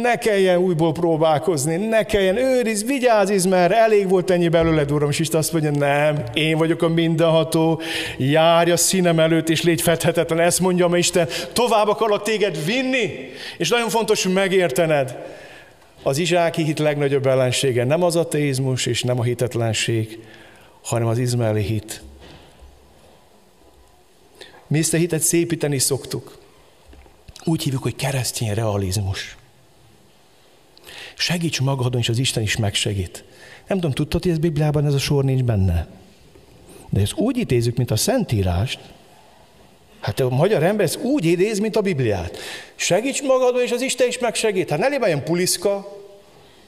Ne 0.00 0.16
kelljen 0.16 0.58
újból 0.58 0.92
próbálkozni, 0.92 1.76
ne 1.76 2.04
kelljen 2.04 2.36
őriz, 2.36 2.84
vigyázz, 2.84 3.44
mert 3.44 3.72
elég 3.72 4.08
volt 4.08 4.30
ennyi 4.30 4.48
belőled, 4.48 4.92
Uram, 4.92 5.10
és 5.10 5.18
Isten 5.18 5.40
azt 5.40 5.52
mondja, 5.52 5.70
nem, 5.70 6.22
én 6.34 6.56
vagyok 6.56 6.82
a 6.82 6.88
mindenható, 6.88 7.80
járj 8.18 8.70
a 8.70 8.76
színem 8.76 9.20
előtt, 9.20 9.48
és 9.48 9.62
légy 9.62 9.82
fedhetetlen. 9.82 10.38
Ezt 10.38 10.60
mondja 10.60 10.88
ma 10.88 10.96
Isten, 10.96 11.28
tovább 11.52 11.88
akarlak 11.88 12.22
téged 12.22 12.64
vinni, 12.64 13.30
és 13.58 13.68
nagyon 13.68 13.88
fontos 13.88 14.28
megértened. 14.28 15.16
Az 16.02 16.18
izsáki 16.18 16.62
hit 16.62 16.78
legnagyobb 16.78 17.26
ellensége 17.26 17.84
nem 17.84 18.02
az 18.02 18.16
ateizmus, 18.16 18.86
és 18.86 19.02
nem 19.02 19.18
a 19.18 19.22
hitetlenség, 19.22 20.18
hanem 20.82 21.08
az 21.08 21.18
izmaeli 21.18 21.62
hit. 21.62 22.02
Mi 24.66 24.78
ezt 24.78 24.94
a 24.94 24.96
hitet 24.96 25.20
szépíteni 25.20 25.78
szoktuk. 25.78 26.38
Úgy 27.44 27.62
hívjuk, 27.62 27.82
hogy 27.82 27.96
keresztény 27.96 28.54
realizmus. 28.54 29.36
Segíts 31.16 31.60
magadon, 31.60 32.00
és 32.00 32.08
az 32.08 32.18
Isten 32.18 32.42
is 32.42 32.56
megsegít. 32.56 33.24
Nem 33.66 33.76
tudom, 33.76 33.92
tudtad, 33.92 34.22
hogy 34.22 34.32
ez 34.32 34.38
Bibliában 34.38 34.86
ez 34.86 34.94
a 34.94 34.98
sor 34.98 35.24
nincs 35.24 35.42
benne? 35.42 35.86
De 36.90 37.00
ezt 37.00 37.16
úgy 37.16 37.36
idézzük, 37.36 37.76
mint 37.76 37.90
a 37.90 37.96
Szentírást, 37.96 38.78
Hát 40.02 40.20
a 40.20 40.28
magyar 40.28 40.62
ember 40.62 40.86
ezt 40.86 41.02
úgy 41.02 41.24
idéz, 41.24 41.58
mint 41.58 41.76
a 41.76 41.80
Bibliát. 41.80 42.38
Segíts 42.74 43.22
magadon, 43.22 43.62
és 43.62 43.70
az 43.70 43.80
Isten 43.80 44.08
is 44.08 44.18
megsegít. 44.18 44.70
Hát 44.70 44.78
ne 44.78 44.88
légy 44.88 45.02
olyan 45.02 45.24
puliszka, 45.24 45.98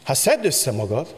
hát 0.03 0.17
szedd 0.17 0.45
össze 0.45 0.73
magad. 0.73 1.15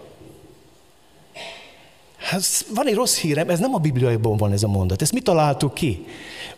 Hát 2.17 2.43
van 2.75 2.87
egy 2.87 2.95
rossz 2.95 3.19
hírem, 3.19 3.49
ez 3.51 3.59
nem 3.59 3.75
a 3.75 3.79
Bibliaiban 3.79 4.37
van 4.37 4.53
ez 4.53 4.63
a 4.63 4.69
mondat. 4.69 5.03
Ezt 5.03 5.13
mi 5.13 5.21
találtuk 5.21 5.75
ki? 5.75 6.07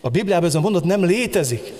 A 0.01 0.09
Bibliában 0.09 0.47
ez 0.47 0.55
a 0.55 0.59
mondat 0.59 0.83
nem 0.83 1.03
létezik 1.03 1.73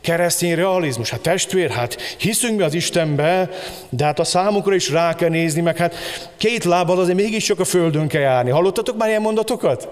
keresztény 0.00 0.54
realizmus. 0.54 1.10
Hát 1.10 1.20
testvér, 1.20 1.70
hát 1.70 2.00
hiszünk 2.00 2.56
mi 2.56 2.62
az 2.62 2.74
Istenbe, 2.74 3.50
de 3.88 4.04
hát 4.04 4.18
a 4.18 4.24
számukra 4.24 4.74
is 4.74 4.90
rá 4.90 5.14
kell 5.14 5.28
nézni, 5.28 5.60
meg 5.60 5.76
hát 5.76 5.94
két 6.36 6.64
lábbal 6.64 6.98
azért 6.98 7.16
mégiscsak 7.16 7.60
a 7.60 7.64
földön 7.64 8.08
kell 8.08 8.20
járni. 8.20 8.50
Hallottatok 8.50 8.96
már 8.96 9.08
ilyen 9.08 9.22
mondatokat? 9.22 9.88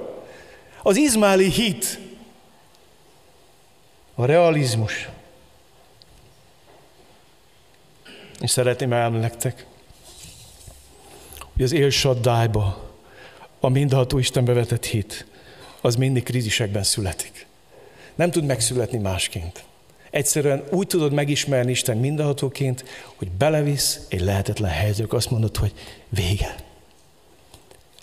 Az 0.83 0.97
izmáli 0.97 1.51
hit. 1.51 1.99
a 4.19 4.25
realizmus. 4.25 5.09
És 8.41 8.51
szeretném 8.51 8.93
elmondani 8.93 9.33
hogy 11.53 11.65
az 11.65 11.73
élsaddájba 11.73 12.95
a 13.61 13.69
mindenható 13.69 14.19
Istenbe 14.19 14.53
vetett 14.53 14.85
hit, 14.85 15.27
az 15.81 15.97
mindig 15.97 16.23
krízisekben 16.23 16.83
születik. 16.83 17.47
Nem 18.15 18.31
tud 18.31 18.45
megszületni 18.45 18.99
másként. 18.99 19.65
Egyszerűen 20.17 20.64
úgy 20.71 20.87
tudod 20.87 21.12
megismerni 21.12 21.71
Isten 21.71 21.97
mindenhatóként, 21.97 22.85
hogy 23.17 23.31
belevisz 23.31 24.01
egy 24.09 24.21
lehetetlen 24.21 24.71
helyzetbe, 24.71 25.17
azt 25.17 25.31
mondod, 25.31 25.57
hogy 25.57 25.73
vége. 26.09 26.55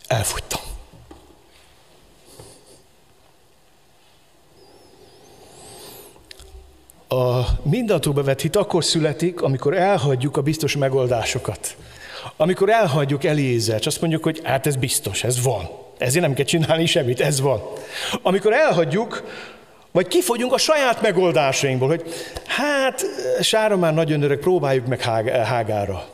Elfogytam. 0.07 0.61
A 7.07 7.41
mindenhatóba 7.61 8.23
vett 8.23 8.41
hit 8.41 8.55
akkor 8.55 8.83
születik, 8.83 9.41
amikor 9.41 9.77
elhagyjuk 9.77 10.37
a 10.37 10.41
biztos 10.41 10.77
megoldásokat. 10.77 11.75
Amikor 12.37 12.69
elhagyjuk 12.69 13.23
Eliézert, 13.23 13.85
azt 13.85 14.01
mondjuk, 14.01 14.23
hogy 14.23 14.41
hát 14.43 14.67
ez 14.67 14.75
biztos, 14.75 15.23
ez 15.23 15.43
van. 15.43 15.69
Ezért 15.97 16.25
nem 16.25 16.33
kell 16.33 16.45
csinálni 16.45 16.85
semmit, 16.85 17.21
ez 17.21 17.41
van. 17.41 17.61
Amikor 18.21 18.53
elhagyjuk, 18.53 19.23
vagy 19.93 20.07
kifogyunk 20.07 20.53
a 20.53 20.57
saját 20.57 21.01
megoldásainkból, 21.01 21.87
hogy 21.87 22.13
hát 22.47 23.05
Sára 23.41 23.77
már 23.77 23.93
nagyon 23.93 24.21
öreg, 24.21 24.37
próbáljuk 24.37 24.85
meg 24.85 25.01
Hágára. 25.01 26.05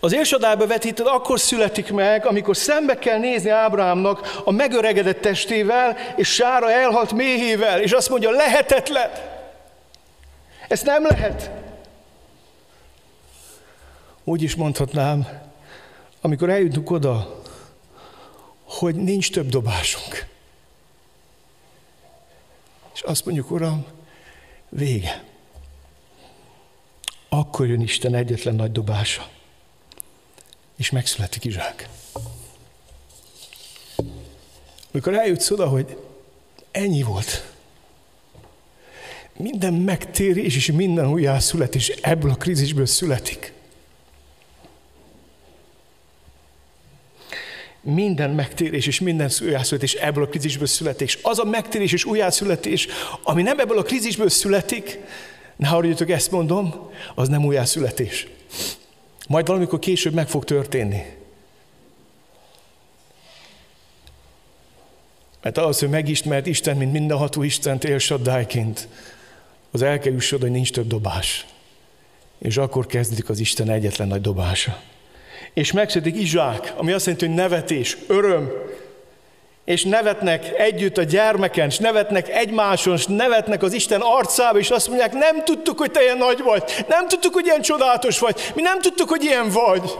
Az 0.00 0.14
élsadályba 0.14 0.66
vetíted 0.66 1.06
akkor 1.06 1.40
születik 1.40 1.92
meg, 1.92 2.26
amikor 2.26 2.56
szembe 2.56 2.98
kell 2.98 3.18
nézni 3.18 3.50
Ábrahámnak 3.50 4.42
a 4.44 4.50
megöregedett 4.50 5.20
testével, 5.20 5.96
és 6.16 6.34
Sára 6.34 6.70
elhalt 6.70 7.12
méhével, 7.12 7.80
és 7.80 7.92
azt 7.92 8.08
mondja, 8.08 8.30
lehetetlen. 8.30 9.10
Ezt 10.68 10.84
nem 10.84 11.02
lehet. 11.02 11.50
Úgy 14.24 14.42
is 14.42 14.54
mondhatnám, 14.54 15.28
amikor 16.20 16.50
eljutunk 16.50 16.90
oda, 16.90 17.42
hogy 18.74 18.94
nincs 18.94 19.30
több 19.30 19.48
dobásunk. 19.48 20.26
És 22.94 23.00
azt 23.00 23.24
mondjuk, 23.24 23.50
Uram, 23.50 23.86
vége. 24.68 25.24
Akkor 27.28 27.66
jön 27.66 27.80
Isten 27.80 28.14
egyetlen 28.14 28.54
nagy 28.54 28.72
dobása, 28.72 29.28
és 30.76 30.90
megszületik 30.90 31.44
Izsák. 31.44 31.88
Amikor 34.92 35.14
eljutsz 35.14 35.50
oda, 35.50 35.68
hogy 35.68 35.96
ennyi 36.70 37.02
volt, 37.02 37.52
minden 39.36 39.74
megtérés 39.74 40.56
és 40.56 40.72
minden 40.72 41.06
újjászületés 41.06 41.88
ebből 41.88 42.30
a 42.30 42.34
krízisből 42.34 42.86
születik. 42.86 43.53
Minden 47.84 48.30
megtérés 48.30 48.86
és 48.86 49.00
minden 49.00 49.30
újjászületés 49.42 49.94
ebből 49.94 50.24
a 50.24 50.28
krízisből 50.28 50.66
születik. 50.66 51.08
És 51.08 51.18
az 51.22 51.38
a 51.38 51.44
megtérés 51.44 51.92
és 51.92 52.04
újjászületés, 52.04 52.86
ami 53.22 53.42
nem 53.42 53.58
ebből 53.58 53.78
a 53.78 53.82
krízisből 53.82 54.28
születik, 54.28 54.98
ne 55.56 55.66
haragudjatok, 55.66 56.10
ezt 56.10 56.30
mondom, 56.30 56.90
az 57.14 57.28
nem 57.28 57.44
újjászületés. 57.44 58.26
Majd 59.28 59.46
valamikor 59.46 59.78
később 59.78 60.12
meg 60.12 60.28
fog 60.28 60.44
történni. 60.44 61.02
Mert 65.42 65.58
az, 65.58 65.78
hogy 65.78 65.88
megismert 65.88 66.46
Isten, 66.46 66.76
mint 66.76 66.92
mindenható 66.92 67.42
Istent 67.42 67.84
élsaddájként, 67.84 68.88
az 69.70 69.82
el 69.82 69.98
kell 69.98 70.12
hogy 70.30 70.50
nincs 70.50 70.72
több 70.72 70.86
dobás. 70.86 71.46
És 72.38 72.56
akkor 72.56 72.86
kezdődik 72.86 73.28
az 73.28 73.38
Isten 73.38 73.70
egyetlen 73.70 74.08
nagy 74.08 74.20
dobása 74.20 74.82
és 75.54 75.72
megszületik 75.72 76.20
Izsák, 76.20 76.72
ami 76.76 76.92
azt 76.92 77.04
jelenti, 77.06 77.26
hogy 77.26 77.34
nevetés, 77.34 77.96
öröm, 78.06 78.52
és 79.64 79.84
nevetnek 79.84 80.58
együtt 80.58 80.98
a 80.98 81.02
gyermeken, 81.02 81.68
és 81.68 81.78
nevetnek 81.78 82.28
egymáson, 82.28 82.94
és 82.94 83.06
nevetnek 83.06 83.62
az 83.62 83.72
Isten 83.72 84.00
arcába, 84.00 84.58
és 84.58 84.70
azt 84.70 84.88
mondják, 84.88 85.12
nem 85.12 85.44
tudtuk, 85.44 85.78
hogy 85.78 85.90
te 85.90 86.02
ilyen 86.02 86.18
nagy 86.18 86.42
vagy, 86.42 86.84
nem 86.88 87.08
tudtuk, 87.08 87.34
hogy 87.34 87.44
ilyen 87.44 87.60
csodálatos 87.60 88.18
vagy, 88.18 88.52
mi 88.54 88.62
nem 88.62 88.80
tudtuk, 88.80 89.08
hogy 89.08 89.24
ilyen 89.24 89.50
vagy. 89.50 89.90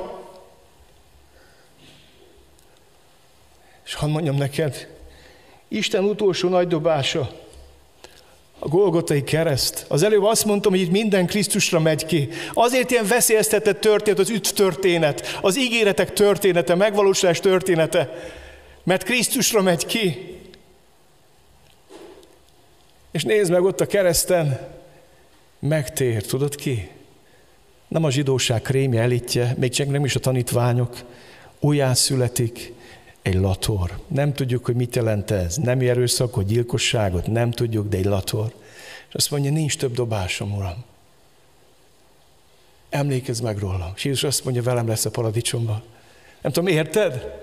És 3.86 3.94
hadd 3.94 4.10
mondjam 4.10 4.36
neked, 4.36 4.88
Isten 5.68 6.04
utolsó 6.04 6.48
nagy 6.48 6.68
dobása, 6.68 7.30
Golgotai 8.74 9.24
kereszt. 9.24 9.84
Az 9.88 10.02
előbb 10.02 10.22
azt 10.22 10.44
mondtam, 10.44 10.72
hogy 10.72 10.80
itt 10.80 10.90
minden 10.90 11.26
Krisztusra 11.26 11.80
megy 11.80 12.06
ki. 12.06 12.28
Azért 12.52 12.90
ilyen 12.90 13.06
veszélyeztetett 13.06 13.80
történet 13.80 14.18
az 14.18 14.30
üdv 14.30 14.48
történet, 14.48 15.38
az 15.42 15.58
ígéretek 15.58 16.12
története, 16.12 16.74
megvalósulás 16.74 17.40
története, 17.40 18.30
mert 18.84 19.02
Krisztusra 19.02 19.62
megy 19.62 19.86
ki. 19.86 20.36
És 23.10 23.24
nézd 23.24 23.50
meg 23.50 23.62
ott 23.62 23.80
a 23.80 23.86
kereszten, 23.86 24.68
megtér, 25.58 26.26
tudod 26.26 26.54
ki? 26.54 26.88
Nem 27.88 28.04
a 28.04 28.10
zsidóság 28.10 28.62
krémje 28.62 29.02
elitje, 29.02 29.54
még 29.58 29.70
csak 29.70 29.90
nem 29.90 30.04
is 30.04 30.14
a 30.14 30.20
tanítványok, 30.20 30.96
újján 31.60 31.94
születik, 31.94 32.72
egy 33.22 33.34
lator. 33.34 33.98
Nem 34.08 34.32
tudjuk, 34.32 34.64
hogy 34.64 34.74
mit 34.74 34.96
jelent 34.96 35.30
ez. 35.30 35.56
Nem 35.56 35.80
erőszakot, 35.80 36.46
gyilkosságot, 36.46 37.26
nem 37.26 37.50
tudjuk, 37.50 37.88
de 37.88 37.96
egy 37.96 38.04
lator. 38.04 38.52
És 39.14 39.20
azt 39.20 39.30
mondja, 39.30 39.50
nincs 39.50 39.76
több 39.76 39.92
dobásom, 39.92 40.54
Uram. 40.56 40.84
Emlékezz 42.90 43.40
meg 43.40 43.58
róla. 43.58 43.92
És 43.96 44.04
Jézus 44.04 44.24
azt 44.24 44.44
mondja, 44.44 44.62
velem 44.62 44.88
lesz 44.88 45.04
a 45.04 45.10
paradicsomban. 45.10 45.82
Nem 46.40 46.52
tudom, 46.52 46.68
érted? 46.68 47.42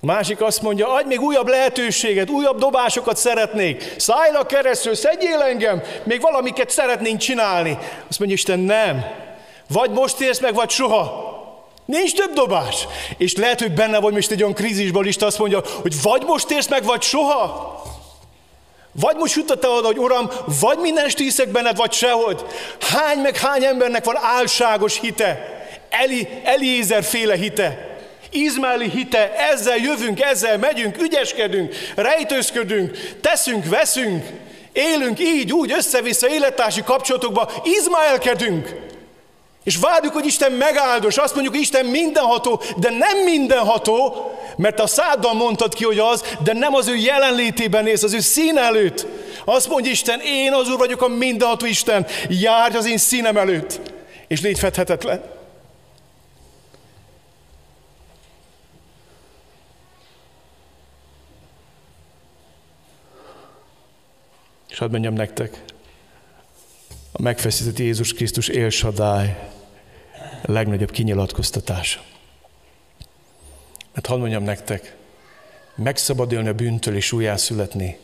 A 0.00 0.06
másik 0.06 0.40
azt 0.40 0.62
mondja, 0.62 0.94
adj 0.94 1.06
még 1.06 1.20
újabb 1.20 1.48
lehetőséget, 1.48 2.30
újabb 2.30 2.58
dobásokat 2.58 3.16
szeretnék. 3.16 3.94
Szállj 3.96 4.34
a 4.34 4.46
keresztül, 4.46 4.94
szedjél 4.94 5.40
engem, 5.40 5.82
még 6.04 6.20
valamiket 6.20 6.70
szeretnénk 6.70 7.18
csinálni. 7.18 7.78
Azt 8.08 8.18
mondja 8.18 8.36
Isten, 8.36 8.58
nem. 8.58 9.04
Vagy 9.68 9.90
most 9.90 10.20
érsz 10.20 10.40
meg, 10.40 10.54
vagy 10.54 10.70
soha. 10.70 11.30
Nincs 11.84 12.14
több 12.14 12.32
dobás. 12.32 12.86
És 13.16 13.36
lehet, 13.36 13.60
hogy 13.60 13.72
benne 13.74 14.00
vagy 14.00 14.12
most 14.12 14.30
egy 14.30 14.42
olyan 14.42 14.54
krízisban 14.54 15.06
is, 15.06 15.16
azt 15.16 15.38
mondja, 15.38 15.62
hogy 15.82 16.02
vagy 16.02 16.22
most 16.24 16.50
érsz 16.50 16.68
meg, 16.68 16.84
vagy 16.84 17.02
soha. 17.02 17.80
Vagy 19.00 19.16
most 19.16 19.34
jutott 19.34 19.66
oda, 19.66 19.86
hogy 19.86 19.98
Uram, 19.98 20.30
vagy 20.60 20.78
minden 20.78 21.04
est 21.04 21.18
hiszek 21.18 21.48
benned, 21.48 21.76
vagy 21.76 21.92
sehogy. 21.92 22.44
Hány 22.80 23.18
meg 23.18 23.36
hány 23.36 23.64
embernek 23.64 24.04
van 24.04 24.18
álságos 24.22 25.00
hite, 25.00 25.60
Eli, 25.90 26.28
Eliezer 26.44 27.04
féle 27.04 27.36
hite, 27.36 27.90
Izmáli 28.30 28.88
hite, 28.88 29.34
ezzel 29.36 29.76
jövünk, 29.76 30.20
ezzel 30.20 30.58
megyünk, 30.58 31.02
ügyeskedünk, 31.02 31.74
rejtőzködünk, 31.94 33.16
teszünk, 33.20 33.64
veszünk, 33.68 34.26
élünk 34.72 35.20
így, 35.20 35.52
úgy, 35.52 35.72
össze-vissza 35.72 36.28
élettársi 36.28 36.82
kapcsolatokba, 36.82 37.50
izmaelkedünk. 37.64 38.74
És 39.64 39.76
várjuk, 39.76 40.12
hogy 40.12 40.26
Isten 40.26 40.52
megáldos, 40.52 41.16
azt 41.16 41.32
mondjuk, 41.34 41.54
hogy 41.54 41.62
Isten 41.62 41.86
mindenható, 41.86 42.62
de 42.76 42.90
nem 42.90 43.18
mindenható, 43.24 44.30
mert 44.56 44.80
a 44.80 44.86
száddal 44.86 45.34
mondtad 45.34 45.74
ki, 45.74 45.84
hogy 45.84 45.98
az, 45.98 46.36
de 46.44 46.52
nem 46.52 46.74
az 46.74 46.88
ő 46.88 46.96
jelenlétében 46.96 47.84
néz, 47.84 48.04
az 48.04 48.12
ő 48.12 48.20
szín 48.20 48.58
előtt. 48.58 49.06
Azt 49.44 49.68
mondja 49.68 49.90
Isten, 49.90 50.20
én 50.20 50.52
az 50.52 50.68
Úr 50.68 50.78
vagyok 50.78 51.02
a 51.02 51.08
mindenható 51.08 51.66
Isten, 51.66 52.06
járj 52.28 52.76
az 52.76 52.86
én 52.86 52.98
színem 52.98 53.36
előtt, 53.36 53.80
és 54.26 54.40
légy 54.40 54.58
fedhetetlen. 54.58 55.22
És 64.70 64.78
hadd 64.78 64.90
mondjam 64.90 65.14
nektek, 65.14 65.62
a 67.12 67.22
megfeszített 67.22 67.78
Jézus 67.78 68.12
Krisztus 68.12 68.48
élsadály 68.48 69.51
legnagyobb 70.42 70.90
kinyilatkoztatása. 70.90 72.00
Mert 73.92 74.06
hadd 74.06 74.18
mondjam 74.18 74.42
nektek, 74.42 74.96
megszabadulni 75.74 76.48
a 76.48 76.54
bűntől 76.54 76.96
és 76.96 77.12
újjászületni, 77.12 77.98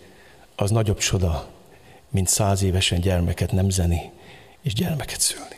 az 0.57 0.71
nagyobb 0.71 0.99
csoda, 0.99 1.49
mint 2.11 2.29
száz 2.29 2.63
évesen 2.63 3.01
gyermeket 3.01 3.53
nemzeni 3.53 4.11
és 4.63 4.75
gyermeket 4.75 5.21
szülni. 5.21 5.57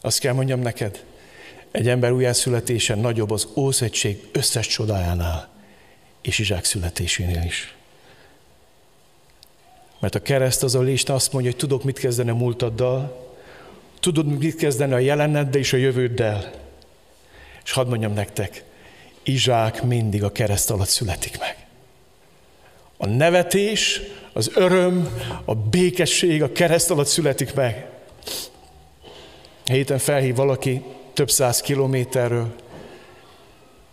Azt 0.00 0.18
kell 0.18 0.32
mondjam 0.32 0.60
neked, 0.60 1.04
egy 1.70 1.88
ember 1.88 2.12
újjászületése 2.12 2.94
nagyobb 2.94 3.30
az 3.30 3.48
Ószegység 3.56 4.28
összes 4.32 4.66
csodájánál, 4.66 5.48
és 6.20 6.38
Izsák 6.38 6.64
születésénél 6.64 7.42
is. 7.42 7.76
Mert 9.98 10.14
a 10.14 10.22
kereszt 10.22 10.62
az 10.62 10.74
a 10.74 10.80
lista 10.80 11.14
azt 11.14 11.32
mondja, 11.32 11.50
hogy 11.50 11.60
tudok 11.60 11.84
mit 11.84 11.98
kezdeni 11.98 12.30
a 12.30 12.34
múltaddal, 12.34 13.23
tudod 14.04 14.38
mit 14.38 14.56
kezdeni 14.56 14.92
a 14.92 14.98
jeleneddel 14.98 15.60
és 15.60 15.72
a 15.72 15.76
jövőddel. 15.76 16.50
És 17.64 17.72
hadd 17.72 17.88
mondjam 17.88 18.12
nektek, 18.12 18.64
Izsák 19.22 19.82
mindig 19.82 20.24
a 20.24 20.32
kereszt 20.32 20.70
alatt 20.70 20.88
születik 20.88 21.38
meg. 21.38 21.66
A 22.96 23.06
nevetés, 23.06 24.00
az 24.32 24.50
öröm, 24.54 25.08
a 25.44 25.54
békesség 25.54 26.42
a 26.42 26.52
kereszt 26.52 26.90
alatt 26.90 27.06
születik 27.06 27.54
meg. 27.54 27.88
Héten 29.64 29.98
felhív 29.98 30.34
valaki 30.34 30.82
több 31.12 31.30
száz 31.30 31.60
kilométerről, 31.60 32.54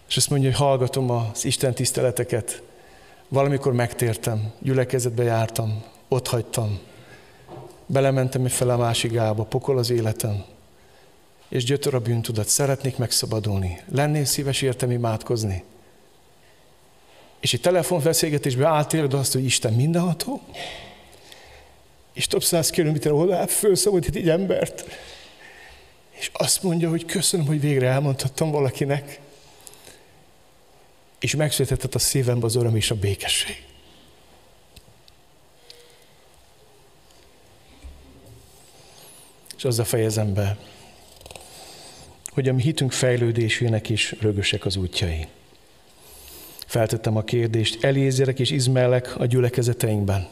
és 0.08 0.18
azt 0.18 0.30
mondja, 0.30 0.50
hogy 0.50 0.60
hallgatom 0.60 1.10
az 1.10 1.46
Isten 1.46 1.74
tiszteleteket. 1.74 2.62
Valamikor 3.28 3.74
megtértem, 3.74 4.54
gyülekezetbe 4.60 5.24
jártam, 5.24 5.84
ott 6.08 6.28
hagytam. 6.28 6.80
Belementem 7.92 8.46
egy 8.46 8.52
fel 8.52 8.70
a 8.70 8.78
másik 8.78 9.12
gába, 9.12 9.44
pokol 9.44 9.78
az 9.78 9.90
életem. 9.90 10.44
És 11.50 11.64
gyötör 11.64 11.94
a 11.94 12.00
bűntudat, 12.00 12.48
szeretnék 12.48 12.98
megszabadulni. 12.98 13.82
Lennél 13.92 14.26
szíves 14.26 14.62
értem 14.62 14.92
imádkozni. 14.92 15.64
És 17.40 17.54
egy 17.54 17.62
telefonbeszélgetésben 17.62 18.74
átéled 18.74 19.14
azt, 19.14 19.34
hogy 19.34 19.44
Isten 19.44 19.74
mindenható, 19.74 20.42
és 22.14 22.28
több 22.28 22.44
száz 22.44 22.70
kilométer 22.70 23.12
oda 23.12 23.48
felszabadít 23.48 24.16
egy 24.16 24.30
embert, 24.30 24.86
és 26.12 26.30
azt 26.34 26.64
mondja, 26.64 26.90
hogy 26.90 27.06
köszönöm, 27.06 27.46
hogy 27.46 27.62
végre 27.62 27.88
elmondhattam 27.88 28.52
valakinek, 28.52 29.20
és 31.20 31.36
megszületett 31.36 31.96
a 31.96 32.00
szívembe 32.00 32.46
az 32.46 32.56
öröm 32.56 32.76
és 32.76 32.92
a 32.92 32.96
békesség. 32.96 33.71
És 39.62 39.68
azzal 39.68 39.86
fejezem 39.86 40.34
be, 40.34 40.58
hogy 42.32 42.50
a 42.50 42.54
mi 42.54 42.62
hitünk 42.62 42.92
fejlődésének 42.92 43.90
is 43.90 44.16
rögösek 44.20 44.66
az 44.66 44.76
útjai. 44.76 45.28
Feltettem 46.66 47.18
a 47.18 47.24
kérdést, 47.24 47.84
Elézerek 47.84 48.40
és 48.40 48.52
Izmelek 48.52 49.20
a 49.20 49.26
gyülekezeteinkben. 49.26 50.28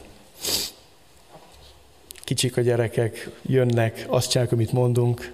Kicsik 2.24 2.56
a 2.56 2.60
gyerekek, 2.60 3.30
jönnek, 3.42 4.06
azt 4.08 4.30
csinálják, 4.30 4.54
amit 4.54 4.72
mondunk, 4.72 5.32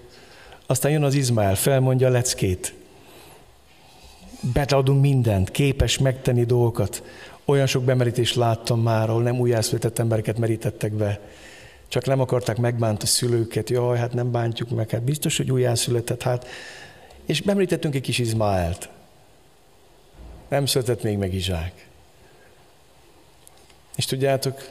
aztán 0.67 0.93
jön 0.93 1.05
az 1.05 1.15
Izmael, 1.15 1.55
felmondja 1.55 2.07
a 2.07 2.11
leckét. 2.11 2.75
Betadunk 4.53 5.01
mindent, 5.01 5.51
képes 5.51 5.99
megtenni 5.99 6.45
dolgokat. 6.45 7.03
Olyan 7.45 7.67
sok 7.67 7.85
bemerítést 7.85 8.35
láttam 8.35 8.83
már, 8.83 9.11
ahol 9.11 9.23
nem 9.23 9.41
újjászületett 9.41 9.99
embereket 9.99 10.39
merítettek 10.39 10.93
be. 10.93 11.21
Csak 11.89 12.05
nem 12.05 12.21
akarták 12.21 12.57
megbánt 12.57 13.03
a 13.03 13.07
szülőket. 13.07 13.71
Jaj, 13.71 13.99
hát 13.99 14.13
nem 14.13 14.31
bántjuk 14.31 14.71
meg, 14.71 14.91
hát 14.91 15.03
biztos, 15.03 15.37
hogy 15.37 15.51
újjászületett. 15.51 16.23
Hát. 16.23 16.47
És 17.25 17.41
bemerítettünk 17.41 17.95
egy 17.95 18.01
kis 18.01 18.19
Izmaelt. 18.19 18.89
Nem 20.49 20.67
született 20.67 21.03
még 21.03 21.19
meg 21.19 21.35
Izsák. 21.35 21.87
És 23.97 24.05
tudjátok, 24.05 24.71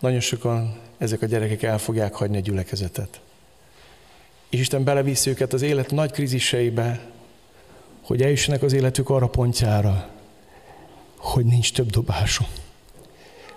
nagyon 0.00 0.20
sokan 0.20 0.80
ezek 0.98 1.22
a 1.22 1.26
gyerekek 1.26 1.62
el 1.62 1.78
fogják 1.78 2.14
hagyni 2.14 2.36
a 2.36 2.40
gyülekezetet. 2.40 3.20
És 4.48 4.60
Isten 4.60 4.84
belevisz 4.84 5.26
őket 5.26 5.52
az 5.52 5.62
élet 5.62 5.90
nagy 5.90 6.10
kríziseibe, 6.10 7.00
hogy 8.02 8.22
eljussanak 8.22 8.62
az 8.62 8.72
életük 8.72 9.08
arra 9.08 9.28
pontjára, 9.28 10.08
hogy 11.16 11.44
nincs 11.44 11.72
több 11.72 11.90
dobásom. 11.90 12.46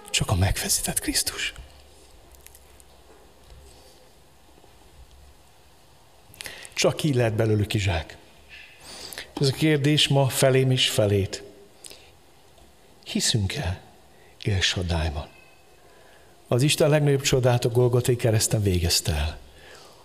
Csak 0.10 0.30
a 0.30 0.36
megfeszített 0.36 1.00
Krisztus. 1.00 1.54
Csak 6.74 7.04
így 7.04 7.16
lehet 7.16 7.34
belőlük 7.34 7.74
izsák. 7.74 8.18
Ez 9.42 9.48
a 9.48 9.52
kérdés 9.52 10.08
ma 10.08 10.28
felém 10.28 10.72
is 10.72 10.90
felét. 10.90 11.44
Hiszünk-e 13.04 13.82
élsadályban? 14.44 15.28
Az 16.48 16.62
Isten 16.62 16.90
legnagyobb 16.90 17.22
csodát 17.22 17.66
a 17.66 17.70
Golgotai 17.70 18.16
kereszten 18.16 18.62
végezte 18.62 19.12
el. 19.12 19.38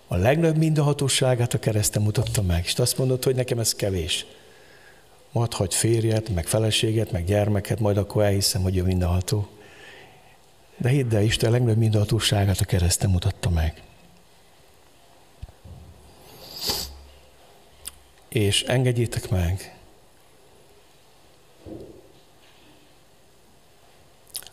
A 0.07 0.15
legnagyobb 0.15 0.57
mindenhatóságát 0.57 1.53
a 1.53 1.59
kereszten 1.59 2.01
mutatta 2.01 2.41
meg, 2.41 2.63
és 2.65 2.73
azt 2.73 2.97
mondod, 2.97 3.23
hogy 3.23 3.35
nekem 3.35 3.59
ez 3.59 3.75
kevés. 3.75 4.25
Majd 5.31 5.53
hagy 5.53 5.73
férjet, 5.73 6.29
meg 6.29 6.47
feleséget, 6.47 7.11
meg 7.11 7.25
gyermeket, 7.25 7.79
majd 7.79 7.97
akkor 7.97 8.23
elhiszem, 8.23 8.61
hogy 8.61 8.77
ő 8.77 8.83
mindenható. 8.83 9.47
De 10.77 10.89
hidd 10.89 11.15
el, 11.15 11.23
Isten 11.23 11.51
legnagyobb 11.51 11.77
mindenhatóságát 11.77 12.59
a 12.59 12.65
kereszten 12.65 13.09
mutatta 13.09 13.49
meg. 13.49 13.81
És 18.29 18.63
engedjétek 18.63 19.29
meg, 19.29 19.77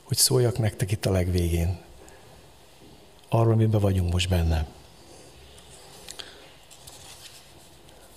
hogy 0.03 0.17
szóljak 0.17 0.59
nektek 0.59 0.91
itt 0.93 1.07
a 1.07 1.11
legvégén, 1.11 1.79
arról, 3.29 3.53
amiben 3.53 3.81
vagyunk 3.81 4.13
most 4.13 4.29
benne. 4.29 4.67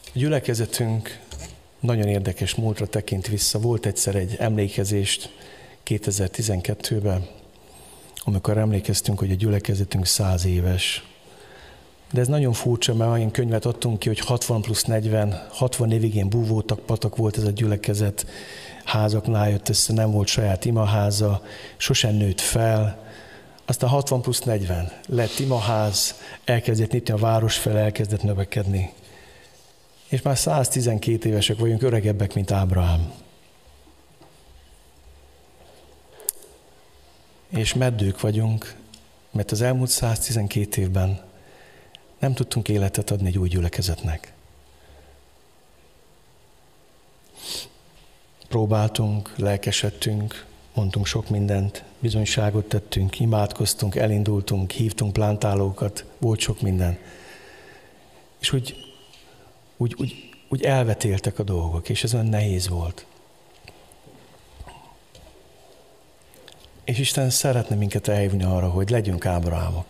A 0.06 0.12
gyülekezetünk 0.14 1.20
nagyon 1.80 2.08
érdekes 2.08 2.56
múltra 2.56 2.88
tekint 2.88 3.28
vissza. 3.28 3.60
Volt 3.60 3.86
egyszer 3.86 4.16
egy 4.16 4.36
emlékezést 4.36 5.34
2012-ben, 5.86 7.28
amikor 8.24 8.58
emlékeztünk, 8.58 9.20
hogy 9.20 9.32
a 9.32 9.36
gyülekezetünk 9.36 10.06
száz 10.06 10.46
éves. 10.46 11.09
De 12.12 12.20
ez 12.20 12.28
nagyon 12.28 12.54
furcsa, 12.54 12.94
mert 12.94 13.12
olyan 13.12 13.32
könyvet 13.32 13.66
adtunk 13.66 14.00
ki, 14.00 14.08
hogy 14.08 14.20
60 14.20 14.62
plusz 14.62 14.84
40, 14.84 15.48
60 15.50 15.92
évig 15.92 16.14
ilyen 16.14 16.30
búvótak, 16.30 16.80
patak 16.80 17.16
volt 17.16 17.38
ez 17.38 17.44
a 17.44 17.52
gyülekezet, 17.52 18.26
házaknál 18.84 19.50
jött 19.50 19.70
össze, 19.70 19.94
nem 19.94 20.12
volt 20.12 20.28
saját 20.28 20.66
imaháza, 20.66 21.42
sosem 21.78 22.16
nőtt 22.16 22.42
fel. 22.42 23.08
Aztán 23.66 23.90
60 23.90 24.22
plusz 24.22 24.42
40 24.42 24.92
lett 25.08 25.40
imaház, 25.40 26.16
elkezdett 26.46 26.92
nyitni 26.92 27.14
a 27.14 27.18
város 27.18 27.58
fel, 27.58 27.78
elkezdett 27.78 28.24
növekedni 28.24 28.94
és 30.10 30.22
már 30.22 30.38
112 30.38 31.30
évesek 31.30 31.58
vagyunk, 31.58 31.82
öregebbek, 31.82 32.34
mint 32.34 32.52
Ábrahám. 32.52 33.12
És 37.50 37.74
meddők 37.74 38.22
vagyunk, 38.22 38.76
mert 39.32 39.52
az 39.52 39.62
elmúlt 39.62 39.90
112 39.90 40.82
évben 40.82 41.22
nem 42.20 42.34
tudtunk 42.34 42.70
életet 42.70 43.12
adni 43.12 43.28
egy 43.28 43.38
új 43.38 43.48
gyülekezetnek. 43.48 44.34
Próbáltunk, 48.48 49.34
lelkesedtünk, 49.38 50.46
mondtunk 50.74 51.06
sok 51.06 51.30
mindent, 51.30 51.84
bizonyságot 52.00 52.66
tettünk, 52.66 53.20
imádkoztunk, 53.20 53.96
elindultunk, 53.96 54.72
hívtunk 54.72 55.14
plántálókat, 55.14 56.06
volt 56.18 56.40
sok 56.40 56.62
minden. 56.62 56.98
És 58.40 58.54
úgy 58.54 58.90
úgy, 59.82 59.96
úgy, 59.98 60.30
úgy 60.48 60.64
elvetéltek 60.64 61.40
a 61.40 61.44
dolgok, 61.44 61.90
és 61.90 62.04
ez 62.04 62.14
olyan 62.14 62.26
nehéz 62.26 62.68
volt. 62.68 63.06
És 66.84 67.00
Isten 67.00 67.30
szeretne 67.30 67.76
minket 67.76 68.08
elhívni 68.08 68.44
arra, 68.44 68.70
hogy 68.70 68.90
legyünk 68.90 69.26
Ábrahámok. 69.26 69.86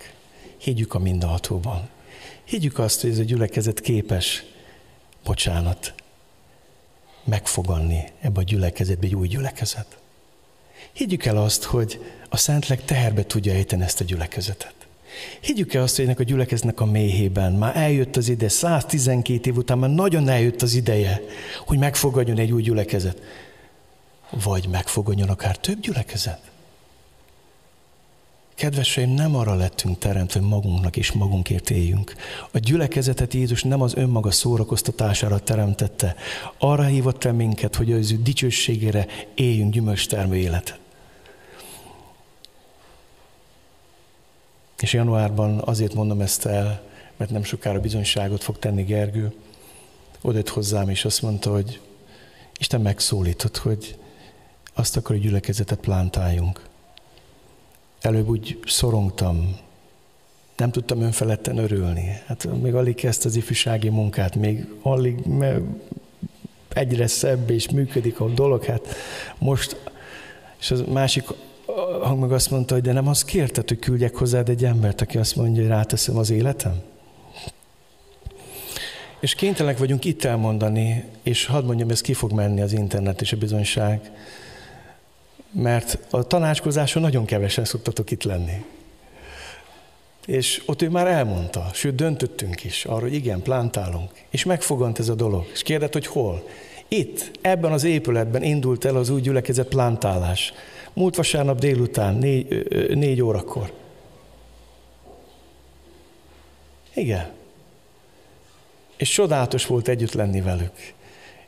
Higgyük 0.57 0.93
a 0.93 0.99
mindenhatóban. 0.99 1.89
Higgyük 2.49 2.79
azt, 2.79 3.01
hogy 3.01 3.09
ez 3.09 3.17
a 3.17 3.23
gyülekezet 3.23 3.79
képes, 3.79 4.43
bocsánat, 5.23 5.93
megfoganni 7.23 8.03
ebbe 8.21 8.39
a 8.39 8.43
gyülekezetbe 8.43 9.05
egy 9.05 9.15
új 9.15 9.27
gyülekezet. 9.27 9.97
Higgyük 10.91 11.25
el 11.25 11.37
azt, 11.37 11.63
hogy 11.63 12.01
a 12.29 12.37
Szentleg 12.37 12.85
teherbe 12.85 13.25
tudja 13.25 13.53
ejteni 13.53 13.83
ezt 13.83 14.01
a 14.01 14.03
gyülekezetet. 14.03 14.73
Higgyük 15.39 15.73
el 15.73 15.81
azt, 15.81 15.95
hogy 15.95 16.05
ennek 16.05 16.19
a 16.19 16.23
gyülekeznek 16.23 16.79
a 16.79 16.85
méhében 16.85 17.53
már 17.53 17.77
eljött 17.77 18.15
az 18.15 18.29
ide, 18.29 18.49
112 18.49 19.49
év 19.49 19.57
után 19.57 19.77
már 19.77 19.89
nagyon 19.89 20.29
eljött 20.29 20.61
az 20.61 20.73
ideje, 20.73 21.21
hogy 21.65 21.77
megfogadjon 21.77 22.37
egy 22.37 22.51
új 22.51 22.61
gyülekezet. 22.61 23.21
Vagy 24.29 24.67
megfogadjon 24.67 25.29
akár 25.29 25.57
több 25.57 25.79
gyülekezet. 25.79 26.48
Kedveseim, 28.59 29.09
nem 29.09 29.35
arra 29.35 29.55
lettünk 29.55 29.97
teremtve, 29.97 30.39
hogy 30.39 30.49
magunknak 30.49 30.97
és 30.97 31.11
magunkért 31.11 31.69
éljünk. 31.69 32.15
A 32.51 32.57
gyülekezetet 32.57 33.33
Jézus 33.33 33.63
nem 33.63 33.81
az 33.81 33.95
önmaga 33.95 34.31
szórakoztatására 34.31 35.39
teremtette. 35.39 36.15
Arra 36.57 36.83
hívott 36.83 37.23
el 37.23 37.33
minket, 37.33 37.75
hogy 37.75 37.91
az 37.91 38.11
ő 38.11 38.21
dicsőségére 38.21 39.07
éljünk 39.35 39.73
gyümölcstermő 39.73 40.35
életet. 40.35 40.79
És 44.79 44.93
januárban 44.93 45.61
azért 45.65 45.93
mondom 45.93 46.21
ezt 46.21 46.45
el, 46.45 46.81
mert 47.17 47.31
nem 47.31 47.43
sokára 47.43 47.79
bizonyságot 47.79 48.43
fog 48.43 48.59
tenni 48.59 48.83
Gergő. 48.83 49.33
Odött 50.21 50.49
hozzám, 50.49 50.89
és 50.89 51.05
azt 51.05 51.21
mondta, 51.21 51.51
hogy 51.51 51.79
Isten 52.57 52.81
megszólított, 52.81 53.57
hogy 53.57 53.97
azt 54.73 54.97
akar, 54.97 55.11
hogy 55.15 55.25
gyülekezetet 55.25 55.79
plántáljunk. 55.79 56.68
Előbb 58.01 58.29
úgy 58.29 58.59
szorongtam, 58.65 59.57
nem 60.57 60.71
tudtam 60.71 61.01
önfeledten 61.01 61.57
örülni. 61.57 62.21
Hát 62.25 62.61
még 62.61 62.75
alig 62.75 62.95
kezdte 62.95 63.27
az 63.27 63.35
ifjúsági 63.35 63.89
munkát, 63.89 64.35
még 64.35 64.67
alig, 64.81 65.19
egyre 66.73 67.07
szebb 67.07 67.49
és 67.49 67.69
működik 67.69 68.19
a 68.19 68.27
dolog, 68.27 68.63
hát 68.63 68.87
most, 69.37 69.91
és 70.59 70.71
az 70.71 70.83
másik 70.87 71.23
hang 72.01 72.19
meg 72.19 72.31
azt 72.31 72.51
mondta, 72.51 72.73
hogy 72.73 72.83
de 72.83 72.91
nem 72.91 73.07
azt 73.07 73.25
kérted, 73.25 73.67
hogy 73.67 73.79
küldjek 73.79 74.15
hozzád 74.15 74.49
egy 74.49 74.65
embert, 74.65 75.01
aki 75.01 75.17
azt 75.17 75.35
mondja, 75.35 75.61
hogy 75.61 75.71
ráteszem 75.71 76.17
az 76.17 76.29
életem? 76.29 76.81
És 79.19 79.35
kénytelenek 79.35 79.77
vagyunk 79.77 80.05
itt 80.05 80.23
elmondani, 80.23 81.03
és 81.23 81.45
hadd 81.45 81.65
mondjam, 81.65 81.89
ez 81.89 82.01
ki 82.01 82.13
fog 82.13 82.31
menni 82.31 82.61
az 82.61 82.73
internet 82.73 83.21
és 83.21 83.33
a 83.33 83.37
bizonyság, 83.37 84.11
mert 85.51 85.97
a 86.09 86.23
tanácskozáson 86.23 87.01
nagyon 87.01 87.25
kevesen 87.25 87.65
szoktatok 87.65 88.11
itt 88.11 88.23
lenni. 88.23 88.65
És 90.25 90.63
ott 90.65 90.81
ő 90.81 90.89
már 90.89 91.07
elmondta, 91.07 91.69
sőt 91.73 91.95
döntöttünk 91.95 92.63
is 92.63 92.85
arra, 92.85 92.99
hogy 93.01 93.13
igen, 93.13 93.41
plántálunk. 93.41 94.11
És 94.29 94.43
megfogant 94.43 94.99
ez 94.99 95.09
a 95.09 95.15
dolog. 95.15 95.49
És 95.53 95.61
kérdett, 95.61 95.93
hogy 95.93 96.07
hol? 96.07 96.47
Itt, 96.87 97.31
ebben 97.41 97.71
az 97.71 97.83
épületben 97.83 98.43
indult 98.43 98.85
el 98.85 98.95
az 98.95 99.09
új 99.09 99.21
gyülekezet 99.21 99.67
plántálás. 99.67 100.53
Múlt 100.93 101.15
vasárnap 101.15 101.59
délután, 101.59 102.15
négy, 102.15 102.67
négy 102.93 103.21
órakor. 103.21 103.71
Igen. 106.93 107.31
És 108.97 109.09
csodálatos 109.09 109.65
volt 109.65 109.87
együtt 109.87 110.13
lenni 110.13 110.41
velük. 110.41 110.93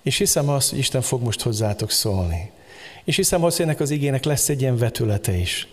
És 0.02 0.18
hiszem 0.18 0.50
azt, 0.50 0.70
hogy 0.70 0.80
Isten 0.80 1.02
fog 1.02 1.22
most 1.22 1.42
hozzátok 1.42 1.92
szólni. 1.92 2.52
És 3.04 3.16
hiszem 3.16 3.42
hogy 3.42 3.54
ennek 3.58 3.80
az 3.80 3.90
igének 3.90 4.24
lesz 4.24 4.50
egy 4.50 4.62
ilyen 4.62 4.78
vetülete 4.78 5.32
is. 5.32 5.68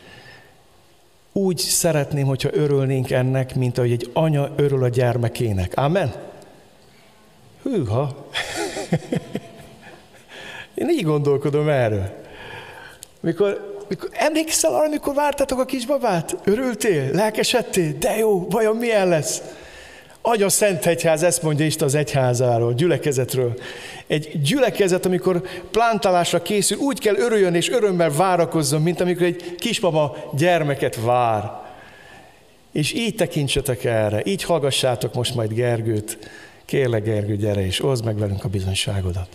Úgy 1.32 1.58
szeretném, 1.58 2.26
hogyha 2.26 2.48
örülnénk 2.52 3.10
ennek, 3.10 3.54
mint 3.54 3.78
ahogy 3.78 3.92
egy 3.92 4.10
anya 4.12 4.52
örül 4.56 4.84
a 4.84 4.88
gyermekének. 4.88 5.72
Amen? 5.76 6.14
Hűha! 7.62 8.28
Én 10.74 10.88
így 10.88 11.02
gondolkodom 11.02 11.68
erről. 11.68 12.26
Mikor, 13.20 13.84
mikor 13.88 14.08
emlékszel 14.12 14.74
arra, 14.74 14.86
amikor 14.86 15.14
vártatok 15.14 15.58
a 15.58 15.64
kisbabát? 15.64 16.36
Örültél? 16.44 17.10
Lelkesedtél? 17.12 17.92
De 17.98 18.16
jó, 18.16 18.46
vajon 18.48 18.76
milyen 18.76 19.08
lesz? 19.08 19.42
Agya 20.28 20.48
Szent 20.48 20.86
Egyház, 20.86 21.22
ezt 21.22 21.42
mondja 21.42 21.64
Isten 21.64 21.86
az 21.86 21.94
egyházáról, 21.94 22.72
gyülekezetről. 22.72 23.58
Egy 24.06 24.40
gyülekezet, 24.42 25.06
amikor 25.06 25.42
plántálásra 25.70 26.42
készül, 26.42 26.78
úgy 26.78 27.00
kell 27.00 27.16
örüljön 27.16 27.54
és 27.54 27.70
örömmel 27.70 28.10
várakozzon, 28.10 28.82
mint 28.82 29.00
amikor 29.00 29.26
egy 29.26 29.54
kismama 29.54 30.14
gyermeket 30.36 31.00
vár. 31.02 31.50
És 32.72 32.92
így 32.92 33.14
tekintsetek 33.14 33.84
erre, 33.84 34.22
így 34.24 34.42
hallgassátok 34.42 35.14
most 35.14 35.34
majd 35.34 35.52
Gergőt. 35.52 36.18
Kérlek, 36.64 37.02
Gergő, 37.02 37.36
gyere 37.36 37.66
és 37.66 37.84
oszd 37.84 38.04
meg 38.04 38.18
velünk 38.18 38.44
a 38.44 38.48
bizonyságodat. 38.48 39.28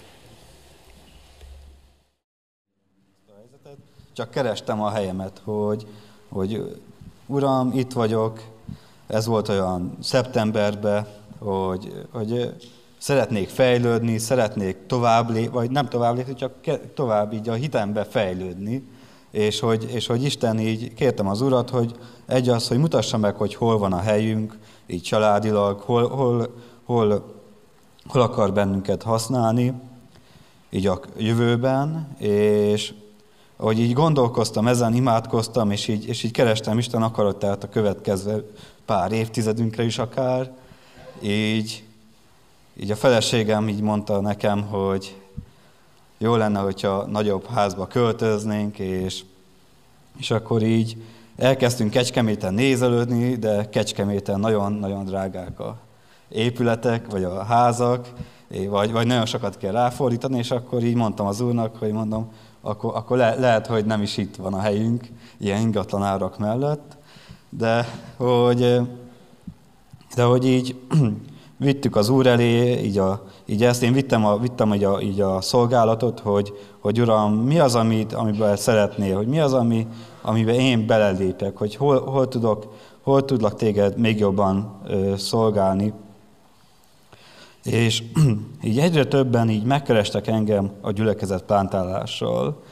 Csak 4.14 4.32
kerestem 4.32 4.82
a 4.82 4.92
helyemet, 4.92 5.42
hogy, 5.44 5.88
hogy 6.30 6.78
Uram, 7.26 7.72
itt 7.76 7.92
vagyok, 7.92 8.53
ez 9.14 9.26
volt 9.26 9.50
olyan 9.50 9.98
szeptemberben, 10.02 11.08
hogy, 11.40 12.06
hogy 12.12 12.54
szeretnék 12.98 13.50
fejlődni, 13.50 14.18
szeretnék 14.18 14.78
tovább 14.88 15.30
lépni, 15.30 15.54
vagy 15.54 15.72
nem 15.72 15.88
tovább 15.88 16.16
lépni, 16.16 16.34
csak 16.34 16.54
tovább 16.94 17.34
így 17.34 17.50
a 17.50 17.54
hitembe 17.54 18.04
fejlődni, 18.04 18.88
és 19.32 19.60
hogy, 19.60 19.90
és 19.92 20.08
hogy 20.08 20.24
Isten 20.24 20.60
így 20.60 20.94
kértem 20.94 21.28
az 21.28 21.42
Urat, 21.42 21.70
hogy 21.70 21.96
egy 22.26 22.50
az, 22.50 22.68
hogy 22.68 22.78
mutassa 22.78 23.18
meg, 23.18 23.36
hogy 23.36 23.56
hol 23.56 23.78
van 23.78 23.94
a 23.94 24.00
helyünk, 24.00 24.58
így 24.88 25.02
családilag, 25.02 25.80
hol, 25.80 26.08
hol, 26.10 26.54
hol, 26.86 27.34
hol 28.08 28.22
akar 28.22 28.54
bennünket 28.54 29.04
használni, 29.04 29.74
így 30.70 30.88
a 30.88 31.00
jövőben, 31.18 32.16
és 32.18 32.94
hogy 33.58 33.80
így 33.80 33.94
gondolkoztam 33.94 34.68
ezen, 34.68 34.94
imádkoztam, 34.94 35.72
és 35.72 35.88
így, 35.88 36.08
és 36.08 36.24
így 36.24 36.32
kerestem 36.32 36.78
Isten 36.78 37.02
akaratát 37.02 37.64
a 37.64 37.70
következő 37.70 38.52
pár 38.86 39.12
évtizedünkre 39.12 39.84
is 39.84 39.98
akár, 39.98 40.52
így, 41.22 41.84
így 42.80 42.92
a 42.92 42.96
feleségem 42.96 43.68
így 43.68 43.82
mondta 43.82 44.22
nekem, 44.22 44.62
hogy 44.62 45.16
jó 46.18 46.36
lenne, 46.36 46.60
hogyha 46.60 47.06
nagyobb 47.06 47.46
házba 47.46 47.88
költöznénk, 47.88 48.80
és, 48.80 49.24
és 50.18 50.32
akkor 50.32 50.62
így 50.62 50.98
elkezdtünk 51.36 51.92
Kecskeméten 51.92 52.54
nézelődni, 52.54 53.36
de 53.36 53.70
Kecskeméten 53.70 54.40
nagyon-nagyon 54.40 55.06
drágák 55.06 55.60
a 55.60 55.78
épületek, 56.30 57.12
vagy 57.12 57.24
a 57.24 57.44
házak, 57.44 58.10
vagy, 58.70 58.92
vagy 58.92 59.08
nagyon 59.08 59.26
sokat 59.26 59.58
kell 59.58 59.72
ráfordítani, 59.72 60.38
és 60.38 60.52
akkor 60.52 60.84
így 60.84 60.96
mondtam 60.96 61.26
az 61.26 61.42
úrnak, 61.42 61.76
hogy 61.76 61.92
mondom, 61.92 62.32
akkor, 62.62 62.96
akkor 62.96 63.18
le, 63.18 63.36
lehet, 63.36 63.68
hogy 63.68 63.86
nem 63.86 64.02
is 64.02 64.18
itt 64.18 64.36
van 64.36 64.54
a 64.54 64.60
helyünk, 64.60 65.08
ilyen 65.38 65.62
ingatlan 65.62 66.04
árak 66.04 66.38
mellett, 66.38 66.98
de 67.58 67.88
hogy, 68.18 68.80
de 70.16 70.24
hogy 70.24 70.46
így 70.46 70.76
vittük 71.58 71.96
az 71.96 72.10
Úr 72.10 72.28
elé, 72.28 72.84
így, 72.84 72.98
a, 72.98 73.24
így 73.46 73.64
ezt 73.64 73.84
én 73.84 73.94
vittem, 73.94 74.26
a, 74.26 74.38
vittem 74.38 74.74
így, 74.74 74.84
a, 74.84 75.02
így 75.02 75.22
a 75.22 75.42
szolgálatot, 75.42 76.20
hogy, 76.20 76.54
hogy 76.80 77.02
Uram, 77.02 77.34
mi 77.34 77.60
az, 77.60 77.76
amit, 77.76 78.14
amiben 78.14 78.56
szeretnél, 78.56 79.16
hogy 79.16 79.28
mi 79.28 79.40
az, 79.40 79.54
ami, 79.54 79.88
amiben 80.22 80.56
én 80.56 80.86
belelépek, 80.86 81.58
hogy 81.58 81.76
hol, 81.76 82.02
hol, 82.02 82.28
tudok, 82.28 82.74
hol 83.02 83.26
tudlak 83.26 83.56
téged 83.56 83.98
még 83.98 84.20
jobban 84.20 84.80
ö, 84.88 85.14
szolgálni. 85.18 85.94
És 87.64 88.04
így 88.64 88.80
egyre 88.80 89.06
többen 89.06 89.50
így 89.50 89.64
megkerestek 89.64 90.28
engem 90.28 90.72
a 90.82 90.92
gyülekezet 90.92 91.44
plántálással, 91.44 92.64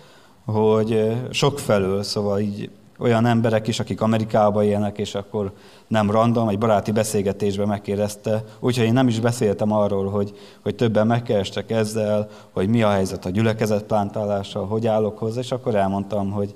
hogy 0.45 1.17
sok 1.31 1.59
felől, 1.59 2.03
szóval 2.03 2.39
így 2.39 2.69
olyan 3.01 3.25
emberek 3.25 3.67
is, 3.67 3.79
akik 3.79 4.01
Amerikában 4.01 4.63
élnek, 4.63 4.97
és 4.97 5.15
akkor 5.15 5.51
nem 5.87 6.11
random, 6.11 6.49
egy 6.49 6.57
baráti 6.57 6.91
beszélgetésben 6.91 7.67
megkérdezte, 7.67 8.43
úgyhogy 8.59 8.85
én 8.85 8.93
nem 8.93 9.07
is 9.07 9.19
beszéltem 9.19 9.71
arról, 9.71 10.09
hogy, 10.09 10.37
hogy 10.61 10.75
többen 10.75 11.07
megkerestek 11.07 11.71
ezzel, 11.71 12.29
hogy 12.51 12.69
mi 12.69 12.81
a 12.81 12.89
helyzet 12.89 13.25
a 13.25 13.29
gyülekezet 13.29 13.83
plántálással, 13.83 14.65
hogy 14.65 14.87
állok 14.87 15.17
hozzá, 15.17 15.39
és 15.39 15.51
akkor 15.51 15.75
elmondtam, 15.75 16.31
hogy 16.31 16.55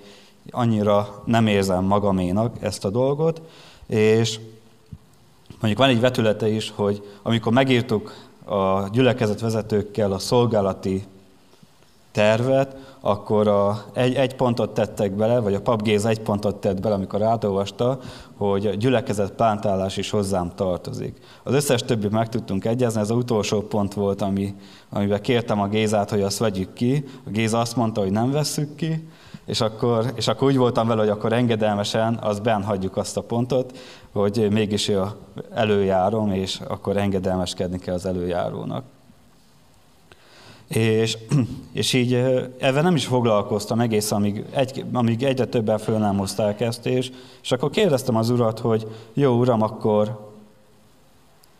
annyira 0.51 1.23
nem 1.25 1.47
érzem 1.47 1.83
magaménak 1.83 2.55
ezt 2.59 2.85
a 2.85 2.89
dolgot, 2.89 3.41
és 3.87 4.39
mondjuk 5.49 5.77
van 5.77 5.89
egy 5.89 5.99
vetülete 5.99 6.47
is, 6.47 6.73
hogy 6.75 7.03
amikor 7.21 7.51
megírtuk 7.53 8.13
a 8.45 8.89
gyülekezet 8.91 9.39
vezetőkkel 9.39 10.11
a 10.11 10.19
szolgálati 10.19 11.03
tervet, 12.11 12.75
akkor 13.07 13.47
a, 13.47 13.83
egy, 13.93 14.13
egy 14.13 14.35
pontot 14.35 14.73
tettek 14.73 15.11
bele, 15.11 15.39
vagy 15.39 15.53
a 15.53 15.61
pap 15.61 15.81
Géza 15.81 16.09
egy 16.09 16.21
pontot 16.21 16.55
tett 16.55 16.81
bele, 16.81 16.95
amikor 16.95 17.21
átolvasta, 17.21 17.99
hogy 18.37 18.65
a 18.65 18.73
gyülekezet 18.73 19.31
plántálás 19.31 19.97
is 19.97 20.09
hozzám 20.09 20.51
tartozik. 20.55 21.17
Az 21.43 21.53
összes 21.53 21.81
többi 21.81 22.07
meg 22.07 22.29
tudtunk 22.29 22.65
egyezni, 22.65 23.01
ez 23.01 23.09
az 23.09 23.17
utolsó 23.17 23.61
pont 23.61 23.93
volt, 23.93 24.21
ami, 24.21 24.55
amiben 24.89 25.21
kértem 25.21 25.61
a 25.61 25.67
Gézát, 25.67 26.09
hogy 26.09 26.21
azt 26.21 26.37
vegyük 26.37 26.73
ki. 26.73 27.03
A 27.25 27.29
Géza 27.29 27.59
azt 27.59 27.75
mondta, 27.75 28.01
hogy 28.01 28.11
nem 28.11 28.31
vesszük 28.31 28.75
ki, 28.75 29.07
és 29.45 29.61
akkor, 29.61 30.11
és 30.15 30.27
akkor 30.27 30.47
úgy 30.47 30.57
voltam 30.57 30.87
vele, 30.87 31.01
hogy 31.01 31.09
akkor 31.09 31.33
engedelmesen 31.33 32.19
az 32.21 32.39
benn 32.39 32.61
hagyjuk 32.61 32.97
azt 32.97 33.17
a 33.17 33.21
pontot, 33.21 33.77
hogy 34.11 34.47
mégis 34.51 34.87
ő 34.87 35.01
előjárom, 35.53 36.31
és 36.31 36.59
akkor 36.67 36.97
engedelmeskedni 36.97 37.79
kell 37.79 37.95
az 37.95 38.05
előjárónak. 38.05 38.94
És, 40.75 41.17
és 41.73 41.93
így 41.93 42.13
ebben 42.59 42.83
nem 42.83 42.95
is 42.95 43.05
foglalkoztam 43.05 43.79
egész, 43.79 44.11
amíg, 44.11 44.45
egy, 44.51 44.85
amíg 44.93 45.23
egyre 45.23 45.45
többen 45.45 45.77
föl 45.77 45.97
nem 45.97 46.17
hozták 46.17 46.61
ezt, 46.61 46.85
és, 46.85 47.11
és 47.41 47.51
akkor 47.51 47.69
kérdeztem 47.69 48.15
az 48.15 48.29
urat, 48.29 48.59
hogy 48.59 48.87
jó 49.13 49.33
uram, 49.33 49.61
akkor, 49.61 50.19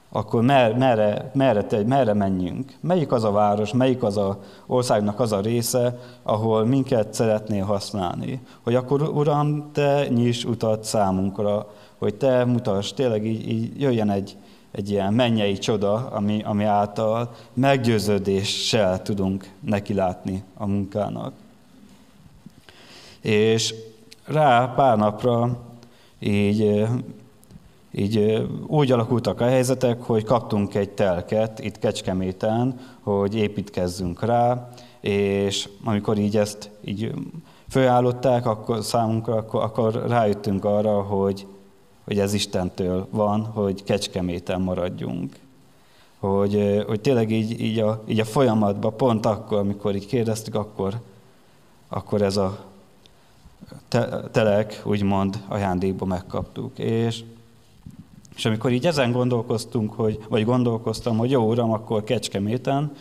akkor 0.10 0.42
mer, 0.42 0.78
merre, 0.78 1.32
merre, 1.34 1.64
te, 1.64 1.84
merre 1.84 2.14
menjünk? 2.14 2.74
Melyik 2.80 3.12
az 3.12 3.24
a 3.24 3.32
város, 3.32 3.74
melyik 3.74 4.04
az 4.04 4.18
a 4.18 4.40
országnak 4.66 5.20
az 5.20 5.32
a 5.32 5.40
része, 5.40 6.00
ahol 6.24 6.66
minket 6.66 7.14
szeretnél 7.14 7.64
használni? 7.64 8.42
Hogy 8.64 8.76
akkor 8.76 9.02
Uram, 9.02 9.72
te 9.72 10.08
nyis 10.08 10.46
utat 10.46 10.84
számunkra, 10.84 11.68
hogy 11.98 12.16
te 12.16 12.46
mutass, 12.46 12.94
tényleg 12.94 13.26
így, 13.26 13.50
így 13.50 13.82
jöjjen 13.82 14.10
egy, 14.10 14.38
egy 14.76 14.90
ilyen 14.90 15.14
mennyei 15.14 15.58
csoda, 15.58 15.94
ami, 15.94 16.42
ami 16.44 16.64
által 16.64 17.36
meggyőződéssel 17.54 19.02
tudunk 19.02 19.50
nekilátni 19.60 20.44
a 20.58 20.66
munkának. 20.66 21.34
És 23.22 23.74
rá 24.26 24.74
pár 24.76 24.98
napra 24.98 25.60
így, 26.20 26.86
így 27.92 28.48
úgy 28.68 28.92
alakultak 28.92 29.42
a 29.42 29.46
helyzetek, 29.46 30.02
hogy 30.02 30.24
kaptunk 30.24 30.76
egy 30.76 30.90
telket 30.90 31.60
itt 31.60 31.80
Kecskeméten, 31.80 32.80
hogy 33.02 33.36
építkezzünk 33.36 34.22
rá, 34.22 34.70
és 35.02 35.70
amikor 35.84 36.18
így 36.18 36.38
ezt 36.38 36.70
így 36.86 37.12
fölállották 37.70 38.46
akkor 38.46 38.84
számunkra, 38.84 39.36
akkor, 39.36 39.64
akkor 39.64 40.04
rájöttünk 40.08 40.66
arra, 40.66 41.02
hogy 41.02 41.46
hogy 42.06 42.20
ez 42.20 42.34
Istentől 42.34 43.08
van, 43.10 43.46
hogy 43.46 43.84
Kecskeméten 43.84 44.62
maradjunk. 44.62 45.36
hogy, 46.20 46.84
hogy 46.88 47.02
tényleg 47.02 47.32
így, 47.32 47.62
így, 47.62 47.80
a, 47.80 48.04
így 48.08 48.20
a 48.20 48.26
folyamatban, 48.26 48.98
pont 48.98 49.26
akkor, 49.26 49.58
amikor 49.58 49.96
így 49.96 50.06
kérdeztük, 50.06 50.56
akkor, 50.56 51.00
akkor 51.88 52.22
ez 52.22 52.38
a 52.38 52.66
te, 53.88 54.24
telek, 54.32 54.82
úgymond 54.86 55.44
ajándékba 55.48 56.06
megkaptuk. 56.06 56.80
És, 56.80 57.24
és 58.36 58.46
amikor 58.46 58.72
így 58.72 58.86
ezen 58.86 59.12
gondolkoztunk, 59.12 59.94
hogy, 59.94 60.20
vagy 60.30 60.46
gondolkoztam, 60.46 61.18
hogy 61.18 61.32
jó 61.32 61.50
uram, 61.50 61.72
akkor 61.72 62.04
Kecskeméten, 62.04 62.96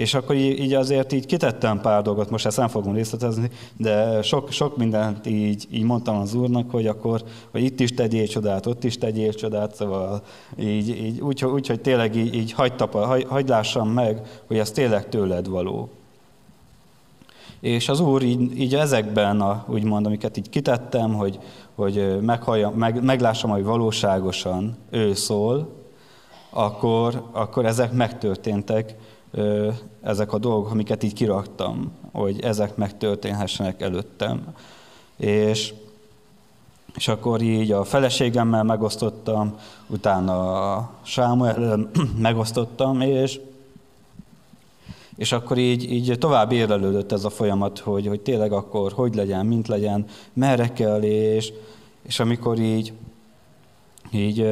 és 0.00 0.14
akkor 0.14 0.36
így 0.36 0.74
azért 0.74 1.12
így 1.12 1.26
kitettem 1.26 1.80
pár 1.80 2.02
dolgot, 2.02 2.30
most 2.30 2.46
ezt 2.46 2.56
nem 2.56 2.68
fogom 2.68 2.94
részletezni, 2.94 3.50
de 3.76 4.22
sok, 4.22 4.50
sok 4.50 4.76
mindent 4.76 5.26
így, 5.26 5.66
így 5.70 5.82
mondtam 5.82 6.16
az 6.16 6.34
úrnak, 6.34 6.70
hogy 6.70 6.86
akkor, 6.86 7.22
hogy 7.50 7.62
itt 7.62 7.80
is 7.80 7.90
tegyél 7.90 8.26
csodát, 8.26 8.66
ott 8.66 8.84
is 8.84 8.98
tegyél 8.98 9.32
csodát, 9.32 9.74
szóval 9.74 10.22
így, 10.58 10.88
így 10.88 11.20
úgy, 11.20 11.44
úgy, 11.44 11.66
hogy 11.66 11.80
tényleg 11.80 12.16
így, 12.16 12.34
így 12.34 12.52
hagyd, 12.52 12.74
tapa, 12.74 13.06
hagy, 13.06 13.26
hagyd 13.28 13.48
lássam 13.48 13.88
meg, 13.88 14.20
hogy 14.46 14.58
ez 14.58 14.70
tényleg 14.70 15.08
tőled 15.08 15.48
való. 15.48 15.88
És 17.60 17.88
az 17.88 18.00
Úr 18.00 18.22
így, 18.22 18.60
így 18.60 18.74
ezekben, 18.74 19.40
a, 19.40 19.64
úgymond, 19.68 20.06
amiket 20.06 20.36
így 20.36 20.48
kitettem, 20.48 21.14
hogy, 21.14 21.38
hogy 21.74 22.20
meg, 22.74 23.02
meglássam, 23.04 23.50
hogy 23.50 23.64
valóságosan 23.64 24.76
ő 24.90 25.14
szól, 25.14 25.78
akkor, 26.50 27.28
akkor 27.32 27.66
ezek 27.66 27.92
megtörténtek, 27.92 28.94
ezek 30.02 30.32
a 30.32 30.38
dolgok, 30.38 30.70
amiket 30.70 31.02
így 31.02 31.12
kiraktam, 31.12 31.92
hogy 32.12 32.40
ezek 32.40 32.76
megtörténhessenek 32.76 33.80
előttem. 33.82 34.54
És, 35.16 35.74
és 36.94 37.08
akkor 37.08 37.42
így 37.42 37.72
a 37.72 37.84
feleségemmel 37.84 38.62
megosztottam, 38.62 39.58
utána 39.86 40.72
a 40.74 40.90
Sámuel 41.02 41.90
megosztottam, 42.18 43.00
és, 43.00 43.40
és 45.16 45.32
akkor 45.32 45.58
így, 45.58 45.92
így 45.92 46.16
tovább 46.18 46.52
érlelődött 46.52 47.12
ez 47.12 47.24
a 47.24 47.30
folyamat, 47.30 47.78
hogy, 47.78 48.06
hogy 48.06 48.20
tényleg 48.20 48.52
akkor 48.52 48.92
hogy 48.92 49.14
legyen, 49.14 49.46
mint 49.46 49.68
legyen, 49.68 50.04
merre 50.32 50.72
kell, 50.72 51.02
és, 51.02 51.52
és 52.02 52.20
amikor 52.20 52.58
így, 52.58 52.92
így 54.10 54.46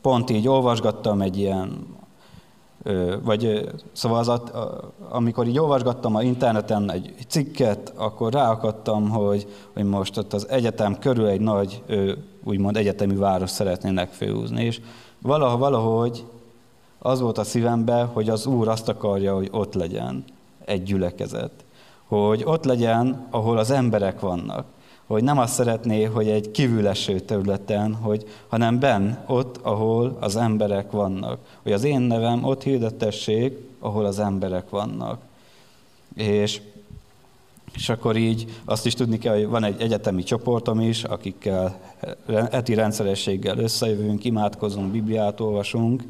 pont 0.00 0.30
így 0.30 0.48
olvasgattam 0.48 1.20
egy 1.20 1.38
ilyen 1.38 1.96
vagy 3.22 3.70
szóval 3.92 4.18
az, 4.18 4.40
amikor 5.08 5.46
így 5.46 5.58
olvasgattam 5.58 6.14
a 6.14 6.22
interneten 6.22 6.90
egy 6.90 7.14
cikket, 7.28 7.92
akkor 7.96 8.32
ráakadtam, 8.32 9.08
hogy, 9.08 9.46
hogy 9.72 9.84
most 9.84 10.16
ott 10.16 10.32
az 10.32 10.48
egyetem 10.48 10.98
körül 10.98 11.26
egy 11.26 11.40
nagy, 11.40 11.82
úgymond 12.44 12.76
egyetemi 12.76 13.14
város 13.14 13.50
szeretnének 13.50 14.12
főhúzni. 14.12 14.64
És 14.64 14.80
valahogy, 15.22 15.58
valahogy 15.58 16.24
az 16.98 17.20
volt 17.20 17.38
a 17.38 17.44
szívemben, 17.44 18.06
hogy 18.06 18.28
az 18.28 18.46
Úr 18.46 18.68
azt 18.68 18.88
akarja, 18.88 19.34
hogy 19.34 19.48
ott 19.52 19.74
legyen 19.74 20.24
egy 20.64 20.82
gyülekezet. 20.82 21.52
Hogy 22.06 22.42
ott 22.44 22.64
legyen, 22.64 23.26
ahol 23.30 23.58
az 23.58 23.70
emberek 23.70 24.20
vannak 24.20 24.64
hogy 25.08 25.22
nem 25.24 25.38
azt 25.38 25.54
szeretné, 25.54 26.04
hogy 26.04 26.28
egy 26.28 26.50
kívüleső 26.50 27.20
területen, 27.20 27.94
hogy, 27.94 28.24
hanem 28.48 28.78
benn, 28.78 29.12
ott, 29.26 29.56
ahol 29.62 30.16
az 30.20 30.36
emberek 30.36 30.90
vannak. 30.90 31.38
Hogy 31.62 31.72
az 31.72 31.84
én 31.84 32.00
nevem 32.00 32.44
ott 32.44 32.62
hirdetessék, 32.62 33.58
ahol 33.78 34.04
az 34.04 34.18
emberek 34.18 34.70
vannak. 34.70 35.20
És, 36.14 36.60
és 37.74 37.88
akkor 37.88 38.16
így 38.16 38.60
azt 38.64 38.86
is 38.86 38.94
tudni 38.94 39.18
kell, 39.18 39.34
hogy 39.34 39.46
van 39.46 39.64
egy 39.64 39.80
egyetemi 39.80 40.22
csoportom 40.22 40.80
is, 40.80 41.04
akikkel 41.04 41.80
eti 42.50 42.74
rendszerességgel 42.74 43.58
összejövünk, 43.58 44.24
imádkozunk, 44.24 44.92
Bibliát 44.92 45.40
olvasunk, 45.40 46.02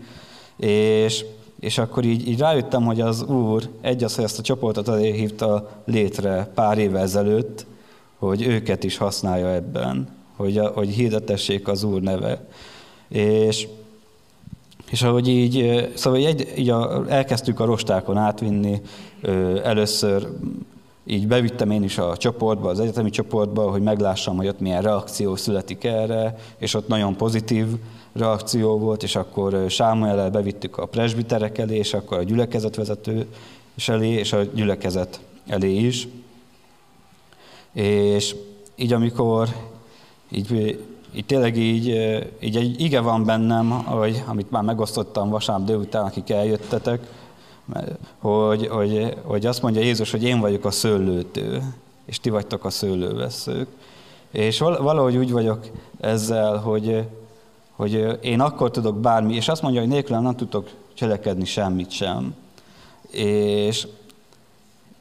és, 0.56 1.24
és 1.60 1.78
akkor 1.78 2.04
így, 2.04 2.28
így 2.28 2.38
rájöttem, 2.38 2.84
hogy 2.84 3.00
az 3.00 3.22
Úr 3.22 3.68
egy 3.80 4.04
az, 4.04 4.14
hogy 4.14 4.24
ezt 4.24 4.38
a 4.38 4.42
csoportot 4.42 4.88
azért 4.88 5.16
hívta 5.16 5.82
létre 5.84 6.50
pár 6.54 6.78
évvel 6.78 7.02
ezelőtt, 7.02 7.66
hogy 8.18 8.42
őket 8.42 8.84
is 8.84 8.96
használja 8.96 9.48
ebben, 9.48 10.08
hogy, 10.36 10.60
hogy 10.74 10.88
hirdetessék 10.88 11.68
az 11.68 11.82
Úr 11.82 12.00
neve. 12.00 12.46
És, 13.08 13.68
és 14.90 15.02
ahogy 15.02 15.28
így, 15.28 15.88
szóval 15.94 16.18
így, 16.18 16.52
így 16.56 16.70
a, 16.70 17.04
elkezdtük 17.08 17.60
a 17.60 17.64
rostákon 17.64 18.16
átvinni, 18.16 18.80
először 19.62 20.28
így 21.10 21.26
bevittem 21.26 21.70
én 21.70 21.82
is 21.82 21.98
a 21.98 22.16
csoportba, 22.16 22.68
az 22.68 22.80
egyetemi 22.80 23.10
csoportba, 23.10 23.70
hogy 23.70 23.82
meglássam, 23.82 24.36
hogy 24.36 24.48
ott 24.48 24.60
milyen 24.60 24.82
reakció 24.82 25.36
születik 25.36 25.84
erre, 25.84 26.36
és 26.58 26.74
ott 26.74 26.88
nagyon 26.88 27.16
pozitív 27.16 27.66
reakció 28.12 28.78
volt, 28.78 29.02
és 29.02 29.16
akkor 29.16 29.64
Sámuel 29.68 30.30
bevittük 30.30 30.78
a 30.78 30.86
presbiterek 30.86 31.58
elé, 31.58 31.76
és 31.76 31.94
akkor 31.94 32.18
a 32.18 32.22
gyülekezetvezető 32.22 33.26
és 33.74 33.88
elé, 33.88 34.08
és 34.08 34.32
a 34.32 34.42
gyülekezet 34.42 35.20
elé 35.46 35.76
is. 35.76 36.08
És 37.72 38.34
így 38.76 38.92
amikor 38.92 39.48
így, 40.30 40.78
így 41.14 41.24
tényleg 41.26 41.56
így, 41.56 41.86
így 42.40 42.56
egy 42.56 42.80
ige 42.80 43.00
van 43.00 43.24
bennem, 43.24 43.70
hogy, 43.70 44.22
amit 44.26 44.50
már 44.50 44.62
megosztottam 44.62 45.30
vasárnap 45.30 45.66
délután, 45.66 46.04
akik 46.04 46.30
eljöttetek, 46.30 47.00
hogy, 48.18 48.66
hogy, 48.66 49.14
hogy 49.22 49.46
azt 49.46 49.62
mondja 49.62 49.82
Jézus, 49.82 50.10
hogy 50.10 50.22
én 50.22 50.40
vagyok 50.40 50.64
a 50.64 50.70
szőlőtő, 50.70 51.62
és 52.04 52.20
ti 52.20 52.30
vagytok 52.30 52.64
a 52.64 52.70
szőlőveszők. 52.70 53.68
És 54.30 54.58
valahogy 54.58 55.16
úgy 55.16 55.32
vagyok 55.32 55.66
ezzel, 56.00 56.56
hogy, 56.56 57.04
hogy 57.76 58.18
én 58.20 58.40
akkor 58.40 58.70
tudok 58.70 59.00
bármi, 59.00 59.34
és 59.34 59.48
azt 59.48 59.62
mondja, 59.62 59.80
hogy 59.80 59.90
nélkülem 59.90 60.22
nem 60.22 60.36
tudok 60.36 60.68
cselekedni 60.94 61.44
semmit 61.44 61.90
sem. 61.90 62.34
És 63.10 63.86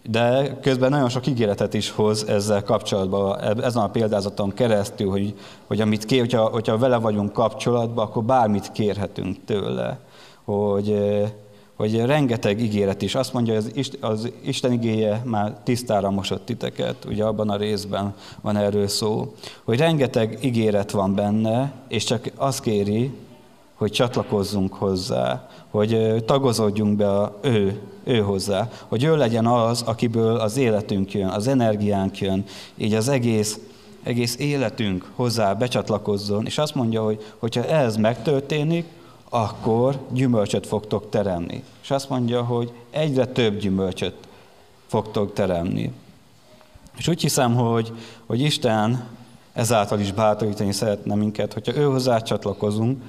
de 0.10 0.58
közben 0.62 0.90
nagyon 0.90 1.10
sok 1.10 1.28
ígéretet 1.28 1.74
is 1.74 1.90
hoz 1.90 2.28
ezzel 2.28 2.64
kapcsolatban, 2.64 3.40
ezen 3.64 3.84
a 3.84 3.90
példázaton 3.90 4.54
keresztül, 4.54 5.10
hogy, 5.10 5.34
hogy 5.68 5.82
amit 5.82 6.06
kér, 6.06 6.20
hogyha, 6.20 6.46
hogyha 6.46 6.78
vele 6.78 6.98
vagyunk 6.98 7.34
kapcsolatban, 7.34 8.06
akkor 8.06 8.24
bármit 8.24 8.72
kérhetünk 8.72 9.38
tőle. 9.46 10.00
Hogy, 10.44 10.98
hogy 11.76 12.06
rengeteg 12.06 12.62
ígéret 12.62 13.02
is. 13.02 13.16
Azt 13.16 13.34
mondja, 13.34 13.56
az, 13.56 13.72
az 14.00 14.32
Isten 14.42 14.72
igéje 14.72 15.22
már 15.26 15.58
tisztára 15.64 16.10
mosott 16.10 16.46
titeket, 16.46 17.06
ugye 17.06 17.24
abban 17.24 17.50
a 17.50 17.58
részben 17.58 18.14
van 18.42 18.58
erről 18.58 18.88
szó, 18.88 19.34
hogy 19.64 19.78
rengeteg 19.78 20.38
ígéret 20.42 20.92
van 20.92 21.16
benne, 21.16 21.72
és 21.88 22.04
csak 22.04 22.32
azt 22.36 22.62
kéri, 22.62 23.12
hogy 23.78 23.92
csatlakozzunk 23.92 24.74
hozzá, 24.74 25.50
hogy 25.70 26.24
tagozódjunk 26.26 26.98
be 26.98 27.10
a 27.10 27.38
ő, 27.42 27.82
ő 28.04 28.20
hozzá, 28.20 28.70
hogy 28.88 29.04
ő 29.04 29.18
legyen 29.18 29.46
az, 29.46 29.82
akiből 29.82 30.36
az 30.36 30.58
életünk 30.58 31.14
jön, 31.14 31.28
az 31.28 31.48
energiánk 31.48 32.20
jön, 32.20 32.44
így 32.78 32.94
az 32.94 33.08
egész, 33.08 33.60
egész 34.04 34.38
életünk 34.38 35.12
hozzá 35.16 35.54
becsatlakozzon, 35.54 36.46
és 36.46 36.58
azt 36.58 36.76
mondja, 36.76 37.04
hogy 37.04 37.34
hogyha 37.38 37.66
ez 37.66 37.96
megtörténik, 37.96 38.86
akkor 39.30 40.00
gyümölcsöt 40.12 40.68
fogtok 40.68 41.10
teremni. 41.10 41.64
És 41.82 41.92
azt 41.92 42.10
mondja, 42.10 42.44
hogy 42.44 42.72
egyre 42.90 43.26
több 43.26 43.58
gyümölcsöt 43.60 44.16
fogtok 44.88 45.34
teremni. 45.34 45.92
És 46.98 47.08
úgy 47.08 47.22
hiszem, 47.22 47.56
hogy, 47.56 47.92
hogy 48.26 48.42
Isten 48.42 49.08
ezáltal 49.54 50.00
is 50.00 50.12
bátorítani 50.12 50.72
szeretne 50.72 51.16
minket, 51.16 51.54
hogyha 51.54 51.76
ő 51.76 51.84
hozzá 51.84 52.20
csatlakozunk, 52.20 53.02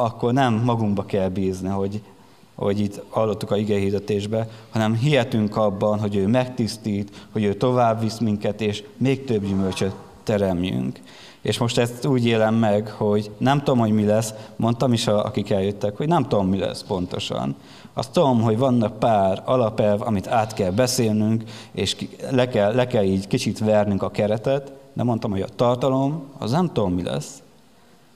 akkor 0.00 0.32
nem 0.32 0.62
magunkba 0.64 1.04
kell 1.04 1.28
bízni, 1.28 1.68
hogy, 1.68 2.02
hogy 2.54 2.80
itt 2.80 3.02
hallottuk 3.08 3.50
a 3.50 3.56
igehirdetésbe, 3.56 4.48
hanem 4.70 4.94
hihetünk 4.94 5.56
abban, 5.56 5.98
hogy 5.98 6.16
ő 6.16 6.26
megtisztít, 6.26 7.26
hogy 7.32 7.44
ő 7.44 7.54
tovább 7.54 8.00
visz 8.00 8.18
minket, 8.18 8.60
és 8.60 8.82
még 8.96 9.24
több 9.24 9.46
gyümölcsöt 9.46 9.94
teremjünk. 10.22 11.00
És 11.40 11.58
most 11.58 11.78
ezt 11.78 12.06
úgy 12.06 12.26
élem 12.26 12.54
meg, 12.54 12.88
hogy 12.88 13.30
nem 13.38 13.58
tudom, 13.58 13.78
hogy 13.78 13.92
mi 13.92 14.04
lesz, 14.04 14.34
mondtam 14.56 14.92
is, 14.92 15.06
akik 15.06 15.50
eljöttek, 15.50 15.96
hogy 15.96 16.08
nem 16.08 16.22
tudom, 16.22 16.48
mi 16.48 16.58
lesz 16.58 16.82
pontosan. 16.82 17.56
Azt 17.92 18.12
tudom, 18.12 18.40
hogy 18.40 18.58
vannak 18.58 18.98
pár 18.98 19.42
alapelv, 19.44 20.02
amit 20.02 20.26
át 20.26 20.54
kell 20.54 20.70
beszélnünk, 20.70 21.42
és 21.72 21.96
le 22.30 22.48
kell, 22.48 22.74
le 22.74 22.86
kell 22.86 23.04
így 23.04 23.26
kicsit 23.26 23.58
vernünk 23.58 24.02
a 24.02 24.10
keretet, 24.10 24.72
de 24.92 25.02
mondtam, 25.02 25.30
hogy 25.30 25.42
a 25.42 25.54
tartalom, 25.56 26.22
az 26.38 26.50
nem 26.50 26.66
tudom, 26.72 26.92
mi 26.92 27.02
lesz. 27.02 27.42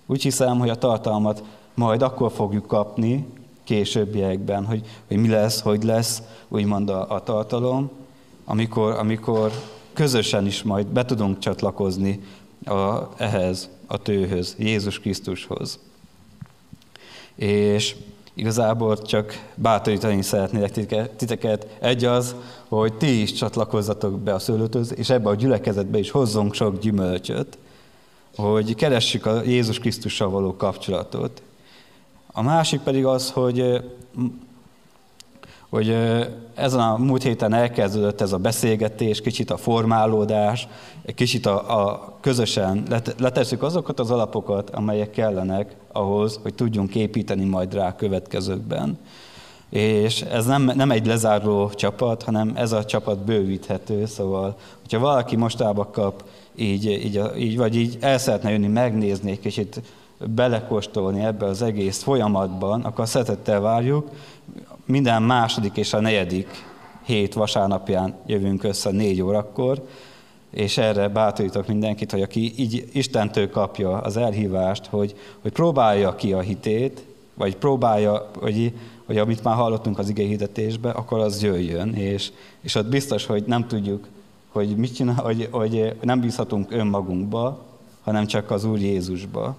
Úgy 0.06 0.22
hiszem, 0.22 0.58
hogy 0.58 0.68
a 0.68 0.74
tartalmat 0.78 1.42
majd 1.74 2.02
akkor 2.02 2.32
fogjuk 2.32 2.66
kapni 2.66 3.26
későbbiekben, 3.64 4.64
hogy, 4.64 4.86
hogy 5.08 5.16
mi 5.16 5.28
lesz, 5.28 5.60
hogy 5.60 5.82
lesz, 5.82 6.22
úgymond 6.48 6.88
a, 6.88 7.10
a 7.10 7.22
tartalom, 7.22 7.90
amikor, 8.44 8.92
amikor 8.92 9.52
közösen 9.92 10.46
is 10.46 10.62
majd 10.62 10.86
be 10.86 11.04
tudunk 11.04 11.38
csatlakozni 11.38 12.22
a, 12.64 12.98
ehhez, 13.16 13.68
a 13.86 13.96
tőhöz, 13.96 14.54
Jézus 14.58 15.00
Krisztushoz. 15.00 15.78
És 17.34 17.96
igazából 18.34 19.02
csak 19.02 19.52
bátorítani 19.54 20.22
szeretnélek 20.22 20.70
titeket. 21.16 21.66
Egy 21.80 22.04
az, 22.04 22.34
hogy 22.68 22.94
ti 22.94 23.20
is 23.20 23.32
csatlakozzatok 23.32 24.20
be 24.20 24.34
a 24.34 24.38
szőlőtöz, 24.38 24.94
és 24.96 25.10
ebbe 25.10 25.28
a 25.28 25.34
gyülekezetbe 25.34 25.98
is 25.98 26.10
hozzunk 26.10 26.54
sok 26.54 26.78
gyümölcsöt, 26.78 27.58
hogy 28.36 28.74
keressük 28.74 29.26
a 29.26 29.42
Jézus 29.42 29.78
Krisztussal 29.78 30.30
való 30.30 30.56
kapcsolatot, 30.56 31.42
A 32.36 32.42
másik 32.42 32.80
pedig 32.80 33.04
az, 33.04 33.30
hogy 33.30 33.82
hogy 35.68 35.96
ezen 36.54 36.80
a 36.80 36.96
múlt 36.96 37.22
héten 37.22 37.52
elkezdődött 37.52 38.20
ez 38.20 38.32
a 38.32 38.38
beszélgetés, 38.38 39.20
kicsit 39.20 39.50
a 39.50 39.56
formálódás, 39.56 40.68
egy 41.04 41.14
kicsit 41.14 41.46
a, 41.46 41.88
a 41.88 42.12
közösen 42.20 42.82
letesszük 43.18 43.62
azokat 43.62 44.00
az 44.00 44.10
alapokat, 44.10 44.70
amelyek 44.70 45.10
kellenek 45.10 45.76
ahhoz, 45.92 46.40
hogy 46.42 46.54
tudjunk 46.54 46.94
építeni 46.94 47.44
majd 47.44 47.74
rá 47.74 47.88
a 47.88 47.96
következőkben. 47.96 48.98
És 49.70 50.20
ez 50.20 50.46
nem, 50.46 50.62
nem 50.74 50.90
egy 50.90 51.06
lezáró 51.06 51.70
csapat, 51.70 52.22
hanem 52.22 52.52
ez 52.54 52.72
a 52.72 52.84
csapat 52.84 53.18
bővíthető, 53.18 54.06
szóval, 54.06 54.56
hogyha 54.80 54.98
valaki 54.98 55.36
mostába 55.36 55.90
kap, 55.90 56.24
így, 56.54 56.86
így, 56.86 57.20
így, 57.38 57.56
vagy 57.56 57.76
így 57.76 57.96
el 58.00 58.18
szeretne 58.18 58.50
jönni 58.50 58.66
megnézni 58.66 59.30
egy 59.30 59.40
kicsit 59.40 59.80
belekóstolni 60.18 61.24
ebbe 61.24 61.46
az 61.46 61.62
egész 61.62 62.02
folyamatban, 62.02 62.82
akkor 62.82 63.08
szeretettel 63.08 63.60
várjuk. 63.60 64.10
Minden 64.84 65.22
második 65.22 65.76
és 65.76 65.92
a 65.92 66.00
negyedik 66.00 66.48
hét 67.04 67.34
vasárnapján 67.34 68.14
jövünk 68.26 68.64
össze 68.64 68.90
négy 68.90 69.22
órakor, 69.22 69.86
és 70.50 70.78
erre 70.78 71.08
bátorítok 71.08 71.66
mindenkit, 71.66 72.10
hogy 72.10 72.22
aki 72.22 72.52
így 72.56 72.88
Istentől 72.92 73.50
kapja 73.50 73.98
az 73.98 74.16
elhívást, 74.16 74.86
hogy, 74.86 75.14
hogy 75.42 75.52
próbálja 75.52 76.14
ki 76.14 76.32
a 76.32 76.40
hitét, 76.40 77.04
vagy 77.34 77.56
próbálja, 77.56 78.30
hogy, 78.38 78.72
hogy 79.06 79.18
amit 79.18 79.44
már 79.44 79.54
hallottunk 79.54 79.98
az 79.98 80.08
ige 80.08 80.48
akkor 80.82 81.18
az 81.18 81.42
jöjjön, 81.42 81.94
és, 81.94 82.32
és 82.60 82.74
ott 82.74 82.86
biztos, 82.86 83.26
hogy 83.26 83.44
nem 83.46 83.66
tudjuk, 83.66 84.06
hogy 84.48 84.76
mit 84.76 84.94
csinál, 84.94 85.14
hogy, 85.14 85.48
hogy 85.50 85.96
nem 86.00 86.20
bízhatunk 86.20 86.72
önmagunkba, 86.72 87.64
hanem 88.02 88.26
csak 88.26 88.50
az 88.50 88.64
Úr 88.64 88.78
Jézusba. 88.78 89.56